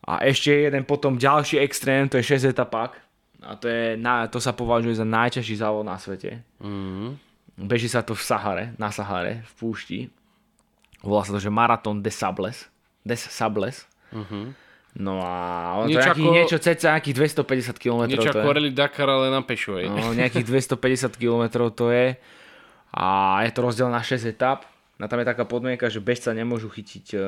A 0.04 0.20
ešte 0.24 0.52
jeden 0.52 0.84
potom 0.84 1.16
ďalší 1.16 1.60
extrém, 1.64 2.08
to 2.08 2.20
je 2.20 2.36
6 2.36 2.52
etapák. 2.52 3.00
A 3.44 3.56
to, 3.56 3.68
je, 3.68 3.96
na, 4.00 4.28
to 4.28 4.40
sa 4.40 4.56
považuje 4.56 4.96
za 4.96 5.04
najťažší 5.04 5.60
závod 5.60 5.84
na 5.84 6.00
svete. 6.00 6.40
Mm. 6.60 7.16
Beží 7.64 7.88
sa 7.88 8.04
to 8.04 8.12
v 8.12 8.22
Sahare, 8.22 8.64
na 8.76 8.92
Sahare, 8.92 9.42
v 9.42 9.52
púšti. 9.56 9.98
Volá 11.00 11.24
sa 11.24 11.32
to, 11.32 11.40
že 11.40 11.52
Marathon 11.52 12.00
des 12.00 12.12
Sables. 12.12 12.68
Des 13.04 13.20
Sables. 13.20 13.84
Uh-huh. 14.12 14.52
No 14.94 15.18
a 15.18 15.34
ono 15.82 15.90
Niečo 15.90 15.98
to 15.98 16.00
je 16.00 16.06
nejaký, 16.06 16.22
ako- 16.22 16.34
niečo 16.38 16.56
cca 16.62 16.88
nejakých 16.94 17.16
250 17.74 17.82
km. 17.82 18.02
Niečo 18.06 18.30
to 18.30 18.40
ako. 18.40 18.48
Rally 18.54 18.70
Dakar, 18.70 19.08
ale 19.10 19.26
na 19.26 19.42
pešovej. 19.42 19.90
No, 19.90 20.14
nejakých 20.14 20.46
250 20.78 21.18
km 21.18 21.44
to 21.74 21.90
je. 21.90 22.14
A 22.94 23.06
je 23.42 23.50
to 23.50 23.60
rozdiel 23.60 23.90
na 23.90 24.00
6 24.06 24.22
etap. 24.22 24.70
Na 25.02 25.10
tam 25.10 25.18
je 25.18 25.26
taká 25.26 25.42
podmienka, 25.42 25.90
že 25.90 25.98
bežca 25.98 26.30
nemôžu 26.30 26.70
chytiť 26.70 27.06
uh, 27.18 27.20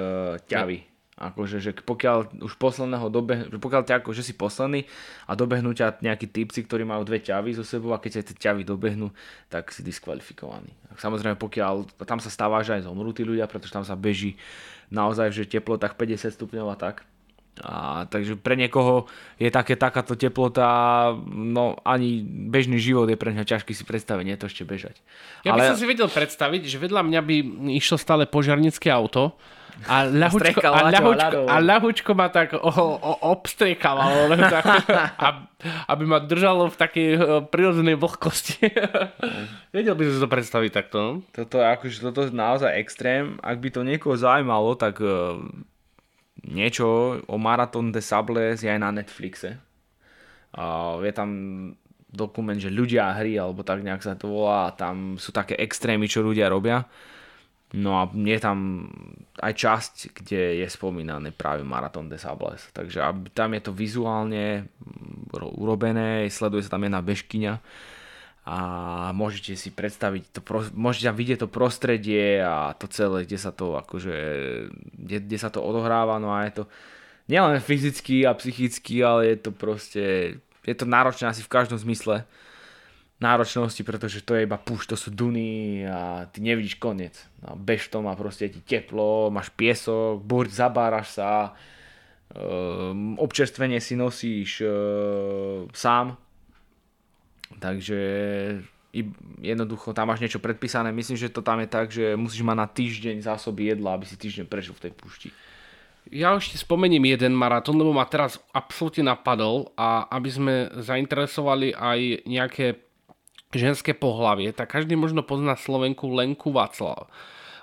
ťavy. 0.47 0.87
Akože, 1.17 1.65
že 1.65 1.73
pokiaľ 1.73 2.45
už 2.45 2.61
posledného 2.61 3.09
dobeh, 3.09 3.49
že 3.49 3.57
pokiaľ 3.57 3.89
ťa 3.89 4.05
akože 4.05 4.21
si 4.21 4.37
posledný 4.37 4.85
a 5.25 5.33
dobehnú 5.33 5.73
ťa 5.73 6.05
nejakí 6.05 6.29
typci, 6.29 6.61
ktorí 6.69 6.85
majú 6.85 7.09
dve 7.09 7.25
ťavy 7.25 7.57
so 7.57 7.65
sebou 7.65 7.97
a 7.97 8.03
keď 8.05 8.21
ťa 8.21 8.25
tie 8.29 8.37
ťavy 8.37 8.69
dobehnú, 8.69 9.09
tak 9.49 9.73
si 9.73 9.81
diskvalifikovaný. 9.81 10.69
Samozrejme, 11.01 11.41
pokiaľ 11.41 12.05
tam 12.05 12.21
sa 12.21 12.29
stáva, 12.29 12.61
že 12.61 12.77
aj 12.77 12.85
zomrú 12.85 13.17
tí 13.17 13.25
ľudia, 13.25 13.49
pretože 13.49 13.73
tam 13.73 13.81
sa 13.81 13.97
beží 13.97 14.37
naozaj, 14.93 15.33
že 15.33 15.49
teplotách 15.49 15.97
50 15.97 16.37
stupňov 16.37 16.69
a 16.69 16.77
tak. 16.77 17.09
A, 17.65 18.05
takže 18.13 18.37
pre 18.37 18.53
niekoho 18.53 19.09
je 19.41 19.49
také, 19.49 19.81
takáto 19.81 20.13
teplota, 20.21 21.17
no 21.33 21.81
ani 21.81 22.21
bežný 22.29 22.77
život 22.77 23.09
je 23.09 23.17
pre 23.17 23.33
ňa 23.33 23.49
ťažký 23.49 23.73
si 23.73 23.89
predstaviť, 23.89 24.25
nie 24.29 24.37
to 24.37 24.53
ešte 24.53 24.69
bežať. 24.69 25.01
Ja 25.49 25.57
by 25.57 25.73
som 25.73 25.81
si 25.81 25.89
vedel 25.89 26.13
predstaviť, 26.13 26.69
že 26.69 26.77
vedľa 26.77 27.09
mňa 27.09 27.21
by 27.25 27.37
išlo 27.81 27.97
stále 27.97 28.29
požiarnické 28.29 28.93
auto 28.93 29.41
a 29.85 30.09
ľahučko, 30.09 30.65
a 30.65 30.81
ľahučko, 30.89 31.39
a 31.45 31.57
ľahučko 31.61 32.11
ma 32.17 32.33
tak 32.33 32.57
o, 32.57 32.65
o, 32.73 33.13
obstriekavalo, 33.37 34.33
len 34.33 34.41
tak, 34.49 34.65
ab- 35.29 35.53
aby 35.93 36.05
ma 36.09 36.19
držalo 36.25 36.73
v 36.73 36.77
takej 36.81 37.09
eh, 37.13 37.21
prirodzenej 37.45 38.01
vlhkosti. 38.01 38.73
vedel 39.77 39.93
by 39.93 40.03
si 40.09 40.17
to 40.17 40.29
predstaviť 40.33 40.71
takto. 40.73 40.97
no? 40.97 41.11
Toto, 41.37 41.61
akože, 41.61 42.01
toto 42.01 42.25
je 42.25 42.33
naozaj 42.33 42.73
extrém. 42.81 43.37
Ak 43.45 43.61
by 43.61 43.69
to 43.69 43.85
niekoho 43.85 44.17
zaujímalo, 44.17 44.73
tak 44.81 44.97
uh, 45.05 45.37
niečo 46.41 47.21
o 47.29 47.37
Marathon 47.37 47.93
de 47.93 48.01
Sables 48.01 48.65
je 48.65 48.73
aj 48.73 48.81
na 48.81 48.91
Netflixe. 48.91 49.61
Uh, 50.57 51.05
je 51.05 51.13
tam 51.13 51.31
dokument, 52.09 52.57
že 52.57 52.73
ľudia 52.73 53.13
a 53.13 53.17
hry, 53.21 53.37
alebo 53.37 53.61
tak 53.61 53.85
nejak 53.85 54.01
sa 54.01 54.17
to 54.17 54.33
volá. 54.33 54.73
A 54.73 54.75
tam 54.75 55.21
sú 55.21 55.37
také 55.37 55.53
extrémy, 55.61 56.09
čo 56.09 56.25
ľudia 56.25 56.49
robia. 56.49 56.89
No 57.75 57.99
a 57.99 58.07
je 58.07 58.39
tam 58.39 58.87
aj 59.43 59.53
časť, 59.59 59.95
kde 60.23 60.63
je 60.63 60.67
spomínaný 60.71 61.35
práve 61.35 61.67
Marathon 61.67 62.07
de 62.07 62.15
Sables. 62.15 62.63
Takže 62.71 63.03
tam 63.35 63.51
je 63.59 63.63
to 63.67 63.73
vizuálne 63.75 64.71
mm, 64.71 65.35
ro- 65.35 65.55
urobené, 65.59 66.31
sleduje 66.31 66.63
sa 66.63 66.79
tam 66.79 66.87
jedna 66.87 67.03
bežkyňa 67.03 67.55
a 68.47 68.59
môžete 69.11 69.59
si 69.59 69.75
predstaviť, 69.75 70.39
to, 70.39 70.41
môžete 70.79 71.11
tam 71.11 71.19
vidieť 71.19 71.39
to 71.43 71.49
prostredie 71.51 72.39
a 72.39 72.79
to 72.79 72.87
celé, 72.87 73.27
kde 73.27 73.39
sa 73.43 73.51
to 73.51 73.75
akože, 73.75 74.17
kde, 74.95 75.17
kde 75.27 75.39
sa 75.43 75.51
to 75.51 75.59
odohráva, 75.59 76.23
no 76.23 76.31
a 76.31 76.47
je 76.47 76.63
to 76.63 76.65
nielen 77.27 77.59
fyzicky 77.59 78.23
a 78.23 78.39
psychicky, 78.39 79.03
ale 79.03 79.35
je 79.35 79.37
to 79.43 79.51
proste, 79.51 80.05
je 80.63 80.75
to 80.79 80.87
náročné 80.87 81.27
asi 81.27 81.43
v 81.43 81.51
každom 81.51 81.75
zmysle 81.75 82.23
náročnosti, 83.17 83.81
pretože 83.81 84.21
to 84.21 84.37
je 84.37 84.45
iba 84.45 84.61
púšť, 84.61 84.93
to 84.93 84.97
sú 84.97 85.09
duny 85.09 85.81
a 85.89 86.29
ty 86.29 86.45
nevidíš 86.45 86.77
koniec. 86.77 87.17
No, 87.41 87.57
bež 87.57 87.89
v 87.89 87.93
tom 87.97 88.05
a 88.13 88.15
proste 88.19 88.53
ti 88.53 88.61
teplo, 88.61 89.33
máš 89.33 89.49
piesok, 89.57 90.21
burť, 90.21 90.53
zabáraš 90.53 91.17
sa, 91.17 91.57
um, 92.37 93.17
občerstvenie 93.17 93.81
si 93.81 93.97
nosíš 93.97 94.61
uh, 94.61 95.65
sám, 95.73 96.21
takže 97.57 98.01
jednoducho 99.41 99.97
tam 99.97 100.13
máš 100.13 100.21
niečo 100.21 100.41
predpísané. 100.41 100.93
Myslím, 100.93 101.17
že 101.17 101.33
to 101.33 101.41
tam 101.41 101.61
je 101.65 101.69
tak, 101.69 101.93
že 101.93 102.17
musíš 102.17 102.45
mať 102.45 102.57
na 102.57 102.69
týždeň 102.69 103.17
zásoby 103.25 103.73
jedla, 103.73 103.97
aby 103.97 104.05
si 104.09 104.17
týždeň 104.17 104.45
prežil 104.49 104.77
v 104.77 104.89
tej 104.89 104.93
púšti. 104.93 105.29
Ja 106.07 106.39
ešte 106.39 106.55
spomeniem 106.55 107.03
jeden 107.03 107.35
maratón, 107.35 107.83
lebo 107.83 107.91
ma 107.91 108.07
teraz 108.07 108.39
absolútne 108.55 109.11
napadol 109.11 109.75
a 109.75 110.07
aby 110.15 110.31
sme 110.31 110.55
zainteresovali 110.79 111.75
aj 111.75 112.31
nejaké 112.31 112.86
ženské 113.57 113.93
pohlavie, 113.97 114.53
tak 114.53 114.73
každý 114.73 114.97
možno 114.97 115.25
pozná 115.25 115.57
Slovenku 115.57 116.09
Lenku 116.13 116.53
Václav, 116.53 117.09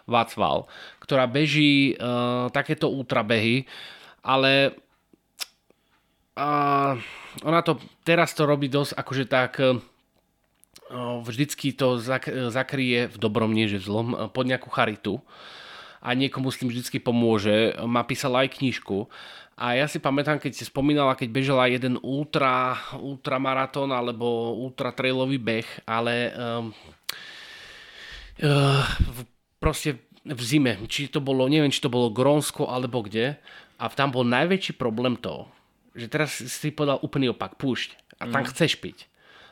Václav 0.10 0.68
ktorá 1.04 1.28
beží 1.28 1.96
uh, 2.00 2.48
takéto 2.52 2.88
ultrabehy, 2.88 3.68
ale 4.24 4.72
uh, 6.40 6.96
ona 7.44 7.60
to 7.60 7.76
teraz 8.08 8.32
to 8.32 8.48
robí 8.48 8.72
dosť 8.72 8.96
akože 8.96 9.26
tak 9.28 9.60
uh, 9.60 9.80
vždycky 11.24 11.76
to 11.76 12.00
zak- 12.00 12.32
zakrie 12.52 13.12
v 13.12 13.18
dobrom, 13.20 13.52
nie 13.52 13.68
že 13.68 13.84
v 13.84 13.88
zlom, 13.88 14.08
pod 14.32 14.48
nejakú 14.48 14.72
charitu 14.72 15.20
a 16.04 16.12
niekomu 16.12 16.52
s 16.52 16.60
tým 16.60 16.68
vždy 16.68 17.00
pomôže. 17.00 17.80
Má 17.80 18.04
písala 18.04 18.44
aj 18.44 18.60
knižku. 18.60 19.08
A 19.54 19.78
ja 19.78 19.86
si 19.86 20.02
pamätám, 20.02 20.42
keď 20.42 20.58
si 20.58 20.66
spomínala, 20.66 21.14
keď 21.14 21.30
bežala 21.30 21.70
jeden 21.70 22.02
ultra, 22.02 22.74
ultramaratón 22.98 23.94
alebo 23.94 24.58
ultra 24.58 24.90
trailový 24.90 25.38
beh, 25.38 25.86
ale 25.86 26.34
um, 26.34 26.74
uh, 28.42 28.82
proste 29.62 30.02
v 30.26 30.42
zime, 30.42 30.74
či 30.90 31.06
to 31.06 31.22
bolo, 31.22 31.46
neviem, 31.46 31.70
či 31.70 31.84
to 31.84 31.94
bolo 31.94 32.10
Grónsko 32.10 32.66
alebo 32.66 33.06
kde, 33.06 33.38
a 33.78 33.84
tam 33.94 34.10
bol 34.10 34.26
najväčší 34.26 34.74
problém 34.74 35.20
to, 35.20 35.46
že 35.94 36.10
teraz 36.10 36.34
si 36.34 36.70
podal 36.74 36.98
úplný 37.06 37.30
opak, 37.30 37.60
púšť 37.60 37.94
a 38.18 38.26
tam 38.32 38.42
mm. 38.42 38.50
chceš 38.50 38.82
piť. 38.82 39.06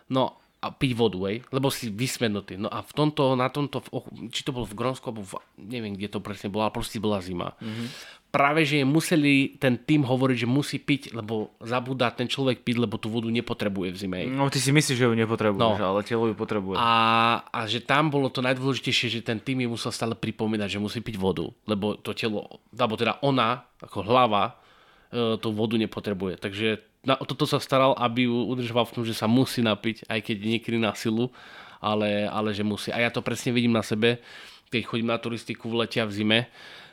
No 0.09 0.40
a 0.61 0.69
piť 0.69 0.93
vodu, 0.93 1.17
ej, 1.25 1.41
lebo 1.49 1.73
si 1.73 1.89
vysmenutý. 1.89 2.53
No 2.53 2.69
a 2.69 2.85
v 2.85 2.93
tomto, 2.93 3.33
na 3.33 3.49
tomto, 3.49 3.81
či 4.29 4.45
to 4.45 4.53
bolo 4.53 4.69
v 4.69 4.77
Grónsku, 4.77 5.09
alebo 5.09 5.25
v, 5.25 5.41
neviem, 5.57 5.97
kde 5.97 6.13
to 6.13 6.21
presne 6.21 6.53
bolo, 6.53 6.69
ale 6.69 6.77
proste 6.77 7.01
bola 7.01 7.17
zima. 7.17 7.57
Mm-hmm. 7.57 7.87
Práve, 8.29 8.63
že 8.63 8.85
museli 8.85 9.57
ten 9.57 9.75
tým 9.75 10.05
hovoriť, 10.05 10.45
že 10.45 10.47
musí 10.47 10.77
piť, 10.77 11.17
lebo 11.17 11.57
zabúda 11.65 12.13
ten 12.13 12.29
človek 12.29 12.61
piť, 12.61 12.77
lebo 12.77 13.01
tú 13.01 13.09
vodu 13.09 13.27
nepotrebuje 13.27 13.89
v 13.91 13.97
zime. 13.97 14.19
No 14.29 14.53
ty 14.53 14.61
si 14.61 14.69
myslíš, 14.69 15.01
že 15.01 15.09
ju 15.09 15.17
nepotrebuješ, 15.17 15.81
no. 15.81 15.97
ale 15.97 16.05
telo 16.05 16.29
ju 16.29 16.37
potrebuje. 16.37 16.77
A, 16.77 16.93
a 17.41 17.59
že 17.65 17.81
tam 17.81 18.13
bolo 18.13 18.29
to 18.29 18.45
najdôležitejšie, 18.45 19.19
že 19.19 19.21
ten 19.25 19.41
tým 19.41 19.65
musel 19.65 19.89
stále 19.89 20.13
pripomínať, 20.13 20.77
že 20.77 20.79
musí 20.79 21.01
piť 21.01 21.17
vodu, 21.17 21.49
lebo 21.65 21.97
to 21.97 22.13
telo, 22.13 22.61
alebo 22.71 22.95
teda 22.95 23.17
ona, 23.25 23.65
ako 23.81 24.05
hlava, 24.05 24.61
e, 25.09 25.35
tú 25.41 25.51
vodu 25.51 25.75
nepotrebuje. 25.75 26.37
Takže 26.37 26.90
na, 27.01 27.17
toto 27.17 27.49
sa 27.49 27.57
staral, 27.57 27.97
aby 27.97 28.29
ju 28.29 28.37
udržoval 28.45 28.85
v 28.85 28.93
tom, 28.93 29.03
že 29.05 29.17
sa 29.17 29.25
musí 29.25 29.65
napiť, 29.65 30.05
aj 30.05 30.19
keď 30.21 30.37
niekedy 30.37 30.77
na 30.77 30.93
silu, 30.93 31.33
ale, 31.81 32.29
ale 32.29 32.53
že 32.53 32.61
musí. 32.61 32.93
A 32.93 33.01
ja 33.01 33.09
to 33.09 33.25
presne 33.25 33.49
vidím 33.57 33.73
na 33.73 33.81
sebe, 33.81 34.21
keď 34.69 34.85
chodím 34.85 35.09
na 35.09 35.17
turistiku 35.17 35.67
v 35.67 35.83
lete 35.83 35.97
a 35.99 36.05
v 36.05 36.13
zime, 36.13 36.39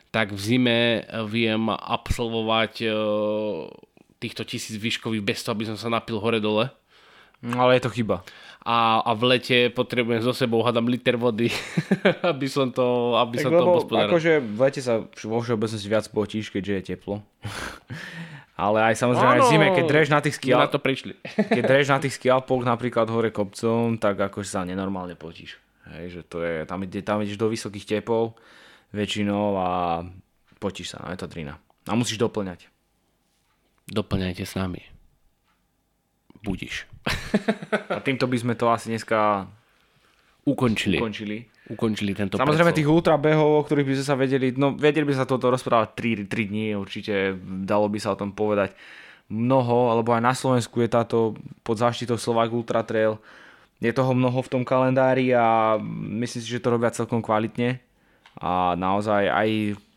tak 0.09 0.33
v 0.33 0.41
zime 0.41 0.79
viem 1.29 1.69
absolvovať 1.69 2.73
e, 2.81 2.87
týchto 4.17 4.43
tisíc 4.43 4.75
výškových 4.75 5.21
bez 5.21 5.45
toho, 5.45 5.53
aby 5.53 5.69
som 5.69 5.77
sa 5.77 5.93
napil 5.93 6.17
hore-dole. 6.17 6.73
No, 7.39 7.55
ale 7.63 7.79
je 7.79 7.87
to 7.87 7.93
chyba. 7.93 8.25
A, 8.65 8.99
a 8.99 9.15
v 9.15 9.23
lete 9.37 9.57
potrebujem 9.71 10.19
so 10.19 10.35
sebou, 10.35 10.59
hádam 10.65 10.91
liter 10.91 11.15
vody, 11.15 11.47
aby 12.33 12.49
som 12.51 12.67
to, 12.67 13.15
aby 13.15 13.39
tak 13.39 13.43
som 13.47 13.51
lebo, 13.55 13.61
to 13.63 13.77
hospodáral. 13.79 14.11
Akože 14.11 14.33
v 14.43 14.59
lete 14.59 14.81
sa 14.83 15.05
vo 15.05 15.39
všeobecnosti 15.39 15.87
viac 15.87 16.05
potíš, 16.11 16.51
keďže 16.51 16.73
je 16.73 16.83
teplo. 16.97 17.15
Ale 18.59 18.91
aj 18.91 18.95
samozrejme 18.99 19.39
aj 19.39 19.47
zime, 19.47 19.67
keď 19.71 19.85
dreš 19.87 20.09
na 20.11 20.19
tých 20.19 20.35
skial... 20.35 20.59
na 20.59 20.67
to 20.67 20.83
prišli. 20.83 21.15
keď 21.55 21.63
dreš 21.63 21.87
na 21.95 21.99
tých 22.03 22.19
skialpoch 22.19 22.67
napríklad 22.67 23.07
hore 23.07 23.31
kopcom, 23.31 23.95
tak 23.95 24.19
akože 24.19 24.51
sa 24.51 24.67
nenormálne 24.67 25.15
potíš. 25.15 25.55
Hej, 25.87 26.19
že 26.19 26.21
to 26.27 26.43
je, 26.43 26.67
tam, 26.67 26.83
ide, 26.83 26.99
tam 26.99 27.23
ideš 27.23 27.39
do 27.39 27.47
vysokých 27.47 27.87
tepov 27.87 28.35
väčšinou 28.91 29.55
a 29.55 29.69
potíš 30.59 30.93
sa, 30.93 31.01
no 31.01 31.15
je 31.15 31.19
to 31.23 31.31
drina. 31.31 31.55
A 31.87 31.95
musíš 31.95 32.19
doplňať. 32.19 32.67
Doplňajte 33.87 34.43
s 34.43 34.53
nami. 34.59 34.83
Budiš. 36.43 36.83
a 37.89 37.99
týmto 38.03 38.27
by 38.27 38.37
sme 38.37 38.53
to 38.59 38.67
asi 38.69 38.91
dneska 38.91 39.47
ukončili. 40.45 40.99
ukončili 40.99 41.47
ukončili 41.69 42.17
tento 42.17 42.35
Samozrejme 42.35 42.73
predsol. 42.73 42.79
tých 42.81 42.89
ultrabehov, 42.89 43.49
o 43.61 43.63
ktorých 43.63 43.87
by 43.87 43.93
sme 44.01 44.05
sa 44.05 44.15
vedeli, 44.17 44.47
no 44.57 44.73
vedeli 44.73 45.05
by 45.05 45.13
sa 45.21 45.29
toto 45.29 45.53
rozprávať 45.53 46.25
3, 46.25 46.31
3 46.31 46.49
dní, 46.49 46.73
určite 46.73 47.37
dalo 47.63 47.85
by 47.85 47.99
sa 48.01 48.17
o 48.17 48.19
tom 48.19 48.33
povedať 48.33 48.73
mnoho, 49.29 49.93
alebo 49.93 50.17
aj 50.17 50.21
na 50.25 50.33
Slovensku 50.33 50.81
je 50.81 50.89
táto 50.89 51.37
pod 51.61 51.77
záštitou 51.77 52.17
Slovak 52.17 52.49
Ultra 52.49 52.81
Trail. 52.81 53.21
Je 53.77 53.93
toho 53.93 54.11
mnoho 54.11 54.41
v 54.41 54.51
tom 54.51 54.63
kalendári 54.65 55.31
a 55.31 55.77
myslím 56.19 56.41
si, 56.41 56.49
že 56.49 56.59
to 56.59 56.73
robia 56.73 56.91
celkom 56.91 57.21
kvalitne 57.21 57.79
a 58.41 58.73
naozaj 58.75 59.29
aj 59.29 59.49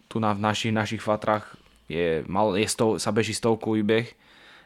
tu 0.07 0.21
na, 0.21 0.37
v 0.37 0.45
našich, 0.45 0.71
našich 0.71 1.03
fatrách 1.03 1.57
je, 1.89 2.21
mal, 2.29 2.53
je 2.55 2.69
stov, 2.69 3.01
sa 3.01 3.11
beží 3.11 3.33
stovkový 3.33 3.83
beh, 3.83 4.09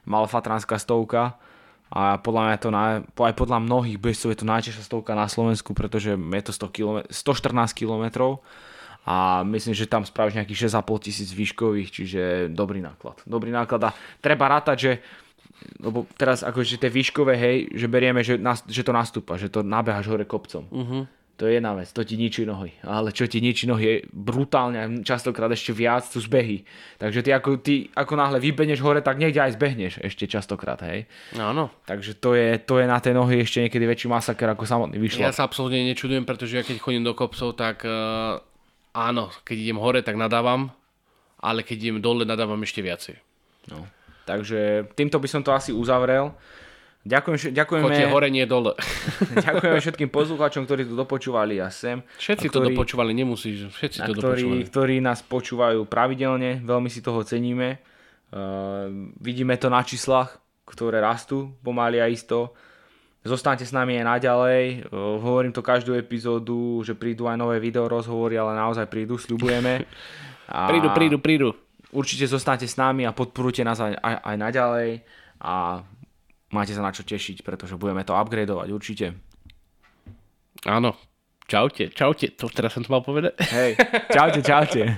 malofatranská 0.05 0.77
stovka 0.77 1.39
a 1.87 2.19
podľa 2.19 2.43
mňa 2.43 2.57
to 2.59 2.69
na, 2.75 2.85
aj 3.07 3.35
podľa 3.39 3.63
mnohých 3.63 3.99
bežcov 4.03 4.35
je 4.35 4.39
to 4.43 4.47
najťažšia 4.51 4.85
stovka 4.87 5.15
na 5.15 5.31
Slovensku, 5.31 5.71
pretože 5.71 6.19
je 6.19 6.43
to 6.43 6.53
100 6.53 6.75
km, 6.75 6.97
114 7.07 7.79
km 7.79 8.05
a 9.07 9.47
myslím, 9.47 9.71
že 9.71 9.87
tam 9.87 10.03
spravíš 10.03 10.35
nejakých 10.35 10.67
6,5 10.67 11.07
tisíc 11.07 11.31
výškových, 11.31 11.89
čiže 11.95 12.23
dobrý 12.51 12.83
náklad. 12.83 13.23
Dobrý 13.23 13.55
náklad 13.55 13.81
a 13.87 13.91
treba 14.19 14.51
rátať, 14.51 14.77
že 14.79 14.93
lebo 15.81 16.05
teraz 16.21 16.45
akože 16.45 16.77
tie 16.77 16.93
výškové, 16.93 17.33
hej, 17.39 17.57
že 17.73 17.87
berieme, 17.89 18.21
že, 18.21 18.37
že 18.69 18.83
to 18.85 18.93
nastúpa, 18.93 19.41
že 19.41 19.49
to 19.49 19.65
nabehaš 19.65 20.11
hore 20.11 20.29
kopcom. 20.29 20.69
Uh-huh 20.69 21.05
to 21.37 21.45
je 21.45 21.61
jedna 21.61 21.77
vec, 21.77 21.93
to 21.93 22.01
ti 22.01 22.17
ničí 22.17 22.49
nohy. 22.49 22.73
Ale 22.81 23.13
čo 23.13 23.29
ti 23.29 23.45
ničí 23.45 23.69
nohy 23.69 23.85
je 23.85 23.97
brutálne, 24.09 25.05
častokrát 25.05 25.53
ešte 25.53 25.77
viac, 25.77 26.09
sú 26.09 26.25
zbehy. 26.25 26.65
Takže 26.97 27.21
ty 27.21 27.31
ako, 27.37 27.61
ty 27.61 27.93
ako 27.93 28.17
náhle 28.17 28.41
vybeneš 28.41 28.81
hore, 28.81 29.05
tak 29.05 29.21
niekde 29.21 29.45
aj 29.45 29.61
zbehneš 29.61 30.01
ešte 30.01 30.25
častokrát, 30.25 30.81
hej. 30.89 31.05
Áno. 31.37 31.69
Takže 31.85 32.17
to 32.17 32.33
je, 32.33 32.57
to 32.57 32.81
je 32.81 32.89
na 32.89 32.97
tej 33.05 33.13
nohy 33.13 33.45
ešte 33.45 33.61
niekedy 33.61 33.85
väčší 33.85 34.09
masaker 34.09 34.49
ako 34.57 34.65
samotný 34.65 34.97
vyšlo. 34.97 35.29
Ja 35.29 35.37
sa 35.37 35.45
absolútne 35.45 35.85
nečudujem, 35.85 36.25
pretože 36.25 36.57
ja 36.57 36.65
keď 36.65 36.81
chodím 36.81 37.05
do 37.05 37.13
kopcov, 37.13 37.53
tak 37.53 37.85
uh, 37.85 38.41
áno, 38.97 39.29
keď 39.45 39.57
idem 39.61 39.77
hore, 39.77 40.01
tak 40.01 40.17
nadávam, 40.17 40.73
ale 41.37 41.61
keď 41.61 41.77
idem 41.85 41.99
dole, 42.01 42.25
nadávam 42.25 42.65
ešte 42.65 42.81
viacej. 42.81 43.21
No. 43.69 43.85
Takže 44.25 44.89
týmto 44.97 45.21
by 45.21 45.29
som 45.29 45.45
to 45.45 45.53
asi 45.53 45.71
uzavrel. 45.71 46.33
Ďakujem, 47.07 47.55
ďakujeme, 47.55 47.85
Choďte 47.87 48.07
hore, 48.11 48.29
nie 48.35 48.43
dole. 48.51 48.75
ďakujeme 49.47 49.79
všetkým 49.79 50.11
poslucháčom, 50.11 50.67
ktorí 50.67 50.91
to 50.91 50.99
dopočúvali 50.99 51.63
a 51.63 51.71
sem. 51.71 52.03
Všetci 52.19 52.51
ktorí, 52.51 52.67
to 52.67 52.69
dopočúvali, 52.75 53.15
nemusíš. 53.15 53.71
Všetci 53.71 53.99
to 54.03 54.13
ktorí, 54.19 54.43
dopočúvali. 54.43 54.63
Ktorí 54.67 54.97
nás 54.99 55.23
počúvajú 55.23 55.87
pravidelne, 55.87 56.67
veľmi 56.67 56.91
si 56.91 56.99
toho 57.07 57.23
ceníme. 57.23 57.79
Uh, 58.35 59.15
vidíme 59.23 59.55
to 59.55 59.71
na 59.71 59.87
číslach, 59.87 60.43
ktoré 60.67 60.99
rastú 60.99 61.55
pomaly 61.63 62.03
a 62.03 62.11
isto. 62.11 62.59
Zostaňte 63.23 63.63
s 63.63 63.71
nami 63.71 64.03
aj 64.03 64.05
naďalej. 64.19 64.91
Uh, 64.91 65.23
hovorím 65.23 65.55
to 65.55 65.63
každú 65.63 65.95
epizódu, 65.95 66.83
že 66.83 66.99
prídu 66.99 67.31
aj 67.31 67.39
nové 67.39 67.63
video 67.63 67.87
rozhovory, 67.87 68.35
ale 68.35 68.59
naozaj 68.59 68.91
prídu, 68.91 69.15
sľubujeme. 69.15 69.79
A 70.47 70.71
prídu, 70.71 70.95
prídu, 70.95 71.19
prídu. 71.19 71.49
Určite 71.91 72.31
zostaňte 72.31 72.71
s 72.71 72.79
nami 72.79 73.03
a 73.03 73.11
podporujte 73.11 73.67
nás 73.67 73.83
aj, 73.83 73.99
aj, 73.99 74.15
aj 74.23 74.37
naďalej. 74.39 74.91
A 75.43 75.83
máte 76.57 76.73
sa 76.73 76.81
na 76.81 76.97
čo 76.97 77.05
tešiť, 77.05 77.45
pretože 77.45 77.77
budeme 77.77 78.01
to 78.01 78.17
upgradeovať 78.17 78.69
určite. 78.73 79.13
Áno. 80.65 80.97
Čaute, 81.47 81.95
čaute, 81.95 82.35
to 82.35 82.51
teraz 82.51 82.75
som 82.75 82.83
to 82.83 82.91
mal 82.91 83.07
povedať. 83.07 83.39
Hej, 83.55 83.79
čaute, 84.11 84.43
čaute. 84.43 84.83